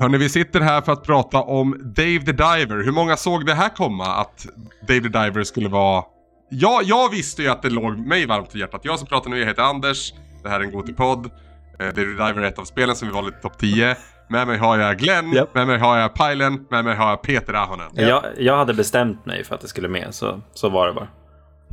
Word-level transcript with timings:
Hörni, 0.00 0.18
vi 0.18 0.28
sitter 0.28 0.60
här 0.60 0.80
för 0.80 0.92
att 0.92 1.02
prata 1.02 1.42
om 1.42 1.76
Dave 1.80 2.18
the 2.18 2.32
Diver. 2.32 2.84
Hur 2.84 2.92
många 2.92 3.16
såg 3.16 3.46
det 3.46 3.54
här 3.54 3.68
komma? 3.68 4.06
Att 4.06 4.46
Dave 4.88 5.00
the 5.00 5.08
Diver 5.08 5.42
skulle 5.44 5.68
vara... 5.68 6.04
Ja, 6.50 6.80
jag 6.84 7.10
visste 7.10 7.42
ju 7.42 7.48
att 7.48 7.62
det 7.62 7.70
låg 7.70 7.98
mig 7.98 8.26
varmt 8.26 8.54
i 8.54 8.58
hjärtat. 8.58 8.80
Jag 8.84 8.98
som 8.98 9.08
pratar 9.08 9.30
nu, 9.30 9.38
jag 9.38 9.46
heter 9.46 9.62
Anders. 9.62 10.12
Det 10.42 10.48
här 10.48 10.60
är 10.60 10.64
en 10.64 10.70
Gotipodd. 10.70 11.26
Eh, 11.26 11.30
Dave 11.78 11.92
the 11.92 12.02
Diver 12.02 12.40
är 12.40 12.42
ett 12.42 12.58
av 12.58 12.64
spelen 12.64 12.96
som 12.96 13.08
vi 13.08 13.14
valde 13.14 13.30
till 13.30 13.40
topp 13.40 13.58
10. 13.58 13.96
Med 14.28 14.46
mig 14.46 14.58
har 14.58 14.78
jag 14.78 14.98
Glenn, 14.98 15.32
Japp. 15.32 15.54
med 15.54 15.66
mig 15.66 15.78
har 15.78 15.98
jag 15.98 16.14
Pajlen, 16.14 16.66
med 16.70 16.84
mig 16.84 16.96
har 16.96 17.10
jag 17.10 17.22
Peter 17.22 17.54
Ahonen. 17.54 17.86
Jag, 17.92 18.24
jag 18.38 18.56
hade 18.56 18.74
bestämt 18.74 19.26
mig 19.26 19.44
för 19.44 19.54
att 19.54 19.60
det 19.60 19.68
skulle 19.68 19.88
med, 19.88 20.06
så, 20.10 20.40
så 20.54 20.68
var 20.68 20.86
det 20.86 20.92
bara. 20.92 21.08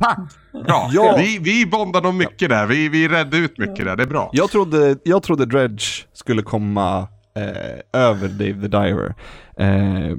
Tack! 0.00 0.18
Bra. 0.66 0.90
Ja. 0.92 1.16
Vi, 1.18 1.38
vi 1.38 1.66
bondade 1.66 2.08
om 2.08 2.16
mycket 2.16 2.48
där. 2.48 2.66
Vi, 2.66 2.88
vi 2.88 3.08
redde 3.08 3.36
ut 3.36 3.58
mycket 3.58 3.84
där. 3.84 3.96
Det 3.96 4.02
är 4.02 4.06
bra. 4.06 4.30
Jag 4.32 4.50
trodde, 4.50 4.96
jag 5.04 5.22
trodde 5.22 5.46
Dredge 5.46 6.06
skulle 6.12 6.42
komma 6.42 7.08
eh, 7.36 8.00
över 8.00 8.28
Dave 8.28 8.52
the 8.52 8.68
Diver. 8.68 9.14
Eh, 9.56 10.16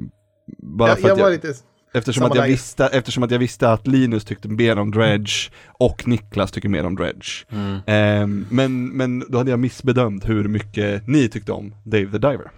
bara 0.58 0.88
Jag, 0.88 0.98
för 0.98 1.08
jag 1.08 1.14
att 1.14 1.20
var 1.20 1.30
jag, 1.30 1.32
lite... 1.32 1.54
eftersom, 1.94 2.20
samma 2.20 2.30
att 2.30 2.34
jag 2.36 2.42
läge. 2.42 2.52
visste, 2.52 2.86
eftersom 2.86 3.22
att 3.22 3.30
jag 3.30 3.38
visste 3.38 3.72
att 3.72 3.86
Linus 3.86 4.24
tyckte 4.24 4.48
mer 4.48 4.78
om 4.78 4.90
Dredge 4.90 5.50
och 5.66 6.08
Niklas 6.08 6.50
tycker 6.50 6.68
mer 6.68 6.86
om 6.86 6.96
Dredge. 6.96 7.46
Mm. 7.50 7.74
Eh, 7.74 8.46
men, 8.50 8.88
men 8.88 9.24
då 9.28 9.38
hade 9.38 9.50
jag 9.50 9.60
missbedömt 9.60 10.28
hur 10.28 10.48
mycket 10.48 11.08
ni 11.08 11.28
tyckte 11.28 11.52
om 11.52 11.74
Dave 11.84 12.06
the 12.06 12.18
Diver. 12.18 12.50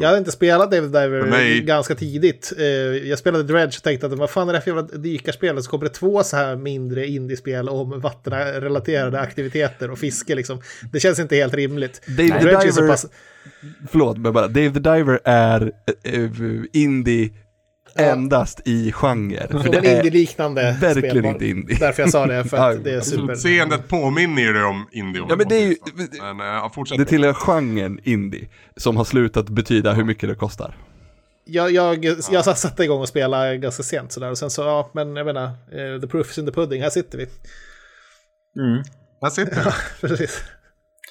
Jag 0.00 0.08
hade 0.08 0.18
inte 0.18 0.32
spelat 0.32 0.70
David 0.70 0.90
Diver 0.90 1.60
ganska 1.60 1.94
tidigt. 1.94 2.52
Eh, 2.58 2.64
Jag 3.08 3.18
spelade 3.18 3.44
Dredge 3.44 3.76
och 3.76 3.82
tänkte 3.82 4.06
att 4.06 4.12
vad 4.12 4.30
fan 4.30 4.48
är 4.48 4.52
det 4.52 4.58
här 4.58 4.62
för 4.64 4.70
jävla 4.70 4.98
dykarspel? 4.98 5.56
Och 5.56 5.64
så 5.64 5.70
kommer 5.70 5.84
det 5.84 5.90
två 5.90 6.22
så 6.22 6.36
här 6.36 6.56
mindre 6.56 7.06
indiespel 7.06 7.68
om 7.68 8.00
vattenrelaterade 8.00 9.20
aktiviteter 9.20 9.90
och 9.90 9.98
fiske 9.98 10.34
liksom. 10.34 10.60
Det 10.92 11.00
känns 11.00 11.18
inte 11.18 11.36
helt 11.36 11.54
rimligt. 11.54 12.00
Dave 12.06 12.28
the 12.28 12.38
Dredge 12.38 12.66
är 12.66 12.70
så 12.70 12.80
Diver, 12.80 12.92
pass... 12.92 13.06
förlåt 13.90 14.18
men 14.18 14.32
bara, 14.32 14.48
Dave 14.48 14.70
the 14.70 14.80
Diver 14.80 15.20
är 15.24 15.72
eh, 16.02 16.30
indie 16.72 17.30
endast 17.96 18.60
i 18.64 18.92
genre. 18.92 19.46
För 19.50 19.68
Det 19.72 19.78
är 19.78 19.96
indie-liknande 19.96 20.76
verkligen 20.80 21.10
spel. 21.10 21.24
inte 21.24 21.46
indie. 21.46 21.76
Därför 21.80 22.02
jag 22.02 22.10
sa 22.10 22.26
det, 22.26 22.44
för 22.44 22.56
att 22.56 22.74
Ja, 22.76 22.80
det 22.84 22.90
är 22.94 23.00
super... 23.00 23.32
Utseendet 23.32 23.88
påminner 23.88 24.42
ju 24.42 24.64
om 24.64 24.88
indie. 24.92 25.22
Ja, 25.28 25.36
men 25.36 25.48
det 25.48 25.54
är 25.56 25.66
ju- 25.66 25.76
Men 26.20 26.38
ja, 26.38 26.70
fortsätt. 26.74 26.98
Det 26.98 27.04
tillhör 27.04 27.32
genren 27.34 27.98
indie, 28.04 28.48
som 28.76 28.96
har 28.96 29.04
slutat 29.04 29.48
betyda 29.48 29.92
hur 29.92 30.04
mycket 30.04 30.28
det 30.28 30.34
kostar. 30.34 30.76
Jag, 31.44 31.70
jag, 31.70 32.04
jag 32.30 32.44
satte 32.58 32.84
igång 32.84 33.00
och 33.00 33.08
spelade 33.08 33.56
ganska 33.58 33.82
sent 33.82 34.12
sådär 34.12 34.30
och 34.30 34.38
sen 34.38 34.50
så, 34.50 34.62
ja, 34.62 34.90
men 34.94 35.16
jag 35.16 35.26
menar, 35.26 35.44
eh, 35.44 36.00
the 36.00 36.06
proof 36.06 36.30
is 36.30 36.38
in 36.38 36.46
the 36.46 36.52
pudding, 36.52 36.82
här 36.82 36.90
sitter 36.90 37.18
vi. 37.18 37.26
Här 39.22 39.30
sitter 39.30 39.64
vi. 39.64 39.70
Precis. 40.08 40.42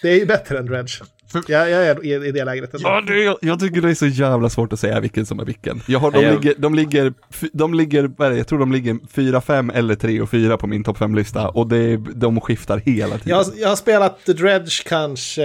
Det 0.01 0.09
är 0.09 0.19
ju 0.19 0.25
bättre 0.25 0.59
än 0.59 0.65
Dredge. 0.65 1.03
För- 1.31 1.43
Jag, 1.47 1.69
jag 1.69 1.85
är 1.87 2.05
i, 2.05 2.27
i 2.27 2.31
det 2.31 2.45
lägret. 2.45 2.73
ändå. 2.73 2.89
Ja, 2.89 3.01
det, 3.01 3.23
jag, 3.23 3.37
jag 3.41 3.59
tycker 3.59 3.81
det 3.81 3.89
är 3.89 3.93
så 3.95 4.07
jävla 4.07 4.49
svårt 4.49 4.73
att 4.73 4.79
säga 4.79 4.99
vilken 4.99 5.25
som 5.25 5.39
är 5.39 5.45
vilken. 5.45 5.81
Jag 5.87 5.99
har, 5.99 6.11
de, 6.11 6.17
Ja, 6.21 6.23
jag- 6.27 6.33
ligger, 6.43 6.55
de 6.57 6.75
ligger, 6.75 7.13
de 7.53 7.73
ligger, 7.73 8.11
vad 8.17 8.27
är 8.27 8.31
det, 8.31 8.37
jag 8.37 8.47
tror 8.47 8.59
de 8.59 8.71
ligger 8.71 8.97
4, 9.11 9.41
5 9.41 9.69
eller 9.69 9.95
3 9.95 10.21
och 10.21 10.29
4 10.29 10.57
på 10.57 10.67
min 10.67 10.83
topp 10.83 10.97
5-lista 10.97 11.49
och 11.49 11.67
det, 11.67 11.97
de 11.97 12.41
skiftar 12.41 12.77
hela 12.77 13.17
tiden. 13.17 13.21
Jag, 13.29 13.37
har- 13.37 13.53
jag 13.57 13.69
har 13.69 13.75
spelat 13.75 14.25
The 14.25 14.33
Dredge 14.33 14.83
kanske 14.85 15.41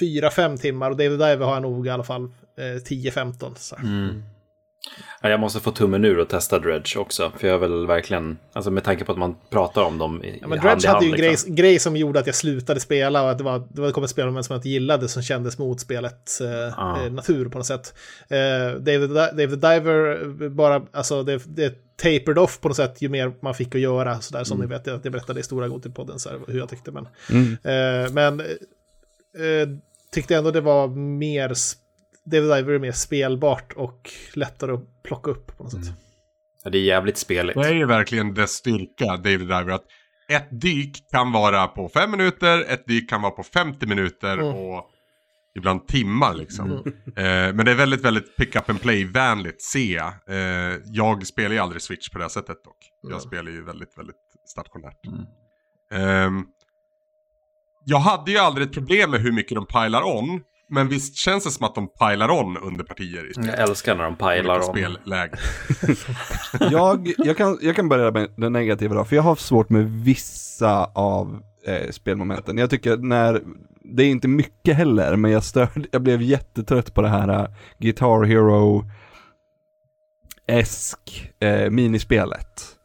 4-5 0.00 0.56
timmar 0.58 0.90
och 0.90 0.96
David 0.96 1.10
Diver 1.18 1.36
har 1.46 1.52
jag 1.52 1.62
nog 1.62 1.86
i 1.86 1.90
alla 1.90 2.04
fall 2.04 2.24
eh, 2.24 2.82
10-15. 2.88 3.54
så. 3.56 3.76
Ja, 5.22 5.28
jag 5.28 5.40
måste 5.40 5.60
få 5.60 5.70
tummen 5.70 6.04
ur 6.04 6.18
och 6.18 6.28
testa 6.28 6.58
Dredge 6.58 6.96
också. 6.98 7.32
För 7.38 7.48
jag 7.48 7.58
vill 7.58 7.86
verkligen, 7.86 8.38
alltså 8.52 8.70
med 8.70 8.84
tanke 8.84 9.04
på 9.04 9.12
att 9.12 9.18
man 9.18 9.34
pratar 9.50 9.82
om 9.82 9.98
dem 9.98 10.24
i, 10.24 10.38
Ja, 10.40 10.48
men 10.48 10.58
i 10.58 10.60
hand 10.60 10.80
Dredge 10.80 10.84
i 10.84 10.88
hand. 10.88 10.94
hade 10.96 11.06
ju 11.06 11.12
en 11.12 11.18
grej, 11.18 11.30
liksom. 11.30 11.54
grej 11.54 11.78
som 11.78 11.96
gjorde 11.96 12.20
att 12.20 12.26
jag 12.26 12.34
slutade 12.34 12.80
spela 12.80 13.22
och 13.22 13.30
att 13.30 13.38
det 13.38 13.44
var, 13.44 13.66
det 13.70 13.80
var 13.80 13.90
kom 13.90 14.04
ett 14.04 14.10
spel 14.10 14.24
som 14.44 14.52
jag 14.54 14.58
inte 14.58 14.68
gillade 14.68 15.08
som 15.08 15.22
kändes 15.22 15.58
mot 15.58 15.80
spelets 15.80 16.40
eh, 16.40 16.78
Ah. 16.78 17.04
eh, 17.04 17.12
natur 17.12 17.48
på 17.48 17.58
något 17.58 17.66
sätt. 17.66 17.94
Eh, 18.28 18.78
David, 18.80 19.10
David 19.10 19.58
Diver, 19.58 20.22
eh, 20.42 20.48
bara, 20.48 20.82
alltså 20.92 21.22
det, 21.22 21.42
det 21.46 21.74
tapered 21.96 22.38
off 22.38 22.60
på 22.60 22.68
något 22.68 22.76
sätt 22.76 23.02
ju 23.02 23.08
mer 23.08 23.32
man 23.40 23.54
fick 23.54 23.74
att 23.74 23.80
göra, 23.80 24.20
så 24.20 24.36
där 24.36 24.44
som 24.44 24.56
Mm. 24.58 24.68
ni 24.70 24.76
vet, 24.76 24.86
jag, 24.86 25.00
jag 25.02 25.12
berättade 25.12 25.40
i 25.40 25.42
Stora 25.42 25.68
Gotipodden 25.68 26.18
så 26.18 26.28
här, 26.28 26.38
hur 26.48 26.58
jag 26.58 26.68
tyckte. 26.68 26.90
Men, 26.90 27.08
Mm. 27.30 27.52
eh, 28.04 28.12
men 28.12 28.40
eh, 28.40 29.68
tyckte 30.12 30.36
ändå 30.36 30.50
det 30.50 30.60
var 30.60 30.88
mer, 31.18 31.48
sp- 31.48 31.76
David 32.24 32.50
Diver 32.50 32.72
är 32.72 32.78
mer 32.78 32.92
spelbart 32.92 33.72
och 33.72 34.10
lättare 34.34 34.72
att 34.72 35.02
plocka 35.02 35.30
upp 35.30 35.56
på 35.56 35.62
något 35.64 35.72
sätt. 35.72 35.94
Ja, 36.64 36.70
det 36.70 36.78
är 36.78 36.82
jävligt 36.82 37.18
speligt. 37.18 37.54
Det 37.56 37.68
är 37.68 37.74
ju 37.74 37.86
verkligen 37.86 38.34
dess 38.34 38.50
styrka, 38.50 39.06
David 39.16 39.40
Diver, 39.40 39.70
att 39.70 39.84
ett 40.28 40.60
dyk 40.60 41.10
kan 41.10 41.32
vara 41.32 41.66
på 41.66 41.88
fem 41.88 42.10
minuter, 42.10 42.64
ett 42.68 42.86
dyk 42.86 43.10
kan 43.10 43.22
vara 43.22 43.32
på 43.32 43.42
50 43.42 43.86
minuter 43.86 44.38
Mm. 44.38 44.46
och 44.54 44.90
ibland 45.56 45.86
timmar 45.88 46.34
liksom. 46.34 46.70
Eh, 47.16 47.52
men 47.54 47.56
det 47.64 47.70
är 47.70 47.74
väldigt, 47.74 48.04
väldigt 48.04 48.36
pick 48.36 48.56
up 48.56 48.70
and 48.70 48.80
play-vänligt, 48.80 49.62
ser 49.62 49.94
jag. 49.94 50.12
Eh, 50.28 50.76
jag 50.84 51.26
spelar 51.26 51.50
ju 51.50 51.58
aldrig 51.58 51.82
Switch 51.82 52.08
på 52.08 52.18
det 52.18 52.24
här 52.24 52.28
sättet 52.28 52.64
dock. 52.64 52.76
Jag 53.10 53.22
spelar 53.22 53.50
ju 53.50 53.64
väldigt, 53.64 53.98
väldigt 53.98 54.16
stationärt. 54.46 55.00
Ehm, 55.92 56.44
jag 57.84 57.98
hade 57.98 58.30
ju 58.30 58.38
aldrig 58.38 58.66
ett 58.66 58.72
problem 58.74 59.10
med 59.10 59.20
hur 59.20 59.32
mycket 59.32 59.54
de 59.54 59.66
pilar 59.66 60.02
on. 60.02 60.40
Men 60.68 60.88
visst 60.88 61.16
känns 61.16 61.44
det 61.44 61.50
som 61.50 61.66
att 61.66 61.74
de 61.74 61.88
pilar 61.88 62.30
on 62.30 62.56
under 62.56 62.84
partier 62.84 63.30
i 63.30 63.34
spel. 63.34 63.46
Jag 63.46 63.58
älskar 63.58 63.94
när 63.94 64.04
de 64.04 64.16
om. 64.56 64.62
spellägen. 64.62 65.38
jag, 66.70 67.12
jag, 67.18 67.36
kan, 67.36 67.58
jag 67.60 67.76
kan 67.76 67.88
börja 67.88 68.10
med 68.10 68.30
den 68.36 68.52
negativa 68.52 68.94
då, 68.94 69.04
för 69.04 69.16
jag 69.16 69.22
har 69.22 69.36
svårt 69.36 69.70
med 69.70 69.90
vissa 69.90 70.84
av 70.84 71.42
eh, 71.66 71.90
spelmomenten. 71.90 72.58
Jag 72.58 72.70
tycker 72.70 72.96
när, 72.96 73.42
det 73.84 74.02
är 74.02 74.06
inte 74.06 74.28
mycket 74.28 74.76
heller, 74.76 75.16
men 75.16 75.30
jag, 75.30 75.44
störd, 75.44 75.86
jag 75.92 76.02
blev 76.02 76.22
jättetrött 76.22 76.94
på 76.94 77.02
det 77.02 77.08
här 77.08 77.28
eh, 77.28 77.46
Guitar 77.78 78.24
Hero 78.24 78.84
esk 80.46 81.32
eh, 81.40 81.70
minispelet. 81.70 82.76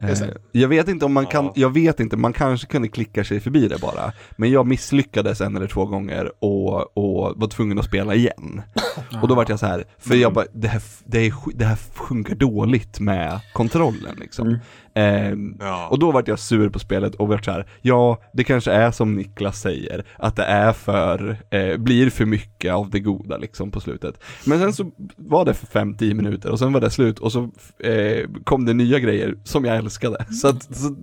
Eh, 0.00 0.18
jag 0.52 0.68
vet 0.68 0.88
inte 0.88 1.04
om 1.04 1.12
man 1.12 1.26
kan, 1.26 1.44
Ja. 1.44 1.52
jag 1.56 1.70
vet 1.70 2.00
inte, 2.00 2.16
man 2.16 2.32
kanske 2.32 2.66
kunde 2.66 2.88
klicka 2.88 3.24
sig 3.24 3.40
förbi 3.40 3.68
det 3.68 3.80
bara. 3.80 4.12
Men 4.36 4.50
jag 4.50 4.66
misslyckades 4.66 5.40
en 5.40 5.56
eller 5.56 5.66
två 5.66 5.86
gånger 5.86 6.32
och, 6.44 6.96
och 6.96 7.32
var 7.36 7.48
tvungen 7.48 7.78
att 7.78 7.84
spela 7.84 8.14
igen. 8.14 8.62
Och 9.22 9.28
då 9.28 9.34
vart 9.34 9.48
jag 9.48 9.58
så 9.58 9.66
här, 9.66 9.84
för 9.98 10.14
jag 10.14 10.32
bara, 10.32 10.44
det 10.52 10.68
här, 10.68 10.82
det, 11.04 11.26
är, 11.26 11.32
det 11.54 11.64
här 11.64 11.76
funkar 11.76 12.34
dåligt 12.34 13.00
med 13.00 13.40
kontrollen 13.52 14.16
liksom. 14.20 14.58
Ehm, 14.94 15.56
Ja. 15.60 15.88
och 15.90 15.98
då 15.98 16.10
vart 16.12 16.28
jag 16.28 16.38
sur 16.38 16.68
på 16.68 16.78
spelet 16.78 17.14
och 17.14 17.28
vart 17.28 17.44
så 17.44 17.50
här, 17.50 17.66
ja, 17.82 18.18
det 18.32 18.44
kanske 18.44 18.72
är 18.72 18.90
som 18.90 19.14
Niklas 19.14 19.60
säger, 19.60 20.04
att 20.18 20.36
det 20.36 20.44
är 20.44 20.72
för, 20.72 21.36
eh, 21.50 21.76
blir 21.76 22.10
för 22.10 22.24
mycket 22.24 22.72
av 22.72 22.90
det 22.90 23.00
goda 23.00 23.36
liksom 23.36 23.70
på 23.70 23.80
slutet. 23.80 24.22
Men 24.46 24.58
sen 24.58 24.72
så 24.72 24.90
var 25.16 25.44
det 25.44 25.54
för 25.54 25.66
5-10 25.66 26.14
minuter 26.14 26.50
och 26.50 26.58
sen 26.58 26.72
var 26.72 26.80
det 26.80 26.90
slut 26.90 27.18
och 27.18 27.32
så 27.32 27.50
eh, 27.78 28.28
kom 28.44 28.64
det 28.64 28.74
nya 28.74 28.98
grejer 28.98 29.34
som 29.44 29.64
jag 29.64 29.76
älskade. 29.76 30.24
Så 30.24 30.48
att, 30.48 30.76
så, 30.76 30.96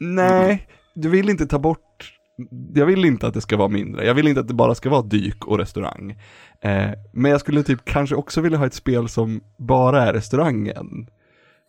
nej, 0.00 0.66
du 0.94 1.08
vill 1.08 1.28
inte 1.30 1.46
ta 1.46 1.58
bort, 1.58 2.12
jag 2.74 2.86
vill 2.86 3.04
inte 3.04 3.26
att 3.26 3.34
det 3.34 3.40
ska 3.40 3.56
vara 3.56 3.68
mindre, 3.68 4.06
jag 4.06 4.14
vill 4.14 4.28
inte 4.28 4.40
att 4.40 4.48
det 4.48 4.54
bara 4.54 4.74
ska 4.74 4.90
vara 4.90 5.02
dyk 5.02 5.46
och 5.46 5.58
restaurang. 5.58 6.10
Eh, 6.60 6.90
men 7.12 7.30
jag 7.30 7.40
skulle 7.40 7.62
typ 7.62 7.84
kanske 7.84 8.14
också 8.16 8.40
vilja 8.40 8.58
ha 8.58 8.66
ett 8.66 8.74
spel 8.74 9.08
som 9.08 9.40
bara 9.58 10.02
är 10.06 10.12
restaurangen. 10.12 11.06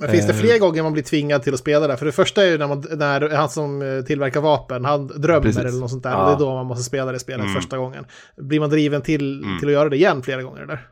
Men 0.01 0.09
finns 0.11 0.27
det 0.27 0.33
Eh. 0.33 0.39
fler 0.39 0.59
gånger 0.59 0.83
man 0.83 0.93
blir 0.93 1.03
tvingad 1.03 1.43
till 1.43 1.53
att 1.53 1.59
spela 1.59 1.87
det? 1.87 1.97
För 1.97 2.05
det 2.05 2.11
första 2.11 2.43
är 2.43 2.47
ju 2.51 2.57
när, 2.57 2.67
man, 2.67 2.85
när 2.91 3.29
han 3.29 3.49
som 3.49 3.81
eh, 3.81 4.01
tillverkar 4.03 4.41
vapen, 4.41 4.85
han 4.85 5.07
drömmer 5.07 5.41
Precis. 5.41 5.59
eller 5.59 5.79
något 5.79 5.89
sånt 5.91 6.03
där. 6.03 6.09
Ja. 6.11 6.17
Och 6.23 6.29
det 6.39 6.43
är 6.43 6.47
då 6.47 6.55
man 6.55 6.65
måste 6.65 6.83
spela 6.83 7.11
det 7.11 7.19
spelet 7.19 7.41
Mm. 7.45 7.53
första 7.55 7.77
gången. 7.77 8.05
Blir 8.37 8.59
man 8.59 8.69
driven 8.69 9.01
till, 9.01 9.43
Mm. 9.43 9.59
till 9.59 9.67
att 9.67 9.73
göra 9.73 9.89
det 9.89 9.95
igen 9.95 10.21
flera 10.21 10.43
gånger 10.43 10.61
eller? 10.61 10.87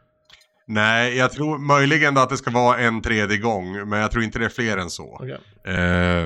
Nej, 0.72 1.18
jag 1.18 1.32
tror 1.32 1.58
möjligen 1.58 2.18
att 2.18 2.30
det 2.30 2.38
ska 2.38 2.52
vara 2.52 2.78
en 2.78 3.02
tredje 3.02 3.38
gång, 3.38 3.90
men 3.90 4.00
jag 4.00 4.12
tror 4.12 4.24
inte 4.24 4.40
det 4.40 4.46
är 4.46 4.50
fler 4.50 4.78
än 4.78 4.90
så. 4.90 5.04
Okej. 5.20 5.38
Eh, 5.68 5.76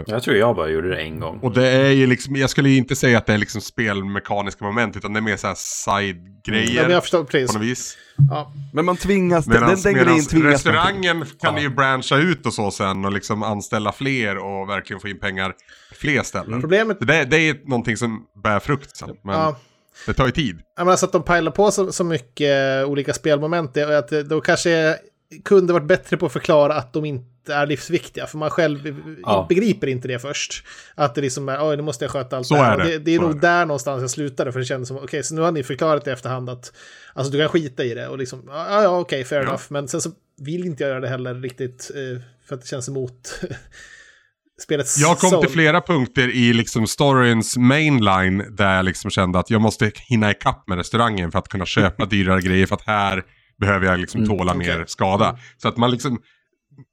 Jag 0.07 0.24
tror 0.24 0.36
jag 0.38 0.56
bara 0.56 0.69
gjorde 0.69 0.90
det 0.90 1.01
en 1.01 1.19
gång. 1.19 1.40
och 1.42 1.54
det 1.54 1.68
är 1.68 1.90
ju 1.90 2.07
liksom, 2.07 2.36
jag 2.36 2.50
skulle 2.50 2.69
ju 2.69 2.78
inte 2.78 2.95
säga 2.95 3.18
att 3.18 3.25
det 3.25 3.34
är 3.34 3.38
liksom 3.38 3.62
spelmekaniska 3.62 4.66
moment, 4.66 4.98
utan 4.98 5.13
det 5.13 5.19
är 5.19 5.22
mer 5.22 5.38
så 5.38 5.48
här 5.48 5.51
Ja, 5.54 5.56
side-grejer 5.57 6.81
men 6.84 6.92
jag 6.92 7.04
förstår 7.04 7.24
precis. 7.24 7.51
på 7.54 7.57
något 7.60 7.68
vis. 7.68 7.98
Ja. 8.30 8.54
Men 8.74 8.86
man 8.86 8.98
tvingas, 8.98 9.45
den, 9.45 9.62
Medans, 9.62 9.84
den 9.84 9.94
grejen 9.94 10.07
medans 10.10 10.28
tvingas 10.28 10.44
man 10.66 10.74
restaurangen 10.74 11.25
kan 11.42 11.62
ju 11.62 11.69
branscha 11.69 12.18
ut 12.18 12.45
och 12.45 12.54
så 12.54 12.72
sen 12.72 13.06
och 13.06 13.12
liksom 13.12 13.44
anställa 13.44 13.92
fler 13.92 14.38
och 14.38 14.69
verkligen 14.69 15.00
få 15.00 15.07
in 15.07 15.19
pengar 15.19 15.50
på 15.90 15.95
fler 15.95 16.24
ställen. 16.24 16.62
Problemet, 16.62 16.98
det, 17.00 17.24
det 17.25 17.38
är 17.38 17.57
någonting 17.69 17.98
som 17.98 18.24
bär 18.44 18.60
frukt 18.60 18.98
sen, 18.98 19.10
men 19.24 19.36
ja, 19.36 19.57
det 20.06 20.13
tar 20.13 20.25
ju 20.25 20.31
tid. 20.31 20.60
jag 20.75 20.81
menar, 20.86 20.92
alltså 20.92 21.06
att 21.06 21.12
de 21.12 21.24
pajlar 21.24 21.51
på 21.51 21.72
så, 21.72 21.92
så 21.92 22.04
mycket 22.04 22.81
eh, 22.84 22.90
olika 22.90 23.13
spelmoment, 23.13 23.74
det 23.74 23.81
är 23.81 23.92
att 23.92 24.07
det- 24.07 24.24
då 24.24 24.42
kanske 24.42 24.98
kunde 25.45 25.74
varit 25.74 25.88
bättre 25.88 26.18
på 26.18 26.25
att 26.25 26.31
förklara 26.34 26.74
att 26.75 26.94
de 26.94 27.06
inte 27.06 27.54
är 27.54 27.66
livsviktiga, 27.68 28.28
för 28.28 28.38
man 28.38 28.50
själv 28.50 28.95
Ja. 29.24 29.45
begriper 29.50 29.88
inte 29.88 30.07
det 30.07 30.19
först. 30.19 30.63
Att 30.95 31.16
det 31.16 31.22
liksom 31.22 31.50
är, 31.50 31.69
oj, 31.69 31.75
nu 31.78 31.81
måste 31.84 32.06
jag 32.06 32.12
sköta 32.12 32.38
allt 32.38 32.48
Så 32.48 32.54
det 32.56 32.62
här. 32.62 32.80
är 32.80 32.84
det. 32.86 32.92
Det, 32.92 32.98
det 32.98 33.12
är 33.12 33.18
Så 33.18 33.22
nog 33.22 33.31
är 33.31 33.36
det. 33.36 33.48
där 33.48 33.66
någonstans 33.66 34.01
jag 34.01 34.10
slutade, 34.10 34.51
för 34.51 34.60
det 34.60 34.66
kändes 34.66 34.88
som, 34.88 34.98
okej, 34.98 35.24
så 35.24 35.36
nu 35.36 35.42
har 35.42 35.51
ni 35.51 35.63
förklarat 35.63 36.07
i 36.07 36.10
efterhand 36.10 36.50
att, 36.50 36.74
alltså 37.13 37.31
du 37.31 37.40
kan 37.40 37.50
skita 37.50 37.84
i 37.84 37.94
det 37.94 38.07
och 38.07 38.18
liksom, 38.18 38.44
ja, 38.48 38.84
ja, 38.84 39.00
okej, 39.00 39.24
fair 39.24 39.40
Ja. 39.42 39.48
enough, 39.48 39.63
men 39.69 39.88
sen 39.88 40.01
så 40.01 40.12
vill 40.42 40.66
inte 40.66 40.84
jag 40.84 40.90
göra 40.90 41.00
det 41.00 41.07
heller 41.07 41.34
riktigt, 41.36 41.92
eh, 41.95 42.22
för 42.48 42.56
att 42.56 42.62
det 42.62 42.68
känns 42.68 42.88
emot 42.90 43.40
spelets 44.63 44.98
Jag 44.98 45.19
kom 45.19 45.30
soul. 45.30 45.42
till 45.42 45.51
flera 45.51 45.81
punkter 45.81 46.27
i 46.30 46.54
liksom 46.54 46.88
storyns 46.88 47.57
mainline 47.57 48.56
där 48.56 48.75
jag 48.75 48.86
liksom 48.86 49.12
kände 49.12 49.39
att 49.39 49.50
jag 49.50 49.62
måste 49.62 49.92
hinna 49.95 50.31
ikapp 50.31 50.68
med 50.68 50.77
restaurangen 50.77 51.31
för 51.31 51.39
att 51.39 51.48
kunna 51.48 51.65
köpa 51.65 52.06
dyrare 52.10 52.42
grejer 52.42 52.65
för 52.65 52.75
att 52.75 52.88
här 52.88 53.24
behöver 53.60 53.86
jag 53.86 54.00
liksom 54.00 54.25
tåla 54.27 54.54
mer 54.54 54.74
okej. 54.74 54.83
skada. 54.88 55.39
Så 55.57 55.68
att 55.68 55.77
man 55.77 55.92
liksom, 55.92 56.19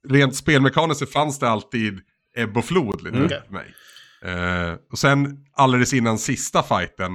rent 0.09 0.35
spelmekaniskt 0.35 0.99
så 0.99 1.05
fanns 1.05 1.39
det 1.39 1.49
alltid 1.49 1.99
ebb 2.37 2.57
och 2.57 2.65
flod 2.65 3.01
lite 3.03 3.23
Okej. 3.25 3.41
för 3.45 3.53
mig. 3.53 3.73
Eh, 4.25 4.75
och 4.91 4.99
sen 4.99 5.37
alldeles 5.55 5.93
innan 5.93 6.17
sista 6.17 6.63
fighten, 6.63 7.11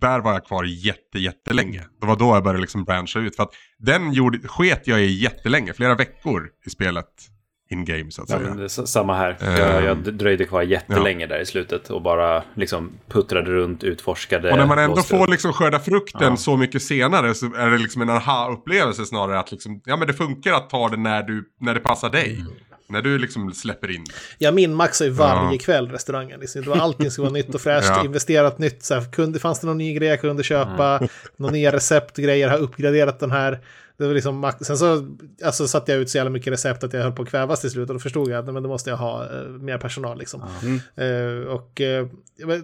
där 0.00 0.20
var 0.20 0.32
jag 0.32 0.46
kvar 0.46 0.64
jätte, 0.64 1.18
jättelänge. 1.18 1.84
Det 2.00 2.06
var 2.06 2.16
då 2.16 2.34
jag 2.34 2.42
började 2.44 2.60
liksom 2.60 2.84
branscha 2.84 3.18
ut. 3.18 3.36
För 3.36 3.42
att 3.42 3.52
den 3.78 4.12
gjorde, 4.12 4.48
sket 4.48 4.82
jag 4.86 5.00
i 5.00 5.22
jättelänge, 5.22 5.72
flera 5.72 5.94
veckor 5.94 6.48
i 6.66 6.70
spelet 6.70 7.06
in-game 7.68 8.10
så 8.10 8.22
att 8.22 8.30
Ja, 8.30 8.68
säga. 8.68 8.86
samma 8.86 9.14
här. 9.14 9.36
Ehm. 9.40 9.56
Jag, 9.60 9.84
jag 9.84 9.96
dröjde 10.14 10.44
kvar 10.44 10.62
jättelänge 10.62 11.26
där 11.26 11.38
i 11.40 11.46
slutet 11.46 11.90
och 11.90 12.02
bara 12.02 12.42
liksom 12.54 12.90
puttrade 13.08 13.50
runt, 13.50 13.84
utforskade. 13.84 14.50
Och 14.52 14.58
när 14.58 14.66
man 14.66 14.78
ändå 14.78 15.02
får 15.02 15.28
liksom 15.28 15.52
skörda 15.52 15.78
frukten 15.78 16.28
Ja. 16.28 16.36
så 16.36 16.56
mycket 16.56 16.82
senare 16.82 17.34
så 17.34 17.46
är 17.46 17.70
det 17.70 17.78
liksom 17.78 18.02
en 18.02 18.10
aha-upplevelse 18.10 19.04
snarare 19.06 19.38
att 19.38 19.52
liksom, 19.52 19.80
ja 19.84 19.96
men 19.96 20.06
det 20.06 20.14
funkar 20.14 20.52
att 20.52 20.70
ta 20.70 20.88
det 20.88 20.96
när, 20.96 21.22
du, 21.22 21.44
när 21.60 21.74
det 21.74 21.80
passar 21.80 22.10
dig. 22.10 22.34
Mm. 22.40 22.52
När 22.88 23.02
du 23.02 23.18
liksom 23.18 23.52
släpper 23.52 23.90
in. 23.90 24.04
Jag 24.38 24.54
minmaxar 24.54 25.04
ju 25.04 25.10
varje 25.10 25.52
Ja. 25.52 25.58
kväll 25.58 25.88
restaurangen. 25.90 26.40
Liksom. 26.40 26.62
Det 26.62 26.68
var, 26.70 26.76
allting 26.76 27.10
skulle 27.10 27.22
vara 27.24 27.32
nytt 27.32 27.54
och 27.54 27.60
fräscht, 27.60 27.88
Ja. 27.88 28.04
investerat 28.04 28.58
nytt. 28.58 28.82
Så 28.84 28.94
här, 28.94 29.12
kunde, 29.12 29.38
fanns 29.38 29.60
det 29.60 29.66
någon 29.66 29.78
ny 29.78 29.94
grej 29.94 30.08
jag 30.08 30.20
kunde 30.20 30.42
köpa? 30.42 31.00
Några 31.36 31.52
nya 31.52 31.72
recept, 31.72 32.16
grejer, 32.16 32.48
har 32.48 32.58
uppgraderat 32.58 33.20
den 33.20 33.30
här. 33.30 33.58
Det 33.96 34.06
var 34.06 34.14
liksom, 34.14 34.38
max- 34.38 34.66
sen 34.66 34.78
så 34.78 35.16
alltså, 35.44 35.68
satte 35.68 35.92
jag 35.92 36.00
ut 36.00 36.10
så 36.10 36.16
jävla 36.16 36.30
mycket 36.30 36.52
recept 36.52 36.84
att 36.84 36.92
jag 36.92 37.02
höll 37.02 37.12
på 37.12 37.22
att 37.22 37.28
kvävas 37.28 37.60
till 37.60 37.70
slut. 37.70 37.88
Och 37.88 37.94
då 37.94 38.00
förstod 38.00 38.30
jag 38.30 38.38
att 38.38 38.54
men 38.54 38.62
då 38.62 38.68
måste 38.68 38.90
jag 38.90 38.96
ha 38.96 39.24
eh, 39.24 39.48
mer 39.48 39.78
personal. 39.78 40.18
Liksom. 40.18 40.42
Eh, 40.94 41.48
och 41.48 41.80
eh, 41.80 42.06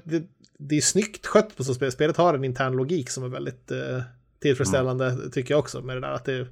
det, 0.04 0.22
det 0.58 0.76
är 0.76 0.80
snyggt 0.80 1.26
skött 1.26 1.56
på 1.56 1.64
så 1.64 1.74
spel. 1.74 1.92
Spelet 1.92 2.16
har 2.16 2.34
en 2.34 2.44
intern 2.44 2.72
logik 2.72 3.10
som 3.10 3.24
är 3.24 3.28
väldigt 3.28 3.70
eh, 3.70 4.02
tillfredsställande 4.42 5.30
tycker 5.32 5.54
jag 5.54 5.58
också. 5.58 5.80
Med 5.80 5.96
det 5.96 6.00
där 6.00 6.12
att 6.12 6.24
det, 6.24 6.46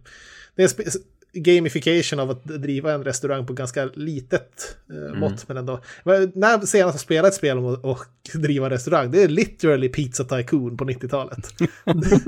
det 0.54 0.62
är 0.62 0.90
gamification 1.32 2.20
av 2.20 2.30
att 2.30 2.44
driva 2.44 2.92
en 2.92 3.04
restaurang 3.04 3.46
på 3.46 3.52
ganska 3.52 3.84
litet 3.94 4.76
eh, 4.90 5.18
mått. 5.18 5.48
Men 5.48 5.56
ändå. 5.56 5.80
Men 6.04 6.32
När 6.34 6.58
senast 6.66 6.94
jag 6.94 7.00
spelade 7.00 7.28
ett 7.28 7.34
spel 7.34 7.58
om 7.58 7.66
att 7.66 7.84
och 7.84 7.98
driva 8.34 8.66
en 8.66 8.72
restaurang, 8.72 9.10
det 9.10 9.22
är 9.22 9.28
literally 9.28 9.88
Pizza 9.88 10.24
Tycoon 10.24 10.76
på 10.76 10.84
90-talet. 10.84 11.48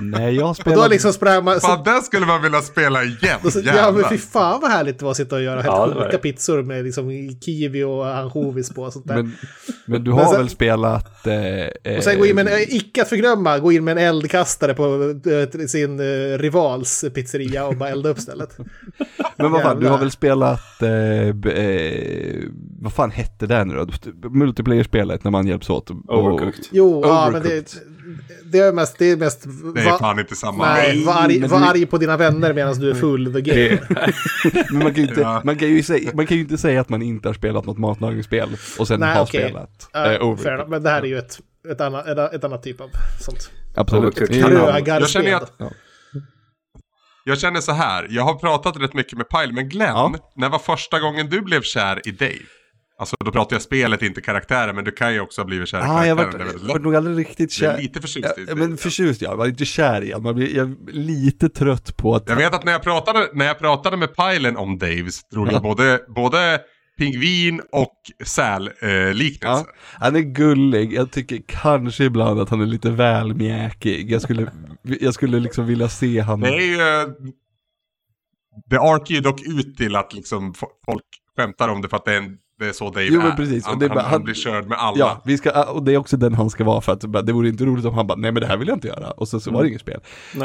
Nej, 0.00 0.34
jag 0.34 0.48
Och 0.50 0.56
då 0.56 0.62
spelar... 0.62 0.88
liksom 0.88 1.12
sprang 1.12 1.44
man... 1.44 1.60
Så, 1.60 1.66
Fan, 1.66 1.84
den 1.84 2.02
skulle 2.02 2.26
man 2.26 2.42
vilja 2.42 2.60
spela 2.62 3.04
igen. 3.04 3.38
då, 3.42 3.50
så, 3.50 3.60
ja 3.64 3.92
men 3.92 4.04
fy 4.10 4.18
fan 4.18 4.60
vad 4.60 4.70
härligt 4.70 4.98
det 4.98 5.04
var 5.04 5.10
att 5.10 5.16
sitta 5.16 5.36
och 5.36 5.42
göra 5.42 5.54
helt 5.62 5.66
Ja, 5.66 5.86
det 5.86 5.94
sjuka 5.94 6.08
det. 6.10 6.18
pizzor 6.18 6.62
med 6.62 6.84
liksom 6.84 7.10
kiwi 7.40 7.82
och 7.84 8.16
ansjovis 8.16 8.70
på 8.70 8.82
och 8.82 8.92
sånt 8.92 9.06
där. 9.08 9.14
Men, 9.16 9.32
men 9.86 10.04
du 10.04 10.10
Men 10.10 10.18
har 10.18 10.26
sen- 10.32 10.40
väl 10.40 10.48
spelat... 10.48 11.26
Eh, 11.26 11.96
Och 11.96 12.04
sen 12.04 12.18
gå 12.18 12.26
in 12.26 12.34
med 12.34 12.48
en, 12.48 12.58
icke 12.68 13.02
att 13.02 13.08
förglömma, 13.08 13.58
gå 13.58 13.72
in 13.72 13.84
med 13.84 13.92
en 13.92 14.04
eldkastare 14.04 14.74
på 14.74 15.14
eh, 15.30 15.66
sin 15.66 16.00
eh, 16.00 16.38
rivals 16.38 17.04
pizzeria 17.14 17.66
och 17.66 17.76
bara 17.76 17.88
elda 17.88 18.08
upp 18.08 18.17
stället. 18.20 18.58
Men 19.36 19.52
vad 19.52 19.62
fan, 19.62 19.80
du 19.80 19.88
har 19.88 19.98
väl 19.98 20.10
spelat, 20.10 20.82
eh, 20.82 21.52
eh, 21.52 22.42
vad 22.80 22.92
fan 22.92 23.10
hette 23.10 23.46
det 23.46 23.64
nu 23.64 23.74
då? 23.74 24.28
Multiplayer-spelet 24.28 25.24
när 25.24 25.30
man 25.30 25.46
hjälps 25.46 25.70
åt. 25.70 25.90
och- 25.90 25.96
Overcooked. 26.18 26.64
Jo, 26.70 27.02
ja, 27.04 27.28
men 27.32 27.42
det, 27.42 27.48
Overcooked. 27.48 27.82
det 28.44 28.58
är 28.58 28.72
mest... 28.72 28.98
Det 28.98 29.10
är 29.10 29.16
mest 29.16 29.46
Det 29.74 29.80
är 29.80 29.98
fan 29.98 30.18
inte 30.18 30.34
samma. 30.36 30.72
Nej, 30.74 31.04
var 31.04 31.14
arg, 31.14 31.40
var 31.48 31.60
arg 31.60 31.86
på 31.86 31.98
dina 31.98 32.16
vänner 32.16 32.54
medan 32.54 32.78
du 32.78 32.90
är 32.90 32.94
full 32.94 33.32
the 33.34 33.40
game. 33.40 33.78
Men 34.70 34.82
man 34.82 34.94
kan, 34.94 35.02
ju 35.04 35.08
inte, 35.08 35.20
Ja. 35.20 35.40
man, 35.44 35.56
kan 35.56 35.68
ju 35.68 35.82
säga, 35.82 36.10
man 36.14 36.26
kan 36.26 36.36
ju 36.36 36.42
inte 36.42 36.58
säga 36.58 36.80
att 36.80 36.88
man 36.88 37.02
inte 37.02 37.28
har 37.28 37.34
spelat 37.34 37.66
något 37.66 37.78
matlagningsspel 37.78 38.48
och 38.78 38.88
sen 38.88 39.00
Nej, 39.00 39.14
har 39.14 39.22
okej. 39.22 39.44
spelat 39.44 39.88
eh, 39.94 40.26
Overcooked. 40.26 40.68
men 40.68 40.82
det 40.82 40.90
här 40.90 41.02
är 41.02 41.06
ju 41.06 41.18
ett, 41.18 41.38
ett, 41.72 41.80
annat, 41.80 42.06
ett, 42.06 42.32
ett 42.34 42.44
annat 42.44 42.62
typ 42.62 42.80
av 42.80 42.88
sånt. 43.20 43.50
Absolut. 43.74 44.04
Overcooked. 44.04 44.36
Jag 44.86 45.08
känner 45.08 45.34
att- 45.34 45.52
Ja. 45.58 45.70
Jag 47.24 47.38
känner 47.40 47.60
så 47.60 47.72
här, 47.72 48.06
jag 48.10 48.22
har 48.22 48.34
pratat 48.34 48.76
rätt 48.76 48.94
mycket 48.94 49.18
med 49.18 49.28
Pile, 49.28 49.52
men 49.52 49.68
Glenn, 49.68 49.88
Ja. 49.88 50.14
när 50.36 50.48
var 50.48 50.58
första 50.58 51.00
gången 51.00 51.28
du 51.28 51.40
blev 51.40 51.62
kär 51.62 52.08
i 52.08 52.10
Dave? 52.10 52.34
Alltså 53.00 53.16
då 53.24 53.32
pratar 53.32 53.54
jag 53.56 53.62
spelet, 53.62 54.02
inte 54.02 54.20
karaktären, 54.20 54.74
men 54.74 54.84
du 54.84 54.90
kan 54.90 55.12
ju 55.14 55.20
också 55.20 55.40
ha 55.40 55.46
blivit 55.46 55.68
kär 55.68 55.78
i 55.78 55.82
Ah, 55.82 56.06
jag 56.06 56.18
karaktären. 56.18 56.46
var, 56.46 56.52
väldigt 56.52 56.68
var 56.68 56.74
lätt. 56.74 56.82
nog 56.84 56.96
aldrig 56.96 57.18
riktigt 57.18 57.60
Jag 57.60 57.70
är 57.70 57.76
kär. 57.76 57.82
lite 57.82 58.00
förtjust 58.00 58.38
i 58.38 58.40
Ja, 58.40 58.44
det. 58.46 58.54
men 58.54 58.76
förtjust 58.76 59.22
ja, 59.22 59.30
jag 59.30 59.36
var 59.36 59.46
inte 59.46 59.64
kär 59.64 60.02
i 60.02 60.12
honom. 60.12 60.22
Man 60.22 60.34
blir, 60.34 60.56
jag 60.56 60.68
är 60.70 60.92
lite 60.92 61.48
trött 61.48 61.96
på 61.96 62.14
att... 62.14 62.28
Jag 62.28 62.36
vet 62.36 62.54
att 62.54 62.64
när 62.64 62.72
jag 62.72 62.82
pratade, 62.82 63.28
när 63.32 63.46
jag 63.46 63.58
pratade 63.58 63.96
med 63.96 64.16
Pilen 64.16 64.56
om 64.56 64.78
Dave 64.78 65.10
så 65.10 65.22
drog 65.34 65.52
jag 65.52 65.62
både, 65.62 66.00
både 66.14 66.60
pingvin 66.98 67.60
och 67.72 67.96
säl-liknelse. 68.26 69.64
Ja, 69.68 69.74
han 69.98 70.16
är 70.16 70.20
gullig, 70.20 70.92
jag 70.92 71.10
tycker 71.10 71.40
kanske 71.46 72.04
ibland 72.04 72.40
att 72.40 72.50
han 72.50 72.60
är 72.60 72.66
lite 72.66 72.90
väl 72.90 73.34
mjäkig. 73.34 74.10
Jag 74.10 74.22
skulle, 74.22 74.52
jag 74.82 75.14
skulle 75.14 75.40
liksom 75.40 75.66
vilja 75.66 75.88
se 75.88 76.20
han... 76.20 76.40
Det 76.40 76.48
är 76.48 76.60
ju... 76.60 76.80
eh, 77.02 77.08
Det 78.66 78.80
arkar 78.80 79.14
ju 79.14 79.20
dock 79.20 79.40
ut 79.46 79.76
till 79.76 79.96
att 79.96 80.14
liksom 80.14 80.52
fo- 80.52 80.66
folk 80.86 81.04
skämtar 81.36 81.68
om 81.68 81.82
det 81.82 81.88
för 81.88 81.96
att 81.96 82.04
det 82.04 82.12
är, 82.12 82.18
en, 82.18 82.38
det 82.58 82.68
är 82.68 82.72
så 82.72 82.84
Dave 82.90 83.04
Jo, 83.10 83.18
men 83.20 83.26
är. 83.32 83.36
precis, 83.36 83.64
och 83.64 83.70
Han, 83.70 83.78
bara- 83.78 84.00
han 84.00 84.10
han- 84.10 84.24
blir 84.24 84.34
körd 84.34 84.66
med 84.66 84.78
alla. 84.78 84.98
Ja, 84.98 85.22
vi 85.24 85.38
ska, 85.38 85.62
och 85.72 85.82
det 85.84 85.92
är 85.92 85.96
också 85.98 86.16
den 86.16 86.34
han 86.34 86.50
ska 86.50 86.64
vara 86.64 86.80
för 86.80 86.92
att 86.92 87.04
bara, 87.04 87.22
det 87.22 87.32
vore 87.32 87.48
inte 87.48 87.64
roligt 87.64 87.84
om 87.84 87.94
han 87.94 88.06
bara, 88.06 88.18
nej 88.18 88.32
men 88.32 88.40
det 88.40 88.46
här 88.46 88.56
vill 88.56 88.68
jag 88.68 88.76
inte 88.76 88.88
göra. 88.88 89.10
Och 89.10 89.28
så, 89.28 89.40
så 89.40 89.50
var 89.50 89.62
det 89.62 89.68
inget 89.68 89.80
spel. 89.80 90.00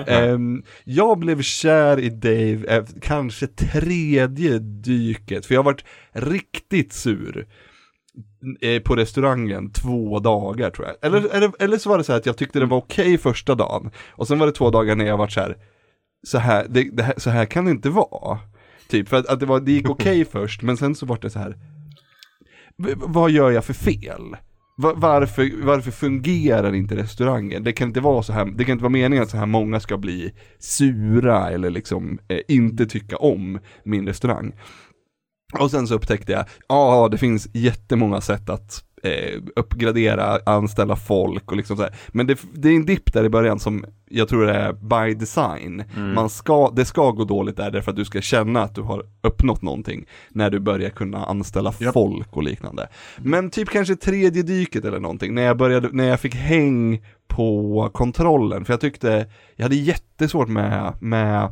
Ehm, 0.07 0.63
jag 0.83 1.19
blev 1.19 1.41
kär 1.41 1.99
i 1.99 2.09
Dave 2.09 2.63
efter 2.67 2.99
kanske 2.99 3.47
tredje 3.47 4.59
dyket, 4.59 5.45
för 5.45 5.53
jag 5.53 5.59
har 5.59 5.65
varit 5.65 5.85
riktigt 6.11 6.93
sur 6.93 7.47
eh, 8.61 8.81
på 8.81 8.95
restaurangen 8.95 9.71
två 9.71 10.19
dagar 10.19 10.69
tror 10.69 10.87
jag. 10.87 10.95
Eller, 11.01 11.35
eller, 11.35 11.51
eller 11.59 11.77
så 11.77 11.89
var 11.89 11.97
det 11.97 12.03
så 12.03 12.11
här 12.11 12.19
att 12.19 12.25
jag 12.25 12.37
tyckte 12.37 12.59
det 12.59 12.65
var 12.65 12.77
okej 12.77 13.17
första 13.17 13.55
dagen, 13.55 13.91
och 14.11 14.27
sen 14.27 14.39
var 14.39 14.45
det 14.45 14.51
två 14.53 14.69
dagar 14.69 14.95
när 14.95 15.05
jag 15.05 15.17
var 15.17 15.27
så 15.27 15.39
här, 15.39 15.57
så 16.27 16.37
här, 16.37 16.65
det, 16.69 16.83
det 16.93 17.03
här, 17.03 17.13
så 17.17 17.29
här 17.29 17.45
kan 17.45 17.65
det 17.65 17.71
inte 17.71 17.89
vara. 17.89 18.39
Typ, 18.89 19.09
för 19.09 19.17
att, 19.17 19.27
att 19.27 19.39
det, 19.39 19.45
var, 19.45 19.59
det 19.59 19.71
gick 19.71 19.89
okej 19.89 20.25
först, 20.25 20.61
men 20.61 20.77
sen 20.77 20.95
så 20.95 21.05
var 21.05 21.17
det 21.21 21.29
så 21.29 21.39
här, 21.39 21.57
vad 22.97 23.31
gör 23.31 23.51
jag 23.51 23.65
för 23.65 23.73
fel? 23.73 24.35
Varför, 24.77 25.65
varför 25.65 25.91
fungerar 25.91 26.75
inte 26.75 26.95
restaurangen? 26.95 27.63
Det 27.63 27.73
kan 27.73 27.87
inte 27.87 28.01
vara 28.01 28.23
så 28.23 28.33
här, 28.33 28.45
det 28.45 28.65
kan 28.65 28.73
inte 28.73 28.83
vara 28.83 28.91
meningen 28.91 29.23
att 29.23 29.29
så 29.29 29.37
här 29.37 29.45
många 29.45 29.79
ska 29.79 29.97
bli 29.97 30.33
sura 30.59 31.49
eller 31.49 31.69
liksom 31.69 32.19
eh, 32.27 32.39
inte 32.47 32.85
tycka 32.85 33.17
om 33.17 33.59
min 33.83 34.07
restaurang. 34.07 34.53
Och 35.59 35.71
sen 35.71 35.87
så 35.87 35.95
upptäckte 35.95 36.31
jag, 36.31 36.45
ja 36.67 37.07
det 37.11 37.17
finns 37.17 37.47
jättemånga 37.53 38.21
sätt 38.21 38.49
att 38.49 38.83
eh, 39.03 39.41
uppgradera, 39.55 40.39
anställa 40.45 40.95
folk 40.95 41.51
och 41.51 41.57
liksom 41.57 41.77
så 41.77 41.83
här. 41.83 41.95
Men 42.07 42.27
det, 42.27 42.39
det 42.53 42.69
är 42.69 42.75
en 42.75 42.85
dipp 42.85 43.13
där 43.13 43.23
i 43.23 43.29
början 43.29 43.59
som 43.59 43.85
jag 44.09 44.27
tror 44.27 44.49
är 44.49 44.73
by 44.73 45.13
design. 45.13 45.83
Man 46.15 46.29
ska, 46.29 46.69
det 46.69 46.85
ska 46.85 47.11
gå 47.11 47.23
dåligt 47.23 47.57
där 47.57 47.71
därför 47.71 47.91
att 47.91 47.97
du 47.97 48.05
ska 48.05 48.21
känna 48.21 48.61
att 48.61 48.75
du 48.75 48.81
har 48.81 49.05
uppnått 49.21 49.61
någonting 49.61 50.05
när 50.29 50.49
du 50.49 50.59
börjar 50.59 50.89
kunna 50.89 51.25
anställa 51.25 51.73
Japp. 51.79 51.93
folk 51.93 52.37
och 52.37 52.43
liknande. 52.43 52.87
Men 53.17 53.49
typ 53.49 53.69
kanske 53.69 53.95
tredje 53.95 54.43
dyket 54.43 54.85
eller 54.85 54.99
någonting, 54.99 55.33
när 55.33 55.41
jag 55.41 55.57
började, 55.57 55.89
när 55.91 56.07
jag 56.07 56.19
fick 56.19 56.35
häng 56.35 57.05
på 57.27 57.89
kontrollen, 57.93 58.65
för 58.65 58.73
jag 58.73 58.81
tyckte, 58.81 59.25
jag 59.55 59.65
hade 59.65 59.75
jättesvårt 59.75 60.47
med, 60.47 60.93
med 61.01 61.49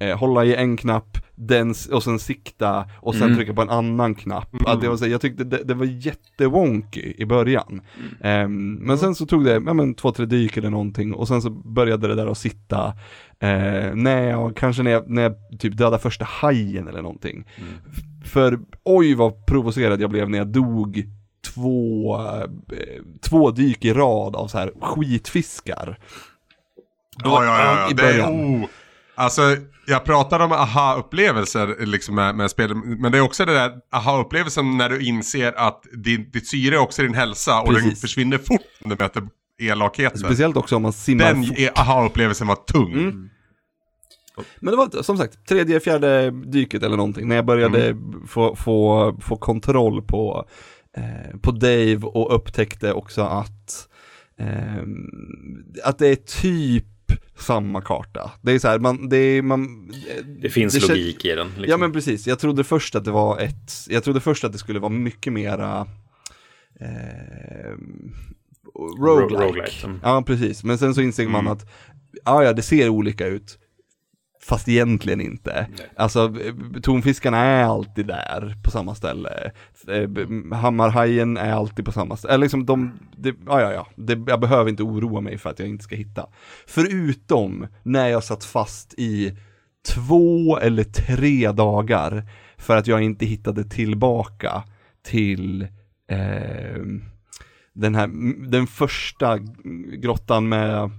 eh, 0.00 0.18
hålla 0.18 0.44
i 0.44 0.54
en 0.54 0.76
knapp, 0.76 1.18
den, 1.34 1.74
och 1.92 2.02
sen 2.02 2.18
sikta 2.18 2.84
och 3.00 3.14
sen 3.14 3.22
Mm. 3.22 3.36
trycka 3.36 3.54
på 3.54 3.62
en 3.62 3.70
annan 3.70 4.14
knapp. 4.14 4.48
Att 4.66 4.80
det 4.80 4.88
var 4.88 4.96
så, 4.96 5.06
jag 5.06 5.20
tyckte 5.20 5.44
det, 5.44 5.64
det 5.64 5.74
var 5.74 5.84
jättewonky 5.86 7.14
i 7.18 7.24
början. 7.26 7.80
Ehm, 8.20 8.74
men 8.74 8.98
sen 8.98 9.14
så 9.14 9.26
tog 9.26 9.44
det, 9.44 9.52
ja 9.52 9.72
men 9.74 9.94
två, 9.94 10.12
tre 10.12 10.26
dyk 10.26 10.56
eller 10.56 10.70
någonting 10.70 11.14
och 11.14 11.28
sen 11.28 11.42
så 11.42 11.50
började 11.50 12.08
det 12.08 12.14
där 12.14 12.26
att 12.26 12.38
sitta, 12.38 12.86
eh, 13.40 13.94
när 13.94 14.28
jag, 14.30 14.56
kanske 14.56 14.82
när 14.82 14.90
jag, 14.90 15.10
när 15.10 15.22
jag 15.22 15.34
typ 15.58 15.76
dödade 15.76 15.98
första 15.98 16.24
hajen 16.24 16.88
eller 16.88 17.02
någonting. 17.02 17.44
F- 17.92 18.30
För 18.30 18.58
oj 18.84 19.14
vad 19.14 19.46
provocerad 19.46 20.00
jag 20.00 20.10
blev 20.10 20.30
när 20.30 20.38
jag 20.38 20.46
dog 20.48 21.04
två, 21.54 22.14
eh, 22.72 23.02
två 23.28 23.50
dyk 23.50 23.84
i 23.84 23.92
rad 23.92 24.36
av 24.36 24.46
så 24.48 24.58
här 24.58 24.72
skitfiskar. 24.80 25.98
Ja, 27.24 27.44
ja, 27.44 27.64
ja. 27.64 27.88
I 27.88 27.90
ja. 27.90 27.96
Det 27.96 28.02
är, 28.02 28.12
början. 28.12 28.32
oh. 28.62 28.68
Alltså, 29.14 29.42
jag 29.90 30.04
pratar 30.04 30.40
om 30.40 30.52
aha-upplevelser 30.52 31.86
liksom 31.86 32.14
med, 32.14 32.34
med 32.34 32.50
spel, 32.50 32.74
men 32.74 33.12
det 33.12 33.18
är 33.18 33.22
också 33.22 33.44
det 33.44 33.52
där 33.54 33.72
aha-upplevelsen 33.92 34.76
när 34.76 34.88
du 34.88 35.00
inser 35.06 35.52
att 35.52 35.82
din, 35.92 36.30
ditt 36.30 36.48
syre 36.48 36.74
är 36.74 36.78
också 36.78 37.02
din 37.02 37.14
hälsa 37.14 37.60
och 37.60 37.72
den 37.72 37.82
Precis. 37.82 38.00
försvinner 38.00 38.38
fort 38.38 38.60
när 38.80 38.96
du 38.96 39.02
möter 39.04 39.22
elakheter. 39.60 40.18
Speciellt 40.18 40.56
också 40.56 40.76
om 40.76 40.82
man 40.82 40.92
simmar 40.92 41.24
Den 41.24 41.44
fort. 41.44 41.58
aha-upplevelsen 41.74 42.46
var 42.46 42.54
tung. 42.56 42.92
Mm. 42.92 43.28
Men 44.60 44.70
det 44.70 44.76
var 44.76 45.02
som 45.02 45.16
sagt 45.18 45.48
tredje, 45.48 45.80
fjärde 45.80 46.30
dyket 46.30 46.82
eller 46.82 46.96
någonting 46.96 47.28
när 47.28 47.36
jag 47.36 47.44
började 47.46 47.86
Mm. 47.88 48.26
få, 48.26 48.56
få, 48.56 49.16
få 49.20 49.36
kontroll 49.36 50.02
på, 50.02 50.44
eh, 50.96 51.38
på 51.40 51.50
Dave 51.50 51.96
och 52.02 52.34
upptäckte 52.34 52.92
också 52.92 53.22
att, 53.22 53.88
ehm, 54.38 55.06
att 55.84 55.98
det 55.98 56.08
är 56.08 56.16
typ 56.16 56.84
samma 57.40 57.80
karta. 57.80 58.30
Det 58.42 58.52
är 58.52 58.58
så 58.58 58.68
här, 58.68 58.78
man, 58.78 59.08
det 59.08 59.16
är, 59.16 59.42
man... 59.42 59.92
Det 60.42 60.50
finns 60.50 60.74
det 60.74 60.88
logik 60.88 61.24
i 61.24 61.34
den. 61.34 61.46
Liksom. 61.46 61.64
Ja 61.68 61.76
men 61.76 61.92
precis, 61.92 62.26
jag 62.26 62.38
trodde 62.38 62.64
först 62.64 62.94
att 62.94 63.04
det 63.04 63.10
var 63.10 63.38
ett, 63.38 63.72
jag 63.88 64.04
trodde 64.04 64.20
först 64.20 64.44
att 64.44 64.52
det 64.52 64.58
skulle 64.58 64.78
vara 64.78 64.92
mycket 64.92 65.32
mera 65.32 65.86
eh, 66.80 67.74
roguelike. 69.00 69.44
roguelike, 69.44 69.86
mm. 69.86 70.00
Ja 70.02 70.22
precis, 70.26 70.64
men 70.64 70.78
sen 70.78 70.94
så 70.94 71.00
insåg 71.00 71.26
man 71.26 71.48
att, 71.48 71.70
ja 72.24 72.44
ja 72.44 72.52
det 72.52 72.62
ser 72.62 72.88
olika 72.88 73.26
ut. 73.26 73.58
Fast 74.42 74.68
egentligen 74.68 75.20
inte. 75.20 75.66
Alltså 75.96 76.34
eh, 76.44 76.80
tonfiskarna 76.82 77.38
är 77.38 77.64
alltid 77.64 78.06
där 78.06 78.54
på 78.64 78.70
samma 78.70 78.94
ställe. 78.94 79.52
Eh, 79.88 80.56
Hammarhajen 80.56 81.36
är 81.36 81.52
alltid 81.52 81.84
på 81.84 81.92
samma 81.92 82.16
ställe. 82.16 82.34
Eller 82.34 82.44
liksom 82.44 82.66
de, 82.66 82.92
det, 83.16 83.34
ja 83.46 83.60
ja 83.60 83.72
ja, 83.72 83.86
det, 83.96 84.18
jag 84.26 84.40
behöver 84.40 84.70
inte 84.70 84.82
oroa 84.82 85.20
mig 85.20 85.38
för 85.38 85.50
att 85.50 85.58
jag 85.58 85.68
inte 85.68 85.84
ska 85.84 85.96
hitta. 85.96 86.26
Förutom 86.66 87.66
när 87.82 88.08
jag 88.08 88.24
satt 88.24 88.44
fast 88.44 88.94
i 88.96 89.36
två 89.88 90.58
eller 90.58 90.84
tre 90.84 91.52
dagar 91.52 92.24
för 92.58 92.76
att 92.76 92.86
jag 92.86 93.02
inte 93.02 93.26
hittade 93.26 93.64
tillbaka 93.64 94.62
till 95.02 95.62
eh, 96.10 96.76
den 97.80 97.94
här, 97.94 98.10
den 98.50 98.66
första 98.66 99.38
grottan 99.98 100.48
med 100.48 100.90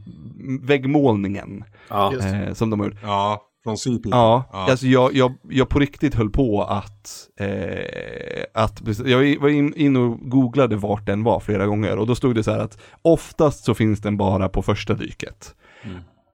väggmålningen 0.61 1.63
Ja. 1.89 2.13
Eh, 2.17 2.53
som 2.53 2.69
de 2.69 2.79
har 2.79 2.88
gjort. 2.88 2.97
Ja, 3.03 3.41
från 3.63 3.77
CP. 3.77 4.09
Ja, 4.11 4.50
Ja. 4.53 4.59
alltså 4.71 4.88
jag, 4.88 5.13
jag, 5.15 5.33
jag 5.50 5.69
på 5.69 5.79
riktigt 5.79 6.15
höll 6.15 6.29
på 6.29 6.63
att, 6.63 7.27
eh, 7.39 8.43
att 8.53 8.81
jag 9.05 9.39
var 9.39 9.50
in, 9.50 9.73
in 9.73 9.95
och 9.95 10.19
googlade 10.29 10.75
vart 10.75 11.05
den 11.05 11.23
var 11.23 11.39
flera 11.39 11.65
gånger 11.65 11.97
och 11.97 12.07
då 12.07 12.15
stod 12.15 12.35
det 12.35 12.43
så 12.43 12.51
här 12.51 12.59
att 12.59 12.77
oftast 13.01 13.63
så 13.63 13.73
finns 13.73 14.00
den 14.01 14.17
bara 14.17 14.50
på 14.50 14.61
första 14.61 14.93
dyket. 14.93 15.55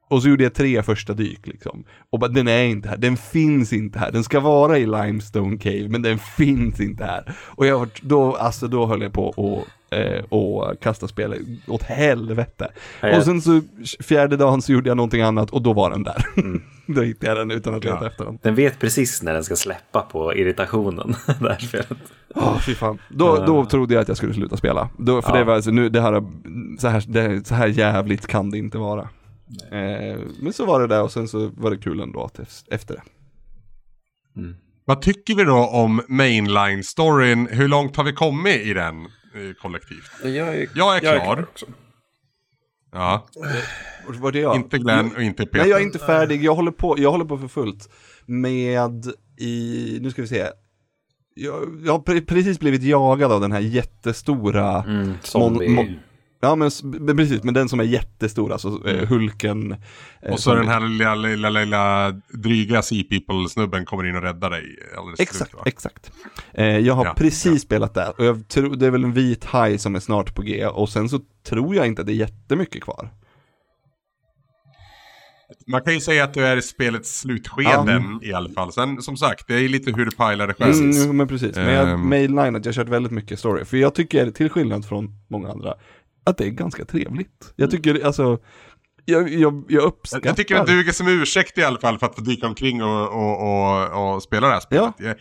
Och 0.10 0.22
så 0.22 0.30
gjorde 0.30 0.44
jag 0.44 0.54
tre 0.54 0.84
första 0.84 1.14
dyk 1.14 1.48
liksom. 1.48 1.84
Och 2.10 2.20
bara, 2.20 2.28
den 2.32 2.48
är 2.48 2.64
inte 2.64 2.90
här, 2.90 2.98
den 2.98 3.18
finns 3.18 3.74
inte 3.74 4.00
här. 4.00 4.12
Den 4.12 4.24
ska 4.24 4.40
vara 4.40 4.78
i 4.78 4.86
Limestone 4.86 5.58
Cave, 5.58 5.88
men 5.90 6.02
den 6.02 6.20
finns 6.20 6.80
inte 6.80 7.04
här. 7.06 7.36
Och 7.40 7.66
jag, 7.66 7.90
då, 8.02 8.36
alltså 8.36 8.68
då 8.68 8.86
höll 8.86 9.02
jag 9.02 9.14
på 9.14 9.30
att 9.30 9.68
eh, 9.92 10.24
och 10.30 10.80
kasta 10.82 11.08
spelet 11.08 11.40
åt 11.68 11.84
helvete. 11.84 12.72
Ja, 13.02 13.18
Och 13.18 13.24
sen 13.24 13.42
så 13.42 13.62
fjärde 14.00 14.38
dagen 14.38 14.62
så 14.62 14.72
gjorde 14.72 14.90
jag 14.90 14.98
någonting 14.98 15.22
annat 15.22 15.50
och 15.52 15.62
då 15.62 15.74
var 15.74 15.90
den 15.90 16.04
där. 16.04 16.26
då 16.94 17.02
hittade 17.02 17.28
jag 17.32 17.38
den 17.38 17.52
utan 17.58 17.76
att 17.76 17.84
leta 17.84 17.98
Ja. 18.02 18.08
efter 18.08 18.26
den. 18.26 18.40
Den 18.42 18.56
vet 18.56 18.80
precis 18.80 19.22
när 19.24 19.34
den 19.34 19.44
ska 19.44 19.56
släppa 19.56 20.02
på 20.02 20.36
irritationen. 20.36 21.16
det 21.26 21.50
här 21.50 21.58
spelet. 21.60 21.88
Åh, 22.36 22.60
fy 22.60 22.76
fan. 22.76 23.00
Då, 23.10 23.44
då 23.46 23.66
trodde 23.66 23.94
jag 23.94 24.02
att 24.02 24.08
jag 24.08 24.18
skulle 24.18 24.34
sluta 24.34 24.58
spela. 24.58 24.90
Då, 24.98 25.22
för 25.22 25.30
Ja. 25.32 25.38
det 25.38 25.44
var 25.44 25.54
alltså, 25.56 25.72
nu, 25.72 25.90
det 25.90 26.02
här, 26.02 26.24
så 26.80 26.88
här, 26.88 27.04
det, 27.08 27.48
så 27.48 27.56
här 27.56 27.68
jävligt 27.68 28.28
kan 28.28 28.52
det 28.52 28.58
inte 28.58 28.78
vara. 28.78 29.10
Eh, 29.72 30.20
men 30.40 30.54
så 30.54 30.66
var 30.66 30.80
det 30.82 30.88
där 30.88 31.04
och 31.04 31.12
sen 31.12 31.28
så 31.28 31.52
var 31.58 31.72
det 31.72 31.78
kul 31.78 32.00
ändå 32.00 32.30
efter 32.72 32.94
det. 32.96 33.02
Vad 34.86 35.02
tycker 35.02 35.36
vi 35.36 35.44
då 35.44 35.56
om 35.68 36.02
mainline-storyn? 36.08 37.48
Hur 37.52 37.68
långt 37.68 37.96
har 37.96 38.04
vi 38.04 38.14
kommit 38.14 38.56
i 38.62 38.74
den 38.74 39.08
kollektivt? 39.62 40.12
Jag 40.24 40.36
är, 40.36 40.70
Jag 40.76 40.96
är 40.96 41.00
klar. 41.00 41.42
också. 41.52 41.66
Ja, 42.92 43.28
var 44.08 44.32
det 44.32 44.40
jag? 44.40 44.56
inte 44.56 44.78
Glenn 44.78 45.16
och 45.16 45.22
inte 45.22 45.46
Peter. 45.46 45.60
Nej, 45.60 45.70
jag 45.70 45.80
är 45.80 45.84
inte 45.84 46.00
färdig. 46.00 46.44
Jag 46.44 46.56
håller 46.56 46.72
på, 46.72 46.96
jag 47.00 47.12
håller 47.12 47.26
på 47.26 47.38
för 47.38 47.48
fullt 47.48 47.90
med 48.26 49.06
i, 49.38 49.98
nu 50.02 50.12
ska 50.12 50.22
vi 50.22 50.28
se. 50.28 50.48
Jag, 51.36 51.82
jag 51.86 51.92
har 51.94 52.00
pre- 52.00 52.26
precis 52.26 52.60
blivit 52.60 52.84
jagad 52.84 53.32
av 53.32 53.42
den 53.42 53.52
här 53.52 53.60
jättestora 53.60 54.84
Mm, 54.84 55.14
zombie. 55.24 55.68
Mon- 55.68 55.76
mon- 55.76 56.00
Ja 56.40 56.56
men 56.56 56.72
precis, 57.18 57.44
men 57.44 57.54
den 57.54 57.70
som 57.70 57.80
är 57.80 57.84
jättestor, 57.84 58.52
alltså 58.52 58.88
eh, 58.88 59.08
Hulken. 59.08 59.72
eh, 59.72 59.78
Mm. 60.22 60.34
Och 60.34 60.40
så 60.40 60.56
den 60.56 60.68
här 60.68 60.80
lilla, 60.80 61.16
lilla, 61.16 61.50
lilla 61.50 62.12
dryga 62.34 62.82
Sea 62.82 63.04
People-snubben 63.10 63.86
kommer 63.86 64.04
in 64.10 64.16
och 64.16 64.22
räddar 64.22 64.50
dig 64.50 64.64
Exakt, 65.20 65.50
slut, 65.52 65.62
exakt. 65.66 66.12
Eh, 66.54 66.66
jag 66.78 66.94
har 66.94 67.06
Ja, 67.06 67.14
precis 67.18 67.54
ja. 67.54 67.60
spelat 67.60 67.94
där 67.94 68.14
och 68.20 68.26
jag 68.26 68.48
tror, 68.48 68.76
det 68.76 68.86
är 68.86 68.92
väl 68.92 69.04
en 69.04 69.14
vit 69.14 69.46
haj 69.46 69.78
som 69.78 69.96
är 69.96 70.00
snart 70.00 70.36
på 70.36 70.42
G 70.42 70.66
och 70.66 70.90
sen 70.90 71.10
så 71.10 71.20
tror 71.48 71.76
jag 71.76 71.88
inte 71.88 72.02
att 72.02 72.06
det 72.06 72.14
är 72.14 72.16
jättemycket 72.16 72.84
Man 75.68 75.82
kan 75.82 75.94
ju 75.94 76.00
säga 76.00 76.24
att 76.24 76.34
du 76.34 76.46
är 76.46 76.58
i 76.58 76.62
spelets 76.62 77.20
slutskeden 77.20 78.20
i 78.24 78.34
alla 78.34 78.50
fall. 78.50 78.74
Sen 78.74 79.02
som 79.02 79.18
sagt, 79.18 79.48
det 79.48 79.54
är 79.56 79.70
lite 79.70 79.92
hur 79.92 80.06
du 80.06 80.12
pilar 80.12 80.48
det 80.48 80.54
själv. 80.54 80.74
Mm, 80.74 81.18
men 81.18 81.28
precis, 81.28 81.56
men 81.56 81.74
jag 81.74 81.90
Ehm. 81.90 82.10
mainlinat, 82.10 82.66
jag 82.66 82.74
har 82.74 82.74
kört 82.74 82.90
väldigt 82.90 83.12
mycket 83.12 83.40
story. 83.40 83.66
För 83.66 83.78
jag 83.78 83.96
tycker, 83.96 84.32
till 84.32 84.50
skillnad 84.50 84.86
från 84.86 85.10
många 85.30 85.50
andra, 85.52 85.74
att 86.30 86.38
det 86.38 86.46
är 86.46 86.50
ganska 86.50 86.86
trevligt. 86.86 87.54
Jag 87.56 87.72
tycker, 87.72 88.06
alltså, 88.06 88.40
jag, 89.06 89.30
jag, 89.34 89.66
jag 89.70 89.84
uppskattar. 89.84 90.28
jag 90.28 90.36
tycker 90.36 90.56
den 90.56 90.66
duger 90.66 90.92
som 90.92 91.08
ursäkt 91.08 91.58
i 91.58 91.64
alla 91.64 91.80
fall 91.80 92.00
för 92.00 92.06
att 92.06 92.16
få 92.16 92.22
dyka 92.22 92.48
omkring 92.48 92.84
och, 92.84 93.08
och, 93.08 93.42
och, 93.94 94.16
och 94.16 94.24
spela 94.24 94.48
det 94.48 94.54
här 94.54 94.60
spelet. 94.60 94.94
Jag, 94.98 95.16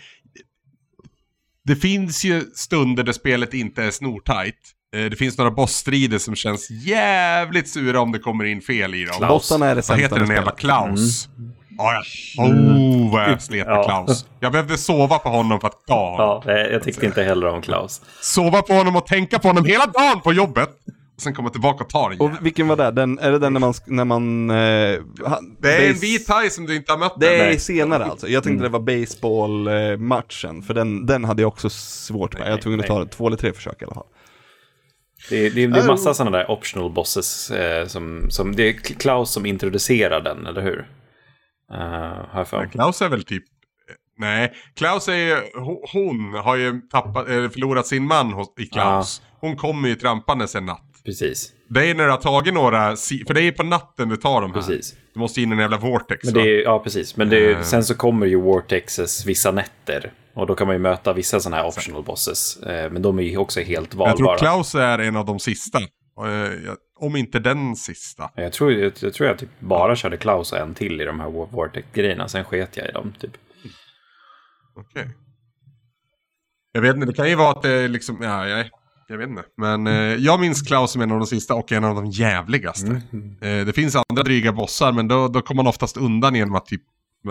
det 1.64 1.76
finns 1.76 2.24
ju 2.24 2.40
stunder 2.54 3.02
där 3.02 3.12
spelet 3.12 3.54
inte 3.54 3.82
är 3.82 3.90
snortajt. 3.90 4.54
Eh, 4.96 5.04
Det 5.04 5.16
finns 5.16 5.38
några 5.38 5.50
bossstrider 5.50 6.18
som 6.18 6.34
känns 6.34 6.70
jävligt 6.70 7.68
sura 7.68 8.00
om 8.00 8.12
det 8.12 8.18
kommer 8.18 8.44
in 8.44 8.60
fel 8.60 8.94
i 8.94 9.04
dem. 9.04 9.14
Klaus. 9.16 9.28
Bossarna 9.30 9.66
är 9.66 9.74
det 9.74 9.88
Vad 9.88 9.98
heter 9.98 10.18
den 10.18 10.28
jävla. 10.30 10.50
Klaus? 10.50 11.28
Ja, 11.36 11.42
ja. 11.78 12.02
Oh, 12.38 13.12
vad 13.12 13.22
jag 13.22 13.42
slet 13.42 13.66
med 13.66 13.76
Ja. 13.76 13.84
Klaus. 13.84 14.26
Jag 14.40 14.52
behövde 14.52 14.78
sova 14.78 15.18
på 15.18 15.28
honom 15.28 15.60
för 15.60 15.68
att 15.68 15.86
ta 15.86 16.10
honom. 16.10 16.42
Ja, 16.46 16.52
eh, 16.52 16.72
jag 16.72 16.82
tyckte 16.82 17.06
inte 17.06 17.22
heller 17.22 17.46
om 17.46 17.62
Klaus. 17.62 18.00
Sova 18.20 18.62
på 18.62 18.72
honom 18.72 18.96
och 18.96 19.06
tänka 19.06 19.38
på 19.38 19.48
honom 19.48 19.64
hela 19.64 19.86
dagen 19.86 20.20
på 20.24 20.32
jobbet. 20.32 20.70
Och 21.16 21.22
sen 21.22 21.34
komma 21.34 21.50
tillbaka 21.50 21.84
och 21.84 21.90
ta 21.90 22.08
den. 22.08 22.20
Och 22.20 22.30
vilken 22.40 22.68
var 22.68 22.76
det? 22.76 22.90
Den, 22.90 23.18
är 23.18 23.32
det 23.32 23.38
den 23.38 23.52
när 23.52 23.60
man, 23.60 23.74
när 23.86 24.04
man... 24.04 24.50
Eh, 24.50 25.00
han- 25.26 25.56
Det 25.60 25.76
är 25.76 25.88
en 25.90 25.94
vit 25.94 26.28
haj 26.28 26.50
som 26.50 26.66
du 26.66 26.76
inte 26.76 26.92
har 26.92 26.98
mött 26.98 27.20
Det 27.20 27.34
än. 27.34 27.40
är 27.40 27.46
Nej. 27.46 27.58
senare 27.58 28.04
alltså. 28.04 28.28
Jag 28.28 28.44
tänkte 28.44 28.62
det 28.64 28.68
var 28.68 28.80
baseballmatchen, 28.80 30.62
för 30.62 30.74
den, 30.74 31.06
den 31.06 31.24
hade 31.24 31.42
jag 31.42 31.48
också 31.48 31.70
svårt 31.70 32.38
med. 32.38 32.46
Jag 32.46 32.50
var 32.52 32.58
tvungen 32.58 32.80
att 32.80 32.86
ta 32.86 33.04
två 33.04 33.26
eller 33.26 33.36
tre 33.36 33.52
försök 33.52 33.82
i 33.82 33.84
alla 33.84 33.94
fall. 33.94 34.06
Det 35.30 35.46
är, 35.46 35.50
det 35.50 35.66
det 35.66 35.78
är 35.80 35.86
massa 35.86 36.14
sådana 36.14 36.38
där 36.38 36.50
optional 36.50 36.90
bosses. 36.90 37.50
Eh, 37.50 37.86
som, 37.86 38.26
som, 38.30 38.56
det 38.56 38.68
är 38.68 38.72
Klaus 38.72 39.30
som 39.30 39.46
introducerar 39.46 40.20
den, 40.20 40.46
eller 40.46 40.62
hur? 40.62 40.86
Uh, 41.72 41.78
har 41.78 42.28
jag 42.34 42.48
för 42.48 42.58
mig. 42.58 42.68
Klaus 42.70 43.02
är 43.02 43.08
väl 43.08 43.24
typ... 43.24 43.44
Nej, 44.18 44.52
Klaus 44.76 45.08
är 45.08 45.14
ju... 45.16 45.34
ho- 45.34 45.84
Hon 45.92 46.34
har 46.44 46.56
ju 46.56 46.80
tappat, 46.80 47.28
eller 47.28 47.48
förlorat 47.48 47.86
sin 47.86 48.04
man 48.06 48.46
i 48.58 48.66
Klaus. 48.66 49.22
Hon 49.40 49.56
kommer 49.56 49.88
ju 49.88 49.94
trampandes 49.94 50.54
en 50.54 50.66
natt. 50.66 50.82
Precis. 51.04 51.52
Det 51.68 51.90
är 51.90 51.94
när 51.94 52.04
du 52.04 52.10
har 52.10 52.18
tagit 52.18 52.54
några... 52.54 52.96
För 53.26 53.34
det 53.34 53.40
är 53.40 53.44
ju 53.44 53.52
på 53.52 53.62
natten 53.62 54.08
du 54.08 54.16
tar 54.16 54.40
de 54.40 54.50
här. 54.54 54.60
Precis. 54.60 54.94
Du 55.14 55.20
måste 55.20 55.42
in 55.42 55.48
i 55.50 55.52
en 55.52 55.58
jävla 55.58 55.76
vortex 55.78 56.24
Men 56.24 56.34
det 56.34 56.40
är, 56.40 56.62
ja, 56.62 56.78
precis. 56.78 57.16
Men 57.16 57.32
är, 57.32 57.50
Eh. 57.50 57.62
sen 57.62 57.84
så 57.84 57.94
kommer 57.94 58.26
ju 58.26 58.40
Vortexes 58.40 59.26
vissa 59.26 59.50
nätter. 59.50 60.12
Och 60.34 60.46
då 60.46 60.54
kan 60.54 60.66
man 60.66 60.76
ju 60.76 60.80
möta 60.82 61.12
vissa 61.12 61.40
sådana 61.40 61.56
här 61.56 61.66
optional 61.68 62.02
bosses. 62.04 62.56
Eh, 62.56 62.90
men 62.92 63.02
de 63.02 63.18
är 63.18 63.22
ju 63.22 63.36
också 63.36 63.60
helt 63.60 63.92
Jag 63.94 63.98
valbara. 63.98 64.16
tror 64.16 64.38
Klaus 64.38 64.74
är 64.74 64.98
en 64.98 65.16
av 65.16 65.24
de 65.26 65.38
sista. 65.38 65.78
Eh, 66.24 66.72
Om 66.98 67.16
inte 67.16 67.38
den 67.38 67.76
sista. 67.76 68.30
Jag 68.34 68.52
tror 68.52 68.72
jag, 68.72 68.92
jag, 69.00 69.14
tror 69.14 69.28
jag 69.28 69.38
typ 69.38 69.60
bara 69.60 69.96
körde 69.96 70.16
Klaus 70.16 70.52
och 70.52 70.58
en 70.58 70.74
till 70.74 71.00
i 71.00 71.04
de 71.04 71.20
här 71.20 71.28
Vortex-grejerna. 71.30 72.28
Sen 72.28 72.44
sket 72.44 72.76
jag 72.76 72.88
i 72.88 72.92
dem. 72.92 73.14
Typ. 73.20 73.32
Okej. 74.76 75.10
Jag 76.72 76.82
vet 76.82 76.94
inte, 76.94 77.06
det 77.06 77.12
kan 77.12 77.28
ju 77.28 77.34
vara 77.34 77.50
att 77.50 77.62
det 77.62 77.88
liksom... 77.88 78.18
Ja, 78.22 78.48
jag, 78.48 78.70
jag 79.08 79.18
vet 79.18 79.28
inte. 79.28 79.44
Men 79.56 79.86
eh, 79.86 79.94
jag 79.94 80.40
minns 80.40 80.62
Klaus 80.62 80.90
som 80.90 81.02
en 81.02 81.12
av 81.12 81.18
de 81.18 81.26
sista 81.26 81.54
och 81.54 81.72
en 81.72 81.84
av 81.84 81.94
de 81.94 82.06
jävligaste. 82.06 83.02
Eh, 83.40 83.66
det 83.66 83.72
finns 83.74 83.96
andra 84.08 84.22
dryga 84.22 84.52
bossar 84.52 84.92
men 84.92 85.08
då, 85.08 85.28
då 85.28 85.42
kommer 85.42 85.62
man 85.62 85.68
oftast 85.70 85.96
undan 85.96 86.34
genom 86.34 86.54
att 86.54 86.66
typ... 86.66 86.82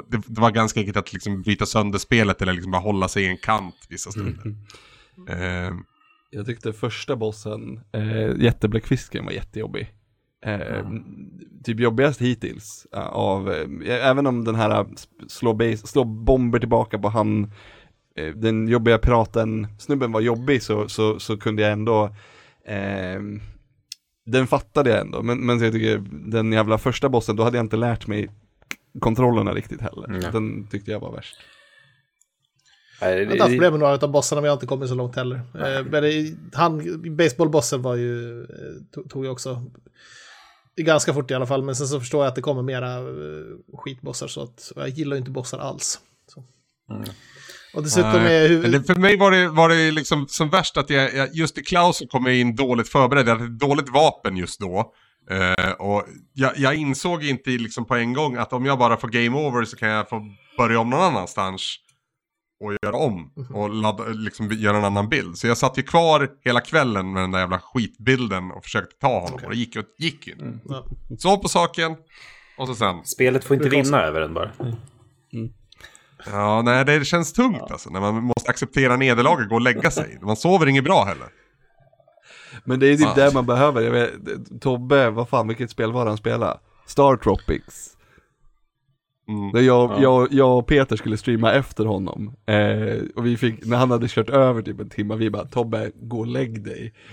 Det, 0.07 0.17
det 0.27 0.41
var 0.41 0.51
ganska 0.51 0.79
enkelt 0.79 0.97
att 0.97 1.13
liksom 1.13 1.41
bryta 1.41 1.65
sönder 1.65 1.99
spelet 1.99 2.41
eller 2.41 2.53
liksom 2.53 2.71
bara 2.71 2.81
hålla 2.81 3.07
sig 3.07 3.23
i 3.23 3.27
en 3.27 3.37
kant 3.37 3.75
vissa 3.89 4.11
stunder. 4.11 4.55
Eh, 5.29 5.73
Jag 6.35 6.45
tyckte 6.45 6.73
första 6.73 7.15
bossen, 7.15 7.79
eh, 7.91 8.35
jättebläckfisken 8.37 9.25
var 9.25 9.31
jättejobbig. 9.31 9.93
Eh, 10.45 10.85
Typ 11.63 11.79
jobbigast 11.79 12.21
hittills. 12.21 12.87
eh, 12.93 13.07
av, 13.07 13.51
eh, 13.51 14.07
även 14.09 14.27
om 14.27 14.43
den 14.45 14.55
här 14.55 14.79
eh, 14.79 14.85
slå, 15.27 15.53
base, 15.53 15.87
slå 15.87 16.03
bomber 16.03 16.59
tillbaka 16.59 16.99
på 16.99 17.09
han, 17.09 17.51
eh, 18.15 18.33
den 18.35 18.67
jobbiga 18.67 18.97
piraten, 18.97 19.67
snubben 19.79 20.11
var 20.11 20.21
jobbig 20.21 20.63
så, 20.63 20.89
så, 20.89 21.19
så 21.19 21.37
kunde 21.37 21.61
jag 21.61 21.71
ändå, 21.71 22.05
eh, 22.65 23.21
den 24.25 24.47
fattade 24.47 24.89
jag 24.89 24.99
ändå. 24.99 25.21
Men, 25.23 25.45
men 25.45 25.59
jag 25.59 25.73
tycker 25.73 26.03
den 26.31 26.51
jävla 26.51 26.77
första 26.77 27.09
bossen, 27.09 27.35
då 27.35 27.43
hade 27.43 27.57
jag 27.57 27.65
inte 27.65 27.77
lärt 27.77 28.07
mig 28.07 28.29
kontrollerna 28.99 29.53
riktigt 29.53 29.81
heller. 29.81 30.07
Mm. 30.07 30.31
Den 30.31 30.67
tyckte 30.67 30.91
jag 30.91 30.99
var 30.99 31.11
värst. 31.11 31.35
Nej, 33.01 33.09
Jag 33.11 33.17
har 33.19 33.25
det- 33.25 33.31
inte 33.31 33.43
haft 33.43 33.51
problem 33.53 33.71
med 33.73 33.79
några 33.79 33.93
av 33.93 34.11
bossarna, 34.11 34.41
men 34.41 34.45
jag 34.47 34.51
har 34.51 34.55
inte 34.57 34.65
kommit 34.67 34.89
så 34.89 34.95
långt 34.95 35.15
heller. 35.15 35.35
Eh, 35.35 35.85
Men 35.91 36.03
det, 36.03 36.35
han, 36.53 36.81
baseballbossen 37.15 37.81
var 37.81 37.95
ju, 37.95 38.41
eh, 38.41 38.47
tog, 38.93 39.09
tog 39.09 39.25
jag 39.25 39.31
också 39.31 39.63
ganska 40.77 41.13
fort 41.13 41.31
i 41.31 41.33
alla 41.33 41.45
fall, 41.47 41.63
men 41.63 41.75
sen 41.75 41.87
så 41.87 41.99
förstår 41.99 42.23
jag 42.23 42.29
att 42.29 42.35
det 42.35 42.41
kommer 42.41 42.61
mera 42.61 42.93
eh, 42.97 43.77
skitbossar, 43.77 44.27
så 44.27 44.41
att 44.43 44.71
jag 44.75 44.89
gillar 44.89 45.15
ju 45.15 45.19
inte 45.19 45.31
bossar 45.31 45.59
alls. 45.59 45.99
Så. 46.33 46.43
Och 47.73 47.83
dessutom 47.83 48.11
Nej, 48.11 48.35
är 48.35 48.41
men 48.49 48.49
huvud... 48.49 48.71
det, 48.71 48.83
för 48.83 48.95
mig 48.95 49.17
var 49.17 49.31
det, 49.31 49.47
var 49.49 49.69
det 49.69 49.91
liksom 49.91 50.25
som 50.29 50.49
värst 50.49 50.77
att 50.77 50.89
jag, 50.89 51.15
jag 51.15 51.35
just 51.35 51.57
i 51.57 51.63
Klaus 51.63 51.97
så 51.97 52.07
kom 52.07 52.25
jag 52.25 52.35
in 52.35 52.55
dåligt 52.55 52.89
förberedd. 52.89 53.27
Jag 53.27 53.35
hade 53.35 53.45
ett 53.45 53.59
dåligt 53.59 53.89
vapen 53.89 54.37
just 54.37 54.59
då. 54.59 54.93
Eh, 55.31 55.71
och 55.71 56.03
jag, 56.33 56.51
jag 56.57 56.75
insåg 56.75 57.23
inte 57.23 57.49
liksom 57.49 57.85
på 57.85 57.95
en 57.95 58.13
gång 58.13 58.35
att 58.35 58.53
om 58.53 58.65
jag 58.65 58.79
bara 58.79 58.97
får 58.97 59.07
game 59.07 59.37
over 59.37 59.65
så 59.65 59.77
kan 59.77 59.89
jag 59.89 60.09
få 60.09 60.21
börja 60.57 60.79
om 60.79 60.89
någon 60.89 61.01
annanstans 61.01 61.75
och 62.59 62.73
göra 62.83 62.95
om 62.95 63.31
och 63.53 63.69
ladda, 63.69 64.03
liksom 64.03 64.51
göra 64.51 64.77
en 64.77 64.85
annan 64.85 65.09
bild. 65.09 65.37
Så 65.37 65.47
jag 65.47 65.57
satt 65.57 65.77
ju 65.77 65.83
kvar 65.83 66.29
hela 66.41 66.61
kvällen 66.61 67.13
med 67.13 67.23
den 67.23 67.31
där 67.31 67.39
jävla 67.39 67.59
skitbilden 67.59 68.51
och 68.51 68.63
försökte 68.63 68.95
ta 68.99 69.19
honom 69.19 69.39
och 69.43 69.49
det 69.49 69.57
gick, 69.57 69.75
och 69.75 69.83
gick 69.97 70.27
ju 70.27 70.33
inte. 70.33 70.59
Ja. 70.65 70.85
Sov 71.19 71.37
på 71.37 71.47
saken 71.47 71.95
och 72.57 72.67
så 72.67 72.75
sen. 72.75 73.05
Spelet 73.05 73.43
får 73.43 73.55
inte 73.57 73.69
vinna 73.69 74.01
över 74.01 74.21
en 74.21 74.33
bara. 74.33 74.51
Ja, 76.25 76.61
nej 76.61 76.85
det 76.85 77.05
känns 77.05 77.33
tungt 77.33 77.71
alltså. 77.71 77.89
När 77.89 77.99
man 77.99 78.23
måste 78.23 78.49
acceptera 78.49 78.97
nederlaget, 78.97 79.49
gå 79.49 79.55
och 79.55 79.61
lägga 79.61 79.91
sig. 79.91 80.19
Man 80.21 80.35
sover 80.35 80.67
inget 80.67 80.83
bra 80.83 81.03
heller. 81.03 81.27
Men 82.63 82.79
det 82.79 82.87
är 82.87 82.97
typ 82.97 83.05
Fan. 83.05 83.15
det 83.15 83.33
man 83.33 83.45
behöver, 83.45 83.81
jag 83.81 83.91
vet, 83.91 84.11
Tobbe, 84.61 85.09
vad 85.09 85.29
fan 85.29 85.47
vilket 85.47 85.71
spel 85.71 85.91
var 85.91 86.05
han 86.05 86.17
spelade? 86.17 86.59
Star 86.85 87.17
Tropics. 87.17 87.94
Mm. 89.27 89.65
Jag, 89.65 89.91
Ja. 89.91 90.01
jag, 90.01 90.27
jag 90.31 90.57
och 90.57 90.67
Peter 90.67 90.95
skulle 90.95 91.17
streama 91.17 91.53
efter 91.53 91.85
honom. 91.85 92.35
Eh, 92.45 93.01
och 93.15 93.25
vi 93.25 93.37
fick, 93.37 93.65
när 93.65 93.77
han 93.77 93.91
hade 93.91 94.07
kört 94.07 94.29
över 94.29 94.61
typ 94.61 94.79
en 94.79 94.89
timme, 94.89 95.15
vi 95.15 95.29
bara 95.29 95.45
Tobbe, 95.45 95.91
gå 95.95 96.19
och 96.19 96.27
lägg 96.27 96.63
dig. 96.63 96.93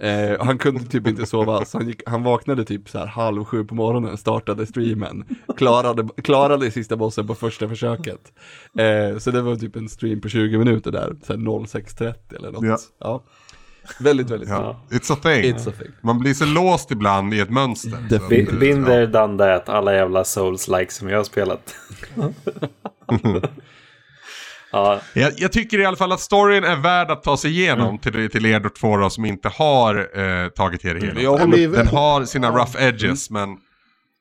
Eh, 0.00 0.32
och 0.32 0.46
han 0.46 0.58
kunde 0.58 0.84
typ 0.84 1.06
inte 1.06 1.26
sova, 1.26 1.64
så 1.64 1.78
han, 1.78 1.88
gick, 1.88 2.02
han 2.06 2.22
vaknade 2.22 2.64
typ 2.64 2.88
så 2.88 2.98
här 2.98 3.06
halv 3.06 3.44
sju 3.44 3.64
på 3.64 3.74
morgonen, 3.74 4.16
startade 4.16 4.66
streamen. 4.66 5.24
Klarade, 5.56 6.08
klarade 6.22 6.70
sista 6.70 6.96
bossen 6.96 7.26
på 7.26 7.34
första 7.34 7.68
försöket. 7.68 8.32
Eh, 8.78 9.18
så 9.18 9.30
det 9.30 9.42
var 9.42 9.56
typ 9.56 9.76
en 9.76 9.88
stream 9.88 10.20
på 10.20 10.28
20 10.28 10.58
minuter 10.58 10.92
där, 10.92 11.16
så 11.22 11.32
här 11.32 11.40
06.30 11.40 12.36
eller 12.36 12.52
något. 12.52 12.64
Ja. 12.64 12.78
Ja. 13.00 13.22
Väldigt, 14.00 14.30
väldigt 14.30 14.48
Ja. 14.48 14.80
It's 14.90 15.12
a 15.12 15.16
thing. 15.22 15.54
It's 15.54 15.68
a 15.68 15.72
thing. 15.78 15.90
Man 16.00 16.18
blir 16.18 16.34
så 16.34 16.44
låst 16.44 16.90
ibland 16.90 17.34
i 17.34 17.40
ett 17.40 17.50
mönster. 17.50 17.98
Definitivt. 18.10 18.60
Been 18.60 18.84
there, 18.84 19.06
done 19.06 19.38
that, 19.38 19.68
alla 19.68 19.94
jävla 19.94 20.22
souls-like 20.24 20.90
som 20.92 21.08
jag 21.08 21.16
har 21.16 21.24
spelat. 21.24 21.74
ja, 24.72 25.00
Jag, 25.12 25.32
jag 25.36 25.52
tycker 25.52 25.78
i 25.80 25.84
alla 25.84 25.96
fall 25.96 26.12
att 26.12 26.20
storyn 26.20 26.64
är 26.64 26.76
värd 26.76 27.10
att 27.10 27.22
ta 27.22 27.36
sig 27.36 27.50
igenom 27.50 27.86
Mm. 27.88 27.98
till, 27.98 28.30
till 28.30 28.46
er 28.46 28.68
två 28.80 28.96
då, 28.96 29.10
som 29.10 29.24
inte 29.24 29.48
har 29.48 29.94
eh, 30.20 30.48
tagit 30.48 30.84
er 30.84 30.94
igenom. 30.94 31.22
Jag 31.22 31.50
den, 31.72 31.86
har 31.86 32.24
sina 32.24 32.50
rough 32.50 32.82
edges 32.82 33.30
men 33.30 33.48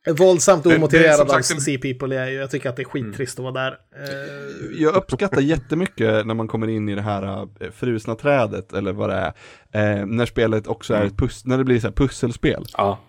Våldsamt 0.09 0.65
omotiverad 0.65 1.19
av 1.21 1.41
Sea 1.41 1.79
People 1.79 2.19
är 2.19 2.27
ju. 2.27 2.33
Jag 2.37 2.51
tycker 2.51 2.69
att 2.69 2.75
det 2.75 2.81
är 2.81 2.85
skittrist 2.85 3.39
att 3.39 3.43
vara 3.43 3.53
där. 3.53 3.71
Eh, 3.71 4.81
Jag 4.81 4.95
uppskattar 4.95 5.41
jättemycket 5.41 6.25
när 6.27 6.33
man 6.33 6.47
kommer 6.47 6.67
in 6.67 6.89
i 6.89 6.95
det 6.95 7.01
här 7.01 7.41
äh, 7.59 7.71
frusna 7.71 8.15
trädet 8.15 8.73
eller 8.73 8.93
vad 8.93 9.09
det 9.09 9.33
är. 9.71 9.99
Eh, 9.99 10.05
när 10.05 10.25
spelet 10.25 10.67
också 10.67 10.93
är 10.93 11.05
ett 11.05 11.13
pus- 11.17 11.41
när 11.45 11.57
det 11.57 11.63
blir 11.63 11.79
så 11.79 11.87
här 11.87 11.93
pusselspel. 11.93 12.65
ja. 12.77 12.99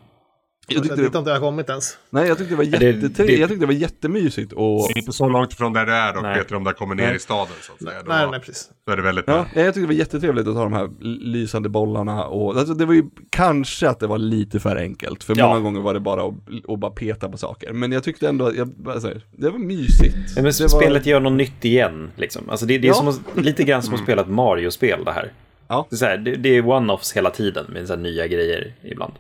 Jag 0.69 0.83
tyckte 0.83 0.97
dit 0.97 1.13
det, 1.13 1.19
har 1.19 1.21
inte 1.23 1.31
jag 1.31 1.41
kommit 1.41 1.69
ens. 1.69 1.99
nej, 2.11 2.29
jag 2.29 2.39
tyckte 2.39 2.53
det 2.53 2.57
var 2.57 2.65
det- 2.65 2.71
jättetre- 2.93 3.27
det- 3.27 3.33
jag 3.37 3.49
tyckte 3.49 3.63
det 3.63 3.67
var 3.67 3.73
jättemysigt 3.81 4.53
och 4.53 4.89
det 4.89 4.95
är 4.95 4.99
inte 4.99 5.13
så 5.13 5.29
långt 5.29 5.53
ifrån 5.53 5.73
där 5.73 5.87
det 5.87 5.93
är 5.93 6.13
dock 6.15 6.23
Nej. 6.23 6.35
Peter 6.39 6.55
om 6.55 6.65
det 6.65 6.73
kommer 6.73 6.95
ner 6.95 7.07
Nej. 7.07 7.17
i 7.17 7.19
staden 7.19 7.53
så 7.61 7.73
att 7.73 7.79
säga. 7.83 8.03
Då, 8.03 8.13
Nej, 8.13 8.27
nej, 8.31 8.41
precis. 8.41 8.71
då 8.87 8.93
är 8.93 8.97
det 8.97 9.03
väldigt 9.03 9.25
Ja, 9.27 9.47
nej, 9.55 9.65
jag 9.65 9.75
tyckte 9.75 9.81
det 9.81 9.87
var 9.87 9.95
jättetrevligt 9.95 10.49
att 10.49 10.55
ta 10.55 10.63
de 10.63 10.73
här 10.73 10.91
lysande 11.01 11.69
bollarna 11.69 12.25
och 12.25 12.57
alltså, 12.57 12.75
det 12.75 12.85
var 12.87 12.95
ju 12.95 13.03
kanske 13.31 13.89
att 13.89 14.01
det 14.01 14.07
var 14.07 14.19
lite 14.19 14.61
för 14.61 14.77
enkelt 14.77 15.25
för 15.25 15.35
Ja. 15.39 15.49
många 15.49 15.61
gånger 15.61 15.81
var 15.81 15.95
det 15.95 16.01
bara 16.01 16.23
att, 16.23 16.35
att 16.69 16.79
bara 16.79 16.91
peta 16.91 17.29
på 17.29 17.39
saker 17.39 17.73
men 17.73 17.93
jag 17.93 18.05
tyckte 18.05 18.29
ändå 18.29 18.47
att 18.47 18.55
jag, 18.57 19.03
säger, 19.03 19.21
det 19.33 19.51
var 19.51 19.59
mysigt. 19.59 20.17
Men 20.35 20.45
det 20.45 20.61
var, 20.61 20.69
spelet 20.69 21.07
gör 21.07 21.21
något 21.21 21.33
nytt 21.33 21.65
igen. 21.65 22.11
Liksom. 22.17 22.51
Alltså 22.51 22.67
det, 22.67 22.79
det 22.79 22.87
är 22.87 22.89
Ja. 22.89 22.95
som 22.95 23.09
att, 23.09 23.21
lite 23.37 23.65
grann 23.65 23.83
som 23.83 23.95
att 23.95 24.01
spela 24.01 24.23
ett 24.23 24.29
Mario-spel 24.29 25.05
det 25.05 25.13
här. 25.13 25.33
Ja. 25.69 25.87
Det, 25.91 25.95
är 25.95 25.99
så 25.99 26.05
här, 26.05 26.17
det, 26.17 26.37
det 26.37 26.49
är 26.57 26.63
one-offs 26.63 27.15
hela 27.15 27.31
tiden 27.31 27.67
med 27.69 27.87
så 27.87 27.93
här 27.95 28.01
nya 28.01 28.27
grejer 28.27 28.73
ibland. 28.83 29.13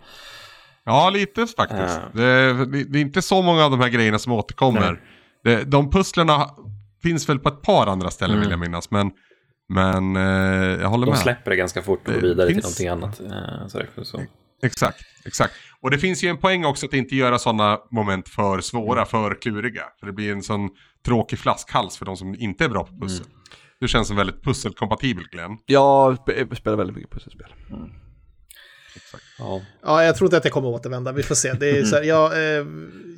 Ja, 0.84 1.10
lite 1.10 1.46
faktiskt. 1.46 2.00
Ja. 2.14 2.20
Det, 2.20 2.52
det, 2.66 2.84
det 2.84 2.98
är 2.98 3.02
inte 3.02 3.22
så 3.22 3.42
många 3.42 3.64
av 3.64 3.70
de 3.70 3.80
här 3.80 3.88
grejerna 3.88 4.18
som 4.18 4.32
återkommer. 4.32 5.00
Det, 5.44 5.64
de 5.64 5.90
pusslerna 5.90 6.50
finns 7.02 7.28
väl 7.28 7.38
på 7.38 7.48
ett 7.48 7.62
par 7.62 7.87
andra 7.87 8.11
ställen 8.11 8.37
Mm. 8.37 8.40
vill 8.42 8.50
jag 8.50 8.61
minnas. 8.61 8.90
Men, 8.90 9.11
men 9.68 10.16
eh, 10.16 10.80
jag 10.83 10.88
håller 10.88 11.07
De 11.07 11.11
med. 11.11 11.18
släpper 11.18 11.50
det 11.50 11.57
ganska 11.57 11.83
fort 11.83 12.09
och 12.09 12.14
går 12.14 12.20
vidare 12.20 12.48
finns- 12.52 12.76
till 12.76 12.87
någonting 12.87 13.24
annat. 13.28 13.70
Eh, 13.70 13.83
Så 13.96 14.04
så. 14.04 14.22
Exakt, 14.64 15.00
exakt. 15.24 15.54
Och 15.80 15.90
det 15.90 15.98
finns 15.98 16.24
ju 16.24 16.28
en 16.28 16.38
poäng 16.38 16.64
också 16.64 16.87
att 16.87 16.94
inte 16.94 17.16
göra 17.16 17.38
sådana 17.38 17.78
moment 17.90 18.28
för 18.28 18.61
svåra, 18.61 19.04
för 19.04 19.40
kluriga. 19.42 19.83
För 20.00 20.07
det 20.07 20.12
blir 20.12 20.33
en 20.33 20.42
sån 20.42 20.70
tråkig 21.07 21.38
flaskhals 21.38 21.96
för 21.96 22.04
de 22.04 22.16
som 22.16 22.35
inte 22.35 22.64
är 22.64 22.68
bra 22.68 22.85
på 22.85 23.00
pussel. 23.00 23.26
Du 23.80 23.88
känns 23.88 24.09
som 24.09 24.16
väldigt 24.16 24.42
pusselkompatibel 24.44 25.24
Glenn. 25.33 25.59
Jag 25.66 26.14
spe- 26.16 26.54
spelar 26.54 26.76
väldigt 26.76 26.96
mycket 26.96 27.12
pusselspel. 27.12 27.46
Ja. 29.42 29.61
Ja, 29.85 30.05
jag 30.05 30.16
tror 30.16 30.26
inte 30.26 30.37
att 30.37 30.44
jag 30.44 30.52
kommer 30.52 30.68
återvända. 30.68 31.12
Vi 31.12 31.22
får 31.22 31.35
se. 31.35 31.52
Det 31.52 31.70
är 31.70 31.85
så 31.85 31.96
här, 31.96 32.02
jag, 32.02 32.33
eh, 32.33 32.66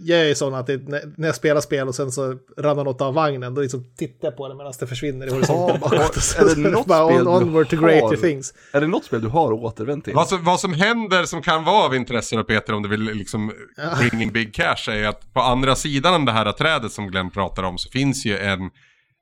jag 0.06 0.20
är 0.20 0.24
ju 0.24 0.34
sån 0.34 0.54
att 0.54 0.66
det, 0.66 0.88
när- 0.88 1.02
jag 1.26 1.34
spelar 1.34 1.60
spel 1.60 1.88
och 1.88 1.94
sen 1.94 2.12
så 2.12 2.37
ramlar 2.58 2.84
något 2.84 3.00
av 3.00 3.14
vagnen, 3.14 3.54
då 3.54 3.60
liksom 3.62 3.84
tittar 3.96 4.28
jag 4.28 4.37
på 4.37 4.48
det 4.48 4.54
medan 4.54 4.72
det 4.80 4.87
försvinner 4.87 5.26
i 5.26 5.30
horisonten 5.30 5.78
Ja, 5.82 5.94
är 5.94 6.54
det 6.62 6.70
något 6.70 6.87
bara 6.87 7.08
spel 7.08 7.28
on, 7.28 7.40
du 7.40 7.46
onward 7.46 7.68
to 7.70 7.76
har? 7.76 7.88
greater 7.88 8.16
things. 8.16 8.54
Är 8.72 8.80
det 8.80 8.87
något 8.87 9.04
spel 9.04 9.20
du 9.22 9.28
har 9.28 9.52
återvänt 9.52 10.04
till? 10.04 10.14
Vad 10.14 10.28
som, 10.28 10.44
vad 10.44 10.60
som 10.60 10.72
händer 10.72 11.24
som 11.24 11.42
kan 11.42 11.64
vara 11.64 11.84
av 11.84 11.94
intresse 11.94 12.37
då 12.37 12.44
Peter 12.44 12.72
om 12.72 12.82
du 12.82 12.88
vill 12.88 13.00
liksom 13.02 13.52
bring 13.98 14.22
in 14.22 14.32
big 14.32 14.54
cash 14.54 14.88
är 14.90 15.06
att 15.06 15.32
på 15.34 15.40
andra 15.40 15.74
sidan 15.76 16.14
av 16.14 16.24
det 16.24 16.32
här 16.32 16.52
trädet 16.52 16.92
som 16.92 17.06
Glenn 17.10 17.30
pratar 17.30 17.62
om 17.62 17.78
så 17.78 17.90
finns 17.90 18.26
ju 18.26 18.38
en, 18.38 18.60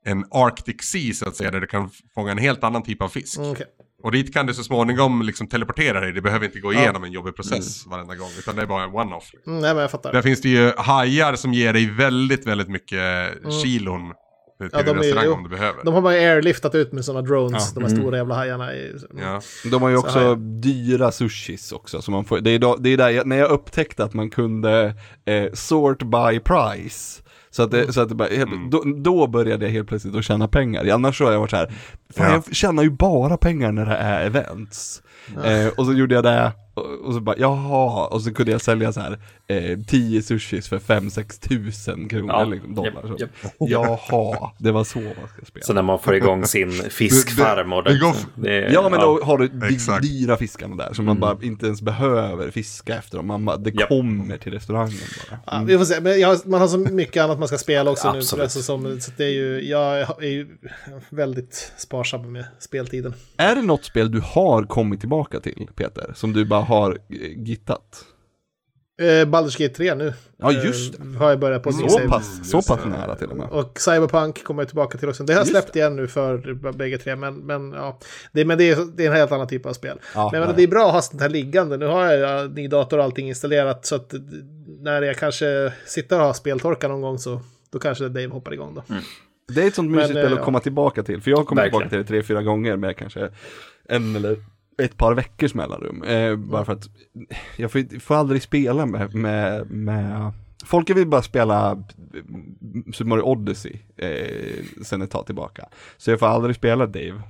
en 0.04 0.24
Arctic 0.30 0.76
Sea 0.82 1.14
så 1.14 1.28
att 1.28 1.36
säga 1.36 1.50
där 1.50 1.60
du 1.60 1.66
kan 1.66 1.90
fånga 2.14 2.30
en 2.32 2.38
helt 2.38 2.64
annan 2.64 2.82
typ 2.82 3.02
av 3.02 3.08
fisk. 3.08 3.38
Mm, 3.38 3.50
okej. 3.50 3.66
Och 4.02 4.12
dit 4.12 4.34
kan 4.34 4.46
du 4.46 4.54
så 4.54 4.64
småningom 4.64 5.22
liksom 5.22 5.46
teleportera 5.46 6.00
dig. 6.00 6.12
Det 6.12 6.20
behöver 6.20 6.46
inte 6.46 6.60
gå 6.60 6.72
igenom 6.72 7.04
en 7.04 7.12
jobbig 7.12 7.36
process 7.36 7.86
varenda 7.86 8.14
gång. 8.14 8.30
Utan 8.38 8.56
det 8.56 8.62
är 8.62 8.66
bara 8.66 8.84
en 8.84 8.90
one-off. 8.90 9.24
Mm, 9.46 9.58
nej, 9.60 9.74
men 9.74 9.80
jag 9.82 9.90
fattar. 9.90 10.12
Där 10.12 10.22
finns 10.22 10.40
det 10.40 10.48
ju 10.48 10.72
hajar 10.76 11.34
som 11.34 11.52
ger 11.54 11.72
dig 11.72 11.90
väldigt, 11.90 12.46
väldigt 12.46 12.68
mycket 12.68 13.00
kilon 13.62 14.00
till 14.58 14.70
Ja, 14.72 14.82
de 14.82 14.98
är- 14.98 15.32
om 15.32 15.42
du 15.42 15.48
behöver. 15.48 15.84
De 15.84 15.94
har 15.94 16.02
bara 16.02 16.12
airliftat 16.14 16.74
ut 16.74 16.92
med 16.92 17.04
sådana 17.04 17.22
drones, 17.28 17.72
Ja. 17.74 17.80
de 17.80 17.88
här 17.90 17.96
stora 18.00 18.16
jävla 18.16 18.34
hajarna. 18.34 18.74
I, 18.74 18.96
Ja. 19.20 19.40
De 19.70 19.82
har 19.82 19.88
ju 19.88 19.96
Så 19.96 20.02
också 20.02 20.18
här. 20.18 20.60
dyra 20.62 21.12
sushis 21.12 21.72
också, 21.72 22.02
så 22.02 22.10
man 22.10 22.24
får, 22.24 22.40
det 22.40 22.50
är, 22.50 22.58
då, 22.58 22.76
det 22.76 22.90
är 22.90 22.96
där 22.96 23.08
jag, 23.10 23.26
när 23.26 23.36
jag 23.36 23.50
upptäckte 23.50 24.04
att 24.04 24.14
man 24.14 24.30
kunde 24.30 24.94
eh, 25.24 25.52
sort 25.52 25.98
by 26.02 26.40
price. 26.40 27.22
Så 27.52 27.62
att 27.62 27.70
det, 27.70 27.92
så 27.92 28.00
att 28.00 28.08
det 28.08 28.14
bara, 28.14 28.28
helt, 28.28 28.50
då, 28.70 28.82
då 28.96 29.26
började 29.26 29.64
jag 29.64 29.72
helt 29.72 29.88
plötsligt 29.88 30.14
att 30.16 30.24
tjäna 30.24 30.48
pengar. 30.48 30.88
Annars 30.92 31.18
så 31.18 31.24
har 31.24 31.32
jag 31.32 31.40
varit 31.40 31.50
så 31.50 31.56
här, 31.56 31.66
fan 32.16 32.26
Ja. 32.26 32.42
jag 32.46 32.54
tjänar 32.56 32.82
ju 32.82 32.90
bara 32.90 33.36
pengar 33.36 33.72
när 33.72 33.86
det 33.86 33.96
är 33.96 34.26
events. 34.26 35.02
Eh, 35.44 35.66
och 35.76 35.86
så 35.86 35.92
gjorde 35.92 36.14
jag 36.14 36.24
det, 36.24 36.52
och, 36.74 36.84
och 37.04 37.14
så 37.14 37.20
bara, 37.20 37.36
jaha, 37.38 38.06
och 38.06 38.22
så 38.22 38.34
kunde 38.34 38.52
jag 38.52 38.60
sälja 38.60 38.92
så 38.92 39.00
här 39.00 39.18
eh, 39.52 39.78
10 39.86 40.22
sushis 40.22 40.68
för 40.68 40.78
5-6 40.78 41.48
tusen 41.48 42.08
kronor, 42.08 42.28
Ja, 42.34 42.44
liksom, 42.44 42.74
dollar. 42.74 43.02
så. 43.08 43.16
japp. 43.18 43.30
Jaha, 43.58 44.50
det 44.58 44.72
var 44.72 44.84
så 44.84 44.98
man 44.98 45.14
ska 45.36 45.44
spela. 45.46 45.64
Så 45.64 45.72
när 45.72 45.82
man 45.82 45.98
får 45.98 46.14
igång 46.14 46.44
sin 46.46 46.72
fiskfarm 46.90 47.72
och 47.72 47.84
det 47.84 47.98
går- 47.98 48.16
det, 48.42 48.72
Ja 48.72 48.88
men 48.88 49.00
då 49.00 49.20
har 49.22 49.38
du 49.38 49.48
de 49.48 49.66
Exakt. 49.74 50.02
dyra 50.02 50.36
fiskarna 50.36 50.76
där 50.76 50.92
som 50.92 51.04
man 51.04 51.20
bara 51.20 51.36
inte 51.42 51.66
ens 51.66 51.82
behöver 51.82 52.50
fiska 52.50 52.94
efter 52.96 53.16
dem. 53.16 53.26
Man 53.26 53.44
bara, 53.44 53.56
det 53.56 53.70
Japp. 53.70 53.88
kommer 53.88 54.36
till 54.38 54.52
restaurangen 54.52 54.98
bara. 55.30 55.38
Ja, 55.46 55.64
vi 55.66 55.78
får 55.78 55.84
se, 55.84 56.00
men 56.00 56.20
jag, 56.20 56.38
man 56.46 56.60
har 56.60 56.68
så 56.68 56.78
mycket 56.78 57.22
annat 57.24 57.38
man 57.38 57.48
ska 57.48 57.58
spela 57.58 57.90
också 57.90 58.12
nu. 58.12 58.18
Absolut. 58.18 58.50
Så, 58.50 58.62
som, 58.62 59.00
så 59.00 59.10
det 59.16 59.24
är 59.24 59.28
ju, 59.30 59.68
jag 59.68 60.00
är 60.24 60.28
ju 60.28 60.46
väldigt 61.10 61.72
sparsam 61.76 62.32
med 62.32 62.44
speltiden. 62.58 63.14
Är 63.36 63.54
det 63.54 63.62
något 63.62 63.84
spel 63.84 64.10
du 64.10 64.20
har 64.24 64.62
kommit 64.64 65.00
tillbaka 65.00 65.40
till 65.40 65.68
Peter? 65.76 66.12
Som 66.14 66.32
du 66.32 66.44
bara 66.44 66.60
har 66.60 66.90
eh, 67.10 67.42
gittat? 67.42 68.04
Eh, 69.02 69.24
Baldur's 69.24 69.58
Gate 69.62 69.74
3 69.74 69.94
nu. 69.94 70.12
Ja, 70.36 70.52
just 70.52 70.94
Eh, 71.00 71.06
har 71.18 71.30
jag 71.30 71.38
börjat 71.38 71.62
på. 71.62 71.72
Så 71.72 71.88
save. 71.88 72.08
pass, 72.08 72.50
så 72.50 72.62
pass 72.62 72.84
nära 72.84 73.16
till 73.16 73.30
och 73.30 73.36
med. 73.36 73.48
Och 73.48 73.80
Cyberpunk 73.80 74.44
kommer 74.44 74.62
jag 74.62 74.68
tillbaka 74.68 74.98
till 74.98 75.08
också. 75.08 75.24
Det 75.24 75.32
har 75.32 75.40
jag 75.40 75.48
släppt 75.48 75.76
igen 75.76 75.96
nu 75.96 76.08
för 76.08 76.72
bägge 76.72 76.98
tre, 76.98 77.16
men, 77.16 77.34
men 77.34 77.72
ja. 77.72 77.98
Det, 78.32 78.44
men 78.44 78.58
det 78.58 78.70
är, 78.70 78.96
det 78.96 79.04
är 79.04 79.10
en 79.10 79.16
helt 79.16 79.32
annan 79.32 79.48
typ 79.48 79.66
av 79.66 79.72
spel. 79.72 79.98
Ja, 80.14 80.28
men 80.32 80.40
nej. 80.40 80.52
det 80.56 80.62
är 80.62 80.68
bra 80.68 80.86
att 80.86 80.92
ha 80.92 81.02
sånt 81.02 81.22
här 81.22 81.28
liggande. 81.28 81.76
Nu 81.76 81.86
har 81.86 82.06
jag 82.06 82.42
ja, 82.42 82.48
ny 82.48 82.68
dator 82.68 82.98
och 82.98 83.04
allting 83.04 83.28
installerat, 83.28 83.86
så 83.86 83.94
att 83.94 84.14
när 84.80 85.02
jag 85.02 85.16
kanske 85.16 85.72
sitter 85.86 86.18
och 86.18 86.26
har 86.26 86.32
speltorka 86.32 86.88
någon 86.88 87.00
gång 87.00 87.18
så 87.18 87.40
då 87.70 87.78
kanske 87.78 88.04
Dave 88.08 88.26
hoppar 88.26 88.52
igång 88.52 88.74
då. 88.74 88.82
Det 89.54 89.62
är 89.62 89.66
ett 89.66 89.74
sånt 89.74 89.90
mysigt 89.90 90.14
Men, 90.14 90.22
spel 90.22 90.32
eh, 90.32 90.38
att 90.38 90.44
komma 90.44 90.60
tillbaka 90.60 91.02
till. 91.02 91.22
För 91.22 91.30
jag 91.30 91.38
har 91.38 91.44
kommit 91.44 91.64
tillbaka 91.64 91.88
till 91.88 91.98
det 91.98 92.04
tre, 92.04 92.22
fyra 92.22 92.42
gånger 92.42 92.76
med 92.76 92.96
kanske 92.96 93.28
en 93.88 94.16
eller 94.16 94.36
ett 94.84 94.96
par 94.96 95.14
veckors 95.14 95.54
mellanrum. 95.54 96.02
Eh, 96.02 96.36
bara 96.36 96.64
för 96.64 96.72
att 96.72 96.88
jag 97.56 97.72
får, 97.72 98.00
får 98.00 98.14
aldrig 98.14 98.42
spela 98.42 98.86
med, 98.86 99.14
med, 99.14 99.70
med 99.70 100.32
Folk 100.64 100.90
vill 100.90 101.06
bara 101.06 101.22
spela 101.22 101.70
mm, 101.70 102.92
Super 102.92 103.08
Mario 103.08 103.22
Odyssey 103.22 103.76
eh, 103.96 104.64
sen 104.84 105.02
ett 105.02 105.10
tag 105.10 105.26
tillbaka. 105.26 105.68
Så 105.96 106.10
jag 106.10 106.18
får 106.18 106.26
aldrig 106.26 106.56
spela 106.56 106.86
Dave. 106.86 107.22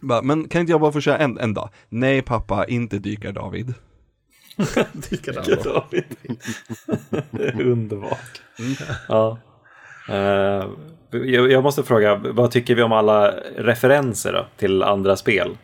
Bara, 0.00 0.22
men 0.22 0.48
kan 0.48 0.60
inte 0.60 0.72
jag 0.72 0.80
bara 0.80 0.92
få 0.92 1.00
köra 1.00 1.18
en, 1.18 1.38
en 1.38 1.54
dag? 1.54 1.70
Nej 1.88 2.22
pappa, 2.22 2.64
inte 2.64 2.98
dykar 2.98 3.32
David. 3.32 3.74
Likadant. 5.10 5.64
David. 5.64 6.04
Underbart. 7.66 8.42
Ja. 9.08 9.38
Eh, 10.08 10.66
jag, 11.10 11.52
jag 11.52 11.62
måste 11.62 11.82
fråga, 11.82 12.14
vad 12.14 12.50
tycker 12.50 12.74
vi 12.74 12.82
om 12.82 12.92
alla 12.92 13.30
referenser 13.56 14.32
då, 14.32 14.46
till 14.56 14.82
andra 14.82 15.16
spel? 15.16 15.56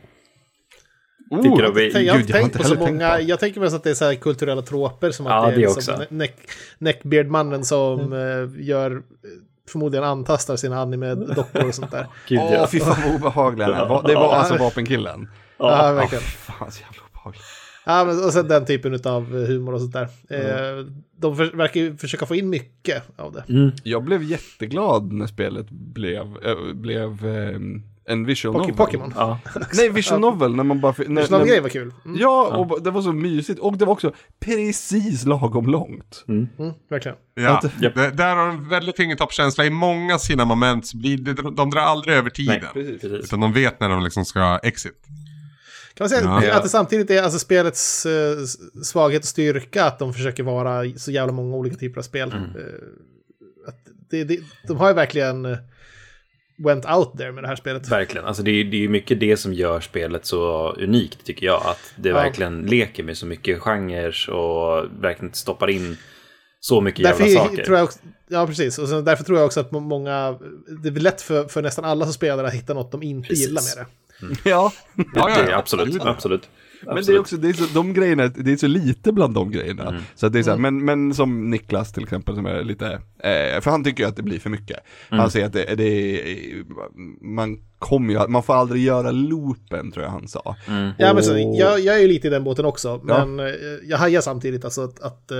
Oh, 1.36 1.42
Tycker 1.42 1.62
du 1.62 1.72
vi- 1.72 1.92
Jag, 1.92 2.02
jag, 2.02 2.16
Gud, 2.16 2.30
jag 2.30 2.34
har 2.36 2.40
tänkt 2.42 2.44
inte 2.44 2.58
på 2.58 2.64
så 2.64 2.74
många, 2.74 3.10
på. 3.16 3.22
jag 3.22 3.40
tänker 3.40 3.60
mest 3.60 3.74
att 3.76 3.84
det 3.84 3.90
är 3.90 3.94
så 3.94 4.04
här 4.04 4.14
kulturella 4.14 4.62
troper 4.62 5.10
som 5.10 5.26
Ja, 5.26 5.32
att 5.32 5.54
det 5.54 5.62
är 5.62 5.66
det 5.68 5.74
liksom 5.74 6.04
neck, 6.08 6.36
Neckbeard-mannen 6.78 7.64
som 7.64 8.12
eh, 8.12 8.64
gör, 8.66 8.90
eh, 8.90 8.98
förmodligen 9.70 10.04
antastar 10.04 10.56
sina 10.56 10.80
anime-dockor 10.82 11.64
och 11.68 11.74
sånt 11.74 11.90
där. 11.90 12.06
Gud, 12.28 12.38
Åh, 12.42 12.52
ja. 12.54 12.66
fy 12.72 12.80
fan 12.80 12.96
vad 13.06 13.14
obehaglig 13.14 13.64
han 13.64 13.74
är. 13.74 14.08
Det 14.08 14.14
var 14.14 14.34
alltså 14.34 14.56
vapenkillen. 14.56 15.28
Ja, 15.58 15.86
Ja, 15.86 15.92
verkligen. 15.92 16.22
fy 16.24 16.52
fan 16.52 16.72
så 16.72 16.80
jävla 16.82 17.02
obehaglig. 17.12 17.40
Ja, 17.86 18.04
men, 18.04 18.24
och 18.24 18.32
sen 18.32 18.48
den 18.48 18.66
typen 18.66 19.00
av 19.04 19.24
humor 19.46 19.74
och 19.74 19.80
sånt 19.80 19.92
där. 19.92 20.08
Mm. 20.30 20.78
Eh, 20.78 20.84
de 21.16 21.36
för, 21.36 21.44
verkar 21.56 21.80
ju 21.80 21.96
försöka 21.96 22.26
få 22.26 22.34
in 22.34 22.50
mycket 22.50 23.02
av 23.16 23.32
det. 23.32 23.44
Mm. 23.52 23.70
Jag 23.82 24.04
blev 24.04 24.22
jätteglad 24.22 25.12
när 25.12 25.26
spelet 25.26 25.70
blev, 25.70 26.20
äh, 26.22 26.74
blev 26.74 27.26
ehm, 27.26 27.82
en 28.06 28.24
visual 28.26 28.56
novel. 28.56 28.74
Pokémon. 28.74 29.12
Ja. 29.16 29.38
Nej, 29.74 29.88
visual 29.88 30.20
novel 30.20 30.54
när 30.56 30.64
man 30.64 30.80
bara... 30.80 30.94
När, 30.98 31.30
när, 31.30 31.44
grejer 31.44 31.60
var 31.60 31.68
kul. 31.68 31.92
Mm, 32.04 32.16
Ja, 32.20 32.56
och 32.56 32.82
det 32.82 32.90
var 32.90 33.02
så 33.02 33.12
mysigt. 33.12 33.60
Och 33.60 33.78
det 33.78 33.84
var 33.84 33.92
också 33.92 34.12
precis 34.40 35.24
lagom 35.24 35.66
långt. 35.66 36.24
mm, 36.28 36.48
verkligen. 36.90 37.16
Ja, 37.34 37.60
Japp. 37.80 37.94
det, 37.94 38.10
där 38.10 38.36
har 38.36 38.48
en 38.48 38.68
väldigt 38.68 38.96
fingertoppskänsla. 38.96 39.64
I 39.64 39.70
många 39.70 40.18
sina 40.18 40.44
moment 40.44 40.86
så 40.86 40.96
blir 40.96 41.16
det, 41.16 41.32
de 41.56 41.70
drar 41.70 41.80
aldrig 41.80 42.16
över 42.16 42.30
tiden. 42.30 42.60
Nej, 42.74 42.98
precis. 42.98 43.24
Utan 43.24 43.40
de 43.40 43.52
vet 43.52 43.80
när 43.80 43.88
de 43.88 44.04
liksom 44.04 44.24
ska 44.24 44.60
exit. 44.62 45.06
Kan 45.94 46.04
man 46.04 46.08
säga 46.08 46.22
Ja. 46.42 46.56
att 46.56 46.62
det 46.62 46.68
samtidigt 46.68 47.10
är 47.10 47.22
alltså 47.22 47.38
spelets 47.38 48.06
eh, 48.06 48.36
svaghet 48.82 49.22
och 49.22 49.28
styrka 49.28 49.84
att 49.84 49.98
de 49.98 50.14
försöker 50.14 50.42
vara 50.42 50.90
så 50.96 51.10
jävla 51.10 51.32
många 51.32 51.56
olika 51.56 51.76
typer 51.76 51.98
av 51.98 52.02
spel. 52.02 52.32
Mm. 52.32 52.44
Eh, 52.44 53.68
att 53.68 53.78
det, 54.10 54.24
det, 54.24 54.40
de 54.68 54.76
har 54.76 54.88
ju 54.88 54.94
verkligen 54.94 55.44
eh, 55.44 55.58
went 56.56 56.86
out 56.86 57.18
there 57.18 57.32
med 57.32 57.44
det 57.44 57.48
här 57.48 57.56
spelet. 57.56 57.88
Verkligen. 57.88 58.26
Alltså 58.26 58.42
det, 58.42 58.50
är, 58.50 58.64
det 58.64 58.76
är 58.76 58.80
ju 58.80 58.88
mycket 58.88 59.20
det 59.20 59.36
som 59.36 59.52
gör 59.54 59.80
spelet 59.80 60.26
så 60.26 60.70
unikt 60.72 61.24
tycker 61.24 61.46
jag. 61.46 61.62
Att 61.66 61.92
det 61.96 62.08
Ja. 62.08 62.14
verkligen 62.14 62.62
leker 62.62 63.02
med 63.02 63.16
så 63.16 63.26
mycket 63.26 63.60
genrer 63.60 64.30
och 64.30 64.86
verkligen 65.00 65.34
stoppar 65.34 65.70
in 65.70 65.96
så 66.60 66.80
mycket 66.80 67.02
Därför 67.04 67.24
jävla 67.24 67.44
saker. 67.44 67.64
tror 67.64 67.76
jag 67.76 67.84
också, 67.84 67.98
ja, 68.28 68.46
precis. 68.46 68.78
Och 68.78 68.88
så 68.88 69.00
därför 69.00 69.24
tror 69.24 69.38
jag 69.38 69.46
också 69.46 69.60
att 69.60 69.70
må- 69.72 69.80
många, 69.80 70.38
det 70.82 70.88
är 70.88 70.92
lätt 70.92 71.22
för, 71.22 71.44
för 71.48 71.62
nästan 71.62 71.84
alla 71.84 72.04
som 72.04 72.12
spelar 72.14 72.44
att 72.44 72.54
hitta 72.54 72.74
något 72.74 72.92
de 72.92 73.02
inte 73.02 73.28
Precis. 73.28 73.46
gillar 73.46 73.62
med 73.76 73.86
det. 73.86 73.90
Ja, 74.50 74.72
Ja, 74.96 75.04
ja, 75.14 75.36
ja. 75.50 75.56
absolut, 75.56 76.02
absolut. 76.02 76.48
Men 76.86 77.04
det 77.04 77.12
är 77.12 77.18
också, 77.18 77.36
det 77.36 77.48
är 77.48 77.52
så, 77.52 77.64
de 77.74 77.92
grejerna, 77.92 78.28
det 78.28 78.52
är 78.52 78.56
så 78.56 78.66
lite 78.66 79.12
bland 79.12 79.34
de 79.34 79.50
grejerna. 79.50 79.88
Mm. 79.88 80.02
Så 80.14 80.26
att 80.26 80.32
det 80.32 80.38
är 80.38 80.42
så 80.42 80.50
här, 80.50 80.58
men, 80.58 80.84
men 80.84 81.14
som 81.14 81.50
Niklas 81.50 81.92
till 81.92 82.02
exempel 82.02 82.34
som 82.34 82.46
är 82.46 82.64
lite, 82.64 82.86
eh, 83.18 83.60
för 83.60 83.70
han 83.70 83.84
tycker 83.84 84.02
ju 84.02 84.08
att 84.08 84.16
det 84.16 84.22
blir 84.22 84.38
för 84.38 84.50
mycket. 84.50 84.78
Mm. 85.10 85.20
Han 85.20 85.30
säger 85.30 85.46
att 85.46 85.52
det, 85.52 85.74
det 85.74 85.84
är, 85.84 86.64
man 87.24 87.58
kommer 87.78 88.14
ju, 88.14 88.28
man 88.28 88.42
får 88.42 88.54
aldrig 88.54 88.82
göra 88.82 89.10
loopen 89.10 89.92
tror 89.92 90.04
jag 90.04 90.10
han 90.12 90.28
sa. 90.28 90.56
Mm. 90.68 90.90
Ja, 90.98 91.14
men 91.14 91.22
så, 91.22 91.38
jag, 91.58 91.80
jag 91.80 91.96
är 91.96 92.00
ju 92.00 92.08
lite 92.08 92.26
i 92.26 92.30
den 92.30 92.44
båten 92.44 92.64
också, 92.64 93.00
Ja. 93.08 93.26
men 93.26 93.46
eh, 93.46 93.54
jag 93.84 93.98
hajar 93.98 94.20
samtidigt 94.20 94.64
alltså 94.64 94.82
att, 94.84 95.00
att 95.00 95.30
eh, 95.30 95.38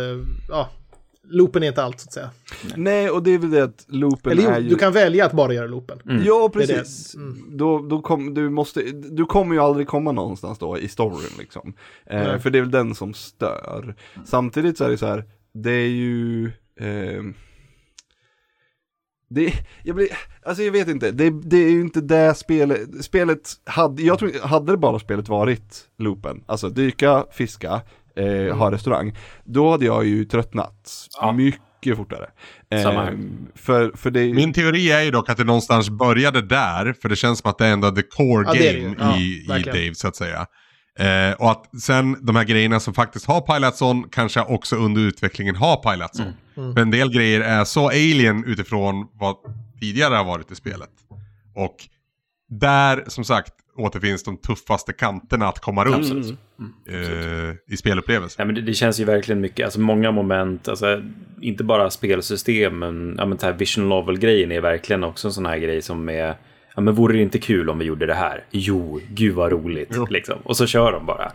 ja, 0.48 0.70
loopen 1.28 1.62
är 1.62 1.66
inte 1.68 1.82
allt 1.82 2.00
så 2.00 2.08
att 2.08 2.12
säga. 2.12 2.30
Nej, 2.76 3.10
och 3.10 3.22
det 3.22 3.30
är 3.30 3.38
väl 3.38 3.50
det 3.50 3.64
att 3.64 3.84
loopen 3.88 4.32
Eller 4.32 4.50
är 4.50 4.60
ju... 4.60 4.68
du 4.68 4.76
kan 4.76 4.92
välja 4.92 5.26
att 5.26 5.32
bara 5.32 5.52
göra 5.54 5.66
loopen. 5.66 5.98
Ja, 6.04 6.50
Det 6.54 6.62
är 6.62 6.66
det. 6.66 6.74
precis. 6.74 7.16
Då, 7.48 7.78
då 7.78 8.02
kom, 8.02 8.34
du, 8.34 8.48
måste, 8.50 8.82
du 8.92 9.24
kommer 9.24 9.54
ju 9.54 9.60
aldrig 9.60 9.86
komma 9.86 10.12
någonstans 10.12 10.58
då 10.58 10.78
i 10.78 10.88
storyn 10.88 11.30
liksom. 11.38 11.74
Eh, 12.06 12.38
för 12.38 12.50
det 12.50 12.58
är 12.58 12.62
väl 12.62 12.70
den 12.70 12.94
som 12.94 13.14
stör. 13.14 13.94
Samtidigt 14.24 14.78
så 14.78 14.84
är 14.84 14.88
det 14.88 14.98
så 14.98 15.06
här, 15.06 15.24
det 15.54 15.70
är 15.72 15.88
ju... 15.88 16.52
ehm, 16.80 17.34
det, 19.28 19.52
jag 19.82 19.96
blir, 19.96 20.08
alltså 20.42 20.62
jag 20.62 20.72
vet 20.72 20.88
inte, 20.88 21.10
det, 21.10 21.30
det 21.30 21.56
är 21.56 21.70
ju 21.70 21.80
inte 21.80 22.00
det 22.00 22.34
spelet, 22.34 23.04
spelet 23.04 23.50
hade, 23.64 24.02
jag 24.02 24.18
tror, 24.18 24.46
hade 24.46 24.72
det 24.72 24.76
bara 24.78 24.98
spelet 24.98 25.28
varit 25.28 25.88
loopen, 25.98 26.44
alltså 26.46 26.68
dyka, 26.68 27.24
fiska, 27.32 27.80
eh, 28.16 28.56
ha 28.56 28.70
restaurang, 28.70 29.16
då 29.44 29.70
hade 29.70 29.84
jag 29.84 30.06
ju 30.06 30.24
tröttnat 30.24 30.90
Ja. 31.20 31.32
mycket 31.32 31.96
fortare. 31.96 32.26
Ehm, 32.70 33.46
för, 33.54 33.92
för 33.96 34.10
det 34.10 34.34
Min 34.34 34.52
teori 34.52 34.90
är 34.90 35.02
ju 35.02 35.10
dock 35.10 35.28
att 35.28 35.36
det 35.36 35.44
någonstans 35.44 35.90
började 35.90 36.42
där, 36.42 36.94
för 37.02 37.08
det 37.08 37.16
känns 37.16 37.38
som 37.38 37.50
att 37.50 37.58
det 37.58 37.66
är 37.66 37.72
ändå 37.72 37.90
the 37.90 38.02
core 38.02 38.44
Ja, 38.46 38.52
game 38.52 38.94
Ja, 38.98 39.16
i, 39.16 39.60
i. 39.60 39.62
Dave 39.62 39.94
så 39.94 40.08
att 40.08 40.16
säga. 40.16 40.46
Eh, 40.98 41.34
och 41.38 41.50
att 41.50 41.80
sen 41.80 42.16
de 42.26 42.36
här 42.36 42.44
grejerna 42.44 42.80
som 42.80 42.94
faktiskt 42.94 43.26
har 43.26 43.40
pilats 43.40 43.82
on 43.82 44.08
kanske 44.10 44.40
också 44.40 44.76
under 44.76 45.02
utvecklingen 45.02 45.56
har 45.56 45.76
pilats 45.92 46.20
on. 46.20 46.26
Mm. 46.56 46.74
För 46.74 46.80
en 46.80 46.90
del 46.90 47.12
grejer 47.12 47.40
är 47.40 47.64
så 47.64 47.88
alien 47.88 48.44
utifrån 48.46 49.06
vad 49.12 49.36
tidigare 49.80 50.14
har 50.14 50.24
varit 50.24 50.50
i 50.50 50.54
spelet. 50.54 50.90
Och 51.54 51.76
där 52.58 53.04
som 53.06 53.24
sagt 53.24 53.52
återfinns 53.76 54.22
de 54.22 54.36
tuffaste 54.36 54.92
kanterna 54.92 55.48
att 55.48 55.58
komma 55.58 55.84
runt 55.84 55.96
Absolut. 55.96 56.38
eh, 56.88 57.72
i 57.74 57.76
spelupplevelsen. 57.76 58.42
Ja, 58.42 58.44
men 58.44 58.54
det, 58.54 58.60
det 58.60 58.74
känns 58.74 59.00
ju 59.00 59.04
verkligen 59.04 59.40
mycket, 59.40 59.64
alltså 59.64 59.80
många 59.80 60.10
moment, 60.10 60.68
alltså, 60.68 61.02
inte 61.40 61.64
bara 61.64 61.90
spelsystem, 61.90 62.78
men, 62.78 63.14
ja, 63.18 63.26
men 63.26 63.38
det 63.38 63.46
här 63.46 63.52
vision 63.52 63.88
novel-grejen 63.88 64.52
är 64.52 64.60
verkligen 64.60 65.04
också 65.04 65.28
en 65.28 65.32
sån 65.32 65.46
här 65.46 65.58
grej 65.58 65.82
som 65.82 66.08
är, 66.08 66.34
ja 66.74 66.80
men 66.80 66.94
vore 66.94 67.16
det 67.16 67.22
inte 67.22 67.38
kul 67.38 67.70
om 67.70 67.78
vi 67.78 67.84
gjorde 67.84 68.06
det 68.06 68.14
här? 68.14 68.44
Jo, 68.50 69.00
gud 69.08 69.34
vad 69.34 69.52
roligt, 69.52 70.10
liksom. 70.10 70.38
Och 70.42 70.56
så 70.56 70.66
kör 70.66 70.92
de 70.92 71.06
bara. 71.06 71.32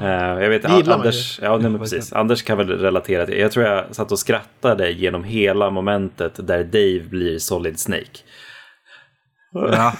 Eh, 0.00 0.42
jag 0.42 0.48
vet, 0.48 0.64
Anders, 0.64 1.38
ja, 1.42 1.58
nej, 1.58 1.78
precis. 1.78 2.12
Anders 2.12 2.42
kan 2.42 2.58
väl 2.58 2.68
relatera 2.68 3.26
till, 3.26 3.38
jag 3.38 3.52
tror 3.52 3.66
jag 3.66 3.94
satt 3.94 4.12
och 4.12 4.18
skrattade 4.18 4.90
genom 4.90 5.24
hela 5.24 5.70
momentet 5.70 6.46
där 6.46 6.64
Dave 6.64 7.00
blir 7.00 7.38
Solid 7.38 7.78
Snake. 7.78 8.18
Ja. 9.54 9.92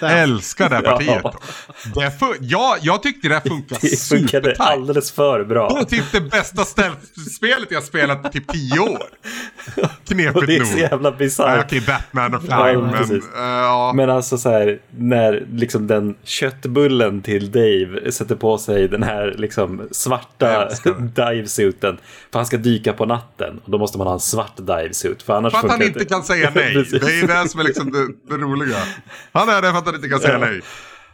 Älskar 0.08 0.68
det 0.68 0.74
här 0.74 0.82
partiet. 0.82 1.20
Ja. 1.24 1.34
Det 1.94 2.12
ja, 2.40 2.76
jag 2.80 3.02
tyckte 3.02 3.28
det 3.28 3.34
här 3.34 3.40
funkade 3.40 3.80
Det 3.80 3.96
funkade 3.96 4.28
supertajt. 4.28 4.60
alldeles 4.60 5.10
för 5.12 5.38
Det 5.38 5.44
bra. 5.44 5.78
är 5.80 5.84
typ 5.84 6.12
det 6.12 6.20
bästa 6.20 6.64
stealth-spelet 6.64 7.70
jag 7.70 7.82
spelat 7.82 8.22
på 8.22 8.28
typ 8.28 8.48
tio 8.52 8.78
år. 8.80 9.02
Knepigt 10.08 10.46
det 10.46 10.56
är 10.56 10.64
så 10.64 10.70
nog. 10.70 10.80
jävla 10.80 11.10
Ja, 11.10 11.16
bisarrt. 11.16 11.64
Okej, 11.66 11.80
Batman 11.86 12.34
och 12.34 12.42
Ja, 12.48 12.66
Fine, 12.66 12.80
men... 13.08 13.22
ja. 13.36 13.92
Men 13.94 14.10
alltså 14.10 14.38
så 14.38 14.50
här, 14.50 14.78
när 14.90 15.46
liksom 15.52 15.86
den 15.86 16.14
köttbullen 16.24 17.22
till 17.22 17.50
Dave 17.52 18.12
sätter 18.12 18.34
på 18.34 18.58
sig 18.58 18.88
den 18.88 19.02
här 19.02 19.34
liksom 19.38 19.88
svarta 19.90 20.68
divesuiten. 21.14 21.98
För 22.32 22.38
han 22.38 22.46
ska 22.46 22.56
dyka 22.56 22.92
på 22.92 23.06
natten. 23.06 23.60
Och 23.64 23.70
då 23.70 23.78
måste 23.78 23.98
man 23.98 24.06
ha 24.06 24.14
en 24.14 24.20
svart 24.20 24.56
divesuit. 24.56 25.22
För 25.22 25.32
annars 25.36 25.52
För 25.52 25.58
att 25.66 25.70
han 25.70 25.82
inte 25.82 26.04
kan 26.04 26.22
säga 26.22 26.52
nej. 26.54 26.74
Det 26.90 27.20
är 27.20 27.42
det 27.42 27.48
som 27.48 27.60
är 27.60 27.64
liksom 27.64 27.92
det, 27.92 28.06
det 28.36 28.42
roliga. 28.42 28.76
Han 29.32 29.48
är 29.48 29.62
det 29.62 29.70
för 29.70 29.78
att 29.78 29.86
han 29.86 29.94
inte 29.94 30.08
kan 30.08 30.20
säga 30.20 30.32
Ja. 30.34 30.38
nej. 30.38 30.60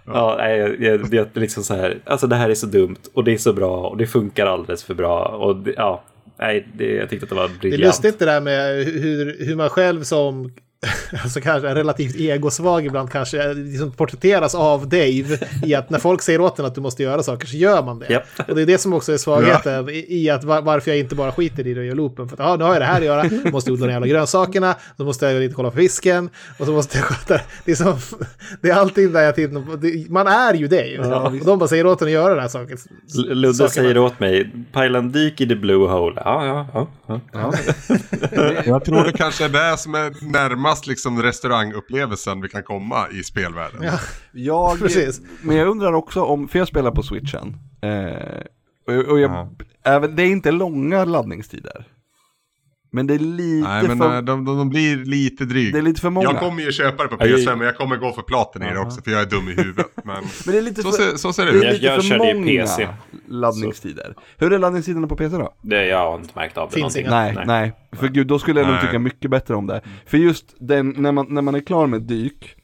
Ja, 0.06 0.34
nej, 0.38 0.58
jag- 0.58 0.82
jag- 0.82 1.10
det 1.32 1.36
är 1.36 1.40
liksom 1.40 1.62
så 1.64 1.74
här. 1.74 1.98
Alltså 2.06 2.26
det 2.26 2.36
här 2.36 2.50
är 2.50 2.54
så 2.54 2.66
dumt. 2.66 2.96
Och 3.14 3.24
det 3.24 3.32
är 3.34 3.38
så 3.38 3.52
bra. 3.52 3.76
Och 3.88 3.96
det 3.96 4.06
funkar 4.06 4.46
alldeles 4.46 4.84
för 4.84 4.94
bra. 4.94 5.24
Och 5.24 5.56
det, 5.56 5.74
ja, 5.76 6.04
nej, 6.38 6.68
det, 6.74 6.92
jag 6.94 7.10
tyckte 7.10 7.24
att 7.24 7.30
det 7.30 7.36
var 7.36 7.48
Det 7.48 7.54
är 7.54 7.58
briljant. 7.58 7.82
lustigt 7.82 8.18
det 8.18 8.24
där 8.24 8.40
med 8.40 8.84
hur, 8.84 9.46
hur 9.46 9.56
man 9.56 9.70
själv 9.70 10.02
som 10.02 10.52
alltså 11.22 11.40
kanske 11.40 11.68
är 11.68 11.74
relativt 11.74 12.16
egosvag 12.16 12.86
ibland 12.86 13.10
kanske 13.10 13.54
liksom 13.54 13.92
porträtteras 13.92 14.54
av 14.54 14.88
Dave 14.88 15.38
i 15.64 15.74
att 15.74 15.90
när 15.90 15.98
folk 15.98 16.22
säger 16.22 16.40
åt 16.40 16.58
en 16.58 16.64
att 16.64 16.74
du 16.74 16.80
måste 16.80 17.02
göra 17.02 17.22
saker 17.22 17.46
så 17.46 17.56
gör 17.56 17.82
man 17.82 17.98
det. 17.98 18.06
Japp. 18.12 18.24
Och 18.48 18.54
det 18.54 18.62
är 18.62 18.66
det 18.66 18.78
som 18.78 18.92
också 18.92 19.12
är 19.12 19.16
svagheten 19.16 19.88
i, 19.88 20.06
i 20.08 20.30
att 20.30 20.44
var, 20.44 20.62
varför 20.62 20.90
jag 20.90 20.98
inte 21.00 21.14
bara 21.14 21.32
skiter 21.32 21.66
i 21.66 21.74
det 21.74 21.80
och 21.80 21.86
gör 21.86 21.94
loopen. 21.94 22.28
För 22.28 22.34
att 22.36 22.48
ja, 22.48 22.56
nu 22.56 22.64
har 22.64 22.72
jag 22.72 22.80
det 22.82 22.86
här 22.86 22.98
att 22.98 23.04
göra, 23.04 23.24
jag 23.44 23.52
måste 23.52 23.72
odla 23.72 23.86
de 23.86 23.92
jävla 23.92 24.06
grönsakerna, 24.06 24.74
så 24.96 25.04
måste 25.04 25.26
jag 25.26 25.42
inte 25.44 25.54
kolla 25.54 25.70
på 25.70 25.76
fisken 25.76 26.30
och 26.58 26.66
så 26.66 26.72
måste 26.72 26.98
jag 26.98 27.04
sköta 27.06 27.40
det. 27.64 27.72
är, 27.72 27.76
som, 27.76 27.96
det 28.60 28.70
är 28.70 28.74
alltid 28.74 29.12
där 29.12 29.22
jag 29.22 29.34
tittar 29.34 29.76
det- 29.76 30.10
Man 30.10 30.26
är 30.26 30.54
ju 30.54 30.68
Dave. 30.68 30.98
Ja, 31.08 31.26
och 31.26 31.44
de 31.44 31.58
bara 31.58 31.68
säger 31.68 31.86
åt 31.86 32.02
en 32.02 32.08
att 32.08 32.12
göra 32.12 32.30
den 32.34 32.40
här 32.42 32.48
saken. 32.48 32.78
Ludde 33.14 33.54
sakerna. 33.54 33.68
säger 33.70 33.98
åt 33.98 34.20
mig, 34.20 34.50
Pajlan 34.72 35.12
dyk 35.12 35.40
i 35.40 35.48
the 35.48 35.54
blue 35.56 35.88
hole. 35.88 36.22
Ja, 36.24 36.46
ja, 36.46 36.66
ja. 36.74 36.88
ja. 37.06 37.20
Ja. 37.32 37.52
Jag 38.64 38.84
tror 38.84 39.04
det 39.04 39.12
kanske 39.12 39.44
är 39.44 39.48
det 39.48 39.76
som 39.78 39.94
är 39.94 40.32
närmast 40.32 40.73
liksom 40.86 41.22
restaurangupplevelsen 41.22 42.40
vi 42.40 42.48
kan 42.48 42.62
komma 42.62 43.08
i 43.12 43.22
spelvärlden. 43.22 43.82
Ja. 43.82 43.98
Jag, 44.32 44.78
Precis. 44.78 45.20
Men 45.42 45.56
jag 45.56 45.68
undrar 45.68 45.92
också 45.92 46.22
om, 46.22 46.48
för 46.48 46.58
jag 46.58 46.68
spelar 46.68 46.90
på 46.90 47.02
switchen. 47.02 47.56
Eh, 47.82 48.42
och, 48.86 48.94
och 49.12 49.20
jag, 49.20 49.30
Ja. 49.30 49.50
även, 49.84 50.16
det 50.16 50.22
är 50.22 50.26
inte 50.26 50.50
långa 50.50 51.04
laddningstider. 51.04 51.84
Men 52.94 53.06
det 53.06 53.14
är 53.14 53.18
lite 53.18 53.68
Nej, 53.68 53.88
men 53.88 53.98
för, 53.98 54.16
eh, 54.16 54.22
de, 54.22 54.44
de, 54.44 54.58
de 54.58 54.70
blir 54.70 54.96
lite 54.96 55.44
dryg. 55.44 55.72
det 55.72 55.78
är 55.78 55.82
lite 55.82 56.00
för 56.00 56.10
många. 56.10 56.30
Jag 56.30 56.38
kommer 56.40 56.62
ju 56.62 56.72
köpa 56.72 57.02
det 57.02 57.08
på 57.08 57.16
Ja, 57.20 57.26
jag- 57.26 57.38
PS5, 57.40 57.56
men 57.56 57.66
jag 57.66 57.76
kommer 57.76 57.96
gå 57.96 58.12
för 58.12 58.22
platen 58.22 58.62
i 58.62 58.66
det 58.70 58.78
också, 58.78 59.02
för 59.02 59.10
jag 59.10 59.20
är 59.20 59.26
dum 59.26 59.48
i 59.48 59.52
huvudet. 59.52 59.86
Men 60.04 60.24
Men 60.46 60.52
det 60.54 60.58
är 60.58 60.62
lite 60.62 60.82
så, 60.82 60.92
för, 60.92 61.02
ser, 61.10 61.16
så 61.16 61.32
ser 61.32 61.46
det 61.46 61.52
det 61.52 61.56
är 61.56 61.58
ut. 61.58 61.64
Jag- 61.64 61.72
lite 61.72 61.86
jag 61.86 61.94
för 61.96 62.02
körde 62.08 62.28
ju 62.28 62.34
många 62.34 62.46
PC. 62.46 62.88
laddningstider. 63.28 64.14
Hur 64.38 64.52
är 64.52 64.58
laddningstiderna 64.58 65.06
på 65.06 65.16
PC 65.16 65.36
då? 65.36 65.54
Det, 65.62 65.86
jag 65.86 65.98
har 65.98 66.14
inte 66.18 66.30
märkt 66.34 66.58
av 66.58 66.68
det 66.68 66.74
Finns 66.74 66.96
någonting. 66.96 67.06
inga. 67.06 67.42
Nej, 67.44 67.44
nej, 67.46 67.72
För 68.00 68.08
gud, 68.08 68.26
då 68.26 68.38
skulle 68.38 68.60
jag 68.60 68.66
nog 68.66 68.74
Nej. 68.76 68.84
tycka 68.86 68.98
mycket 68.98 69.30
bättre 69.30 69.54
om 69.54 69.66
det. 69.66 69.80
För 70.06 70.18
just 70.18 70.54
den, 70.60 70.94
när 70.98 71.12
man, 71.12 71.26
när 71.28 71.42
man 71.42 71.54
är 71.54 71.60
klar 71.60 71.86
med 71.86 72.02
dyk, 72.02 72.54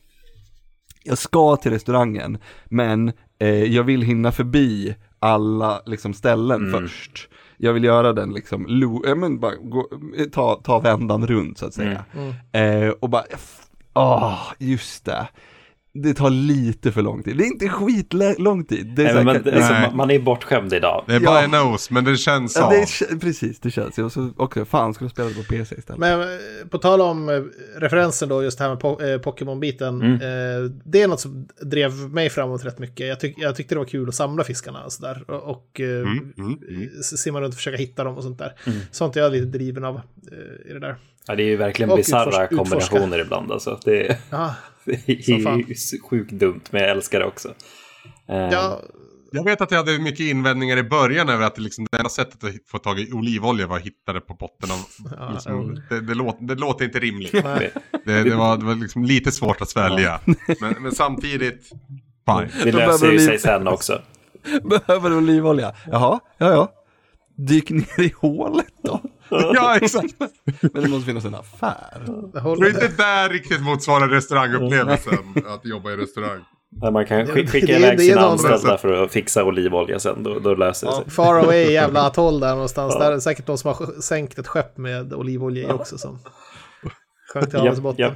jag 1.05 1.19
ska 1.19 1.57
till 1.57 1.71
restaurangen, 1.71 2.39
men 2.65 3.13
eh, 3.41 3.49
jag 3.65 3.83
vill 3.85 4.03
hinna 4.03 4.33
förbi 4.33 4.95
alla 5.19 5.83
liksom, 5.87 6.15
ställen 6.15 6.69
Mm. 6.69 6.81
först. 6.83 7.29
Jag 7.63 7.73
vill 7.73 7.85
göra 7.85 8.13
den 8.13 8.33
liksom, 8.33 8.67
lo, 8.67 9.03
ja, 9.07 9.15
men 9.15 9.41
bara 9.41 9.55
gå, 9.55 9.89
ta, 10.33 10.61
ta 10.65 10.79
vändan 10.79 11.27
runt 11.27 11.59
så 11.59 11.67
att 11.67 11.75
säga. 11.75 12.05
Mm. 12.53 12.85
Eh, 12.89 12.91
och 12.91 13.11
bara, 13.11 13.25
åh, 13.95 14.39
just 14.59 15.05
det. 15.05 15.29
Det 15.93 16.15
tar 16.15 16.31
lite 16.31 16.93
för 16.93 17.03
lång 17.03 17.23
tid. 17.23 17.37
Det 17.37 17.45
är 17.45 17.47
inte 17.47 17.69
skitlång 17.69 18.65
tid. 18.65 18.93
Det 18.97 19.03
är 19.07 19.15
Nej, 19.25 19.35
så 19.35 19.41
men, 19.51 19.55
Nej. 19.61 19.83
man, 19.87 19.97
man 19.97 20.11
är 20.11 20.19
bortskämd 20.19 20.73
idag. 20.73 21.05
Det 21.07 21.15
är 21.15 21.21
bara 21.21 21.37
Ja. 21.39 21.45
en 21.45 21.51
nos, 21.51 21.91
men 21.91 22.05
det 22.05 22.17
känns 22.17 22.57
Ja, 22.57 22.63
som. 22.63 22.71
det 22.71 23.15
är, 23.15 23.19
precis, 23.19 23.61
det 23.61 23.71
känns 23.71 23.99
ju. 23.99 24.03
Och 24.05 24.13
så 24.13 24.31
också, 24.37 24.65
fan 24.65 24.95
du 25.01 25.09
spela 25.09 25.29
det 25.29 25.35
på 25.35 25.43
PC 25.43 25.75
istället? 25.79 25.99
Men 26.01 26.21
eh, 26.21 26.27
på 26.71 26.79
tal 26.79 27.01
om 27.01 27.29
eh, 27.29 27.43
referensen 27.81 28.29
då, 28.29 28.43
just 28.43 28.59
det 28.59 28.65
här 28.65 28.71
med 28.71 28.81
po 28.81 29.01
eh, 29.03 29.19
Pokémon-biten. 29.21 30.03
Mm. 30.03 30.13
Eh, 30.15 30.71
det 30.85 31.03
är 31.03 31.09
något 31.09 31.21
som 31.21 31.49
drev 31.63 31.93
mig 31.93 32.31
framåt 32.31 32.65
rätt 32.65 32.79
mycket. 32.79 33.07
Jag, 33.09 33.21
tyck 33.21 33.35
jag 33.39 33.57
tyckte 33.57 33.75
det 33.75 33.79
var 33.79 33.85
kul 33.87 34.09
att 34.09 34.15
samla 34.15 34.45
fiskarna 34.45 34.85
och 34.85 34.93
sådär. 34.93 35.25
Och, 35.29 35.43
och 35.43 35.81
eh, 35.81 35.87
Mm, 36.01 36.33
mm, 36.39 36.59
mm. 36.69 36.89
simma 37.03 37.41
runt 37.41 37.55
och 37.55 37.57
försöka 37.57 37.77
hitta 37.77 38.05
dem 38.05 38.17
och 38.17 38.23
sånt 38.23 38.39
där. 38.39 38.53
Mm. 38.67 38.79
Sånt 38.91 39.17
är 39.17 39.21
jag 39.21 39.33
lite 39.33 39.47
driven 39.59 39.85
av 39.85 39.97
eh, 39.97 40.71
i 40.71 40.73
det 40.73 40.81
där. 40.81 40.97
Ja, 41.27 41.35
det 41.35 41.43
är 41.43 41.47
ju 41.47 41.57
verkligen 41.57 41.97
bisarra 41.97 42.31
utforska- 42.47 42.57
kombinationer 42.57 43.19
ibland. 43.21 43.53
Alltså. 43.53 43.81
Det, 43.85 44.07
är- 44.11 44.17
Sjukt 46.11 46.33
dumt, 46.33 46.61
men 46.71 46.83
jag 46.83 46.91
älskar 46.91 47.21
det 47.21 47.27
också. 47.27 47.49
Eh, 48.29 48.37
ja, 48.37 48.81
Jag 49.33 49.45
vet 49.45 49.61
att 49.61 49.71
jag 49.71 49.79
hade 49.79 49.99
mycket 49.99 50.21
invändningar 50.21 50.77
i 50.77 50.83
början 50.83 51.29
över 51.29 51.47
att 51.47 51.55
det, 51.55 51.61
liksom, 51.63 51.87
det 51.91 51.97
enda 51.97 52.11
sättet 52.11 52.45
att 52.45 52.51
få 52.67 52.79
tag 52.79 53.01
i 53.01 53.13
olivolja 53.13 53.67
var 53.67 53.77
att 53.77 53.83
hitta 53.83 54.13
det 54.13 54.21
på 54.21 54.35
botten 54.35 54.71
av... 54.71 54.79
Ja, 55.19 55.33
liksom, 55.33 55.83
det, 55.91 56.01
det, 56.01 56.15
låter, 56.15 56.45
det 56.45 56.55
låter 56.55 56.85
inte 56.85 56.99
rimligt. 56.99 57.33
Det, 57.33 57.73
det 58.05 58.35
var, 58.35 58.57
det 58.57 58.65
var 58.65 58.75
liksom 58.75 59.05
lite 59.05 59.33
svårt 59.33 59.61
att 59.61 59.69
svälja. 59.69 60.21
Men, 60.61 60.83
men 60.83 60.93
samtidigt, 60.93 61.69
fine. 62.27 62.65
det 62.65 62.73
löser 62.73 62.73
behöver 62.73 63.13
ju 63.13 63.19
sig 63.19 63.39
sen 63.39 63.69
också. 63.69 64.03
Behöver 64.63 65.11
du 65.11 65.17
olivolja? 65.17 65.75
Jaha, 65.91 66.21
ja 66.39 66.51
ja. 66.51 66.73
Dyk 67.47 67.71
ner 67.71 68.01
i 68.01 68.13
hålet 68.17 68.67
då. 68.83 69.01
Ja, 69.55 69.77
exakt. 69.77 70.15
Men 70.73 70.83
det 70.83 70.89
måste 70.89 71.07
finnas 71.07 71.25
en 71.25 71.35
affär. 71.35 72.03
Det 72.33 72.39
är 72.39 72.69
inte 72.69 72.89
där 72.89 73.29
riktigt 73.29 73.63
motsvarar 73.63 74.09
restaurangupplevelsen, 74.09 75.19
att 75.47 75.65
jobba 75.67 75.91
i 75.91 75.97
restaurang. 75.97 76.41
Man 76.93 77.07
kan 77.07 77.27
skicka 77.27 77.59
iväg 77.79 78.01
sina 78.01 78.21
anställda 78.21 78.79
för 78.79 79.05
att 79.05 79.13
fixa 79.13 79.45
olivolja 79.45 79.99
sen, 79.99 80.23
då, 80.23 80.39
då 80.39 80.55
löser 80.55 80.87
det 80.87 80.93
Ja, 80.93 81.03
sig. 81.03 81.11
far 81.11 81.35
away 81.35 81.73
jävla 81.73 82.03
atoll 82.07 82.41
där 82.41 82.51
någonstans. 82.51 82.99
Där 82.99 83.07
är 83.11 83.15
det 83.15 83.21
säkert 83.21 83.47
de 83.47 83.59
som 83.59 83.69
har 83.69 84.01
sänkt 84.01 84.39
ett 84.39 84.47
skepp 84.49 84.77
med 84.77 85.13
olivolja 85.15 85.69
i 85.69 85.73
också 85.73 85.99
som 85.99 86.19
sjönk 87.33 87.51
till 87.51 87.59
havets 87.59 87.81
botten. 87.81 88.01
japp. 88.05 88.15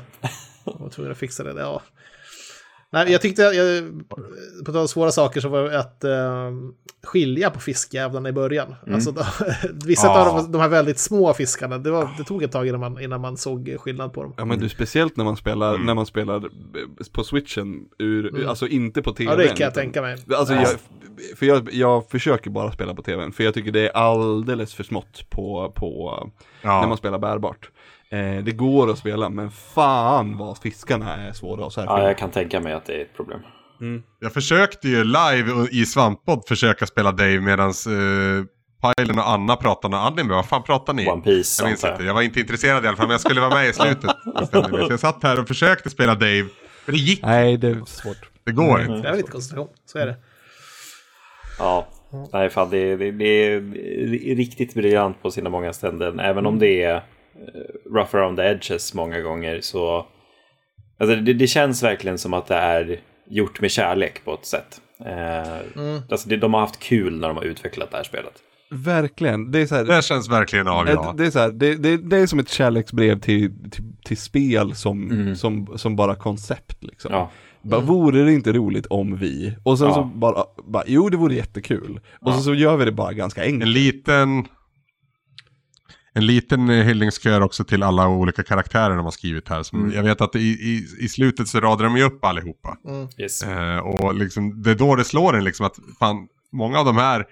Jag 0.65 0.77
var 0.79 0.89
tvungen 0.89 1.13
att 1.13 1.19
fixa 1.19 1.45
det. 1.45 1.61
Ja. 1.61 1.83
Nej, 2.95 3.13
jag 3.13 3.21
tyckte, 3.21 3.43
jag, 3.43 3.85
på 4.67 4.73
tal 4.73 4.81
om 4.81 4.89
svåra 4.89 5.11
saker, 5.13 5.41
så 5.41 5.49
var 5.49 5.63
det 5.63 5.79
att 5.81 6.05
eh, 6.05 6.51
skilja 7.05 7.51
på 7.51 7.61
fiskjävlarna 7.61 8.29
i 8.29 8.33
början. 8.33 8.75
Mm. 8.83 8.95
Alltså, 8.95 9.11
de, 9.13 9.25
vissa 9.87 10.07
Ja. 10.07 10.31
av 10.31 10.37
de, 10.45 10.53
de 10.53 10.61
här 10.61 10.69
väldigt 10.69 10.99
små 10.99 11.35
fiskarna, 11.35 11.79
det, 11.79 11.91
var, 11.91 12.09
det 12.19 12.25
tog 12.25 12.43
ett 12.43 12.53
tag 12.53 12.69
innan 12.69 12.81
man, 12.81 13.01
innan 13.01 13.21
man 13.21 13.37
såg 13.37 13.77
skillnad 13.81 14.13
på 14.13 14.23
dem. 14.23 14.35
Ja 14.37 14.45
men 14.45 14.59
du, 14.59 14.69
speciellt 14.69 15.17
när 15.17 15.25
man 15.25 15.37
spelar, 15.37 15.79
när 15.79 15.95
man 15.95 16.07
spelar 16.07 16.37
eh, 16.37 16.43
på 17.13 17.25
switchen, 17.25 17.85
ur, 17.99 18.47
alltså 18.49 18.67
inte 18.69 19.03
på 19.03 19.13
tv. 19.13 19.31
Ja, 19.31 19.37
det 19.37 19.49
kan 19.49 19.65
jag 19.65 19.75
tänka 19.75 20.03
mig. 20.03 20.17
Alltså 20.37 20.55
jag, 20.55 20.69
för 21.37 21.47
jag, 21.47 21.69
jag 21.73 22.11
försöker 22.11 22.51
bara 22.51 22.73
spela 22.73 22.95
på 22.95 23.03
tvn, 23.03 23.33
för 23.33 23.45
jag 23.45 23.55
tycker 23.55 23.73
det 23.73 23.89
är 23.89 23.97
alldeles 23.97 24.75
för 24.75 24.85
smått 24.85 25.31
på, 25.31 25.73
på 25.77 26.23
när 26.63 26.71
Ja. 26.71 26.87
man 26.89 26.97
spelar 26.97 27.19
bärbart. 27.19 27.71
Eh, 28.15 28.45
det 28.45 28.53
går 28.53 28.91
att 28.91 28.99
spela, 28.99 29.29
men 29.29 29.51
fan 29.51 30.37
vad 30.37 30.59
fiskarna 30.59 31.17
är 31.17 31.33
svåra 31.33 31.67
att 31.67 31.77
Ja, 31.77 31.83
särskilja. 31.83 32.09
jag 32.09 32.19
kan 32.19 32.31
tänka 32.31 32.61
mig 32.61 32.73
att 32.73 32.87
det 32.87 32.93
är 32.97 33.03
ett 33.03 33.17
problem. 33.17 33.41
Jag 34.21 34.33
försökte 34.33 34.89
ju 34.89 35.05
live 35.05 35.69
i 35.71 35.87
Svamppodd 35.87 36.45
försöka 36.49 36.87
spela 36.87 37.13
Dave 37.13 37.41
medan 37.41 37.69
uh, 37.89 38.45
Pajlen 38.81 39.19
och 39.19 39.29
Anna 39.31 39.57
pratade 39.57 39.97
om 39.97 40.03
anime. 40.03 40.35
Vad 40.35 40.47
fan 40.47 40.63
pratar 40.63 40.93
ni? 40.93 41.09
One 41.11 41.23
Piece, 41.23 41.63
Jag 41.63 41.69
minns 41.69 41.83
jag. 41.83 41.93
inte. 41.93 42.05
Jag 42.05 42.15
var 42.15 42.23
inte 42.23 42.41
intresserad 42.41 42.85
i 42.85 42.89
alla 42.89 42.97
fall, 42.97 43.07
men 43.07 43.13
jag 43.13 43.21
skulle 43.21 43.41
vara 43.41 43.55
med 43.55 43.69
i 43.69 43.73
slutet. 43.73 44.11
Så 44.53 44.87
jag 44.91 45.01
satt 45.01 45.23
här 45.23 45.41
och 45.41 45.49
försökte 45.49 45.91
spela 45.91 46.15
Dave. 46.15 46.47
Men 46.87 46.95
det 46.95 47.01
gick 47.01 47.23
Nej, 47.23 47.57
det 47.57 47.69
är 47.69 47.85
svårt. 47.85 48.31
Det 48.45 48.53
går 48.53 48.81
inte. 48.81 48.93
Det 48.95 49.09
är 49.09 49.17
lite 49.17 49.31
koncentration, 49.31 49.69
så 49.87 49.99
är 49.99 50.07
det. 50.07 50.17
Ja, 51.59 51.87
nej 52.33 52.51
fan 52.51 52.71
det, 52.71 52.97
det, 52.97 53.11
det 53.11 53.55
är 53.55 54.37
riktigt 54.37 54.75
briljant 54.75 55.23
på 55.23 55.31
sina 55.31 55.51
många 55.51 55.73
ställen. 55.73 56.21
Även 56.21 56.47
om 56.47 56.59
det 56.59 56.83
är 56.83 56.95
eh, 56.95 57.03
rough 57.95 58.15
around 58.17 58.37
the 58.39 58.43
edges 58.43 58.95
många 58.95 59.21
gånger 59.21 59.61
så... 59.61 60.07
Alltså 61.01 61.17
det, 61.17 61.33
det 61.35 61.47
känns 61.47 61.83
verkligen 61.83 62.19
som 62.19 62.35
att 62.35 62.47
det 62.47 62.55
är 62.55 63.01
gjort 63.31 63.61
med 63.61 63.71
kärlek 63.71 64.25
på 64.25 64.35
ett 64.35 64.47
sätt. 64.47 64.81
Eh, 65.07 65.59
alltså 66.11 66.29
det, 66.29 66.37
de 66.37 66.55
har 66.55 66.61
haft 66.61 66.79
kul 66.81 67.21
när 67.21 67.29
de 67.29 67.37
har 67.37 67.45
utvecklat 67.45 67.91
det 67.91 67.97
här 67.97 68.05
spelet. 68.05 68.33
Verkligen. 68.71 69.51
Det 69.51 69.61
är 69.61 69.67
så 69.67 69.75
här, 69.75 69.85
Det 69.85 70.05
känns 70.05 70.31
verkligen 70.31 70.69
av, 70.69 70.89
ja. 70.89 71.15
det, 71.17 71.27
är 71.27 71.31
så 71.31 71.39
här, 71.39 71.51
det, 71.51 71.75
det, 71.75 71.97
det 71.97 72.17
är 72.17 72.27
som 72.27 72.39
ett 72.39 72.49
kärleksbrev 72.49 73.21
till, 73.21 73.71
till, 73.71 73.85
till 74.05 74.17
spel 74.17 74.75
som, 74.75 75.35
som, 75.37 75.79
som 75.79 75.97
bara 75.97 76.15
koncept 76.15 76.85
liksom. 76.85 77.13
Ja, 77.13 77.31
Bara, 77.63 77.81
vore 77.81 78.23
det 78.25 78.33
inte 78.33 78.53
roligt 78.53 78.87
om 78.87 79.17
vi? 79.17 79.57
Och 79.63 79.79
sen 79.79 79.87
Ja. 79.89 79.95
så 79.95 80.05
bara, 80.05 80.45
bara, 80.65 80.85
jo 80.87 81.09
det 81.09 81.17
vore 81.17 81.35
jättekul. 81.35 82.01
Och 82.21 82.33
så, 82.35 82.41
så 82.41 82.55
gör 82.55 82.77
vi 82.77 82.85
det 82.85 82.93
bara 82.93 83.13
ganska 83.13 83.45
En 83.45 83.53
enkelt. 83.55 83.73
liten... 83.75 84.47
En 86.17 86.27
liten 86.27 86.71
eh, 86.71 86.85
hyllningskör 86.85 87.41
också 87.41 87.65
till 87.65 87.83
alla 87.83 88.09
olika 88.09 88.43
karaktärer 88.43 88.97
de 88.97 89.05
har 89.05 89.11
skrivit 89.13 89.49
här. 89.49 89.63
Som 89.63 89.93
Jag 89.95 90.03
vet 90.03 90.21
att 90.21 90.37
i, 90.37 90.39
i, 90.41 90.87
i 91.01 91.09
slutet 91.09 91.49
så 91.49 91.61
radar 91.61 91.85
de 91.85 91.97
ju 91.97 92.03
upp 92.03 92.25
allihopa. 92.25 92.77
yes. 93.19 93.43
Eh, 93.43 93.79
och 93.79 94.15
liksom, 94.15 94.63
det 94.63 94.71
är 94.71 94.75
då 94.75 94.97
det 94.97 95.05
slår 95.05 95.37
en 95.37 95.45
liksom 95.45 95.67
att 95.67 95.77
fan, 95.99 96.17
många 96.53 96.79
av 96.79 96.85
de 96.87 96.97
här, 96.97 97.25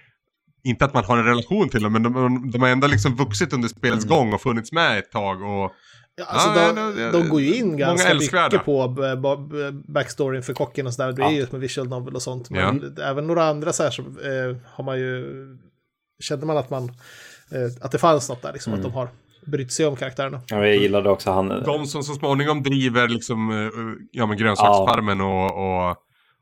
inte 0.65 0.85
att 0.85 0.95
man 0.95 1.05
har 1.05 1.19
en 1.19 1.25
relation 1.25 1.69
till 1.69 1.83
dem, 1.83 1.93
men 1.93 2.03
de, 2.03 2.51
de 2.51 2.63
har 2.63 2.69
ändå 2.69 2.87
liksom 2.87 3.17
vuxit 3.17 3.53
under 3.53 3.69
spelets 3.69 4.05
gång 4.05 4.33
och 4.33 4.41
funnits 4.43 4.73
med 4.73 4.99
ett 4.99 5.11
tag. 5.13 5.43
Och, 5.43 5.73
Ja, 6.17 6.25
alltså 6.25 6.61
Ja, 6.61 6.73
de, 6.73 6.81
ja, 7.01 7.03
ja, 7.07 7.13
de 7.13 7.29
går 7.29 7.41
ju 7.41 7.55
in 7.55 7.67
många 7.67 7.79
ganska 7.79 8.15
mycket 8.15 8.65
på 8.65 8.89
b- 8.89 9.17
b- 9.17 9.93
backstoryn 9.93 10.43
för 10.43 10.55
kocken 10.55 10.87
och 10.87 10.95
sådär. 10.95 11.13
Det 11.13 11.23
är 11.23 11.27
Ja. 11.27 11.33
ju 11.33 11.47
med 11.51 11.61
visual 11.61 11.89
novel 11.89 12.15
och 12.15 12.23
sånt. 12.23 12.51
Men 12.51 12.97
även 13.03 13.27
några 13.27 13.45
andra 13.45 13.73
så 13.73 13.83
här 13.83 13.91
så 13.91 14.03
eh, 14.03 14.57
har 14.67 14.85
man 14.85 14.99
ju... 14.99 15.25
Kände 16.23 16.47
man 16.47 16.57
att 16.57 16.71
man... 16.71 16.93
Eh, 17.55 17.85
att 17.85 17.93
det 17.93 17.99
fanns 17.99 18.29
något 18.29 18.43
där, 18.43 18.53
liksom. 18.53 18.75
Att 18.75 18.83
de 18.83 18.93
har 18.93 19.09
brytt 19.47 19.73
sig 19.73 19.87
om 19.87 19.97
karaktärerna. 19.97 20.41
Ja, 20.47 20.67
jag 20.67 20.77
gillade 20.77 21.11
också 21.11 21.31
han... 21.31 21.49
de 21.49 21.87
som 21.87 22.03
så 22.03 22.15
småningom 22.15 22.63
driver 22.63 23.09
liksom, 23.09 23.51
eh, 23.51 23.71
ja, 24.13 24.27
men 24.27 24.37
grönsaksfarmen 24.37 25.21
och, 25.21 25.45
och, 25.91 25.97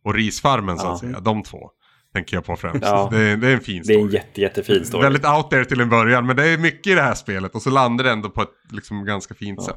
och 0.05 0.15
risfarmen 0.15 0.79
så 0.79 0.87
att 0.87 1.03
Ja. 1.03 1.09
säga. 1.09 1.21
De 1.21 1.43
två 1.43 1.71
tänker 2.15 2.37
jag 2.37 2.45
på 2.45 2.57
främst. 2.57 2.83
Ja. 2.83 3.09
Det, 3.13 3.37
det 3.37 3.49
är 3.49 3.55
en 3.55 3.61
fin 3.61 3.83
Det 3.87 3.93
är 3.93 3.97
story. 3.97 4.09
en 4.09 4.13
jätte, 4.15 4.41
jättefin 4.41 4.85
story. 4.85 5.03
Väldigt 5.03 5.27
out 5.27 5.51
there 5.51 5.65
till 5.65 5.81
en 5.81 5.89
början, 5.89 6.27
men 6.27 6.37
det 6.37 6.49
är 6.49 6.59
mycket 6.59 6.87
i 6.87 6.95
det 6.95 7.03
här 7.03 7.15
spelet. 7.15 7.55
Och 7.55 7.63
så 7.63 7.71
landar 7.71 8.05
det 8.05 8.11
ändå 8.11 8.31
på 8.31 8.43
ett 8.43 8.49
liksom, 8.73 9.05
ganska 9.05 9.35
fint 9.35 9.63
sätt. 9.63 9.77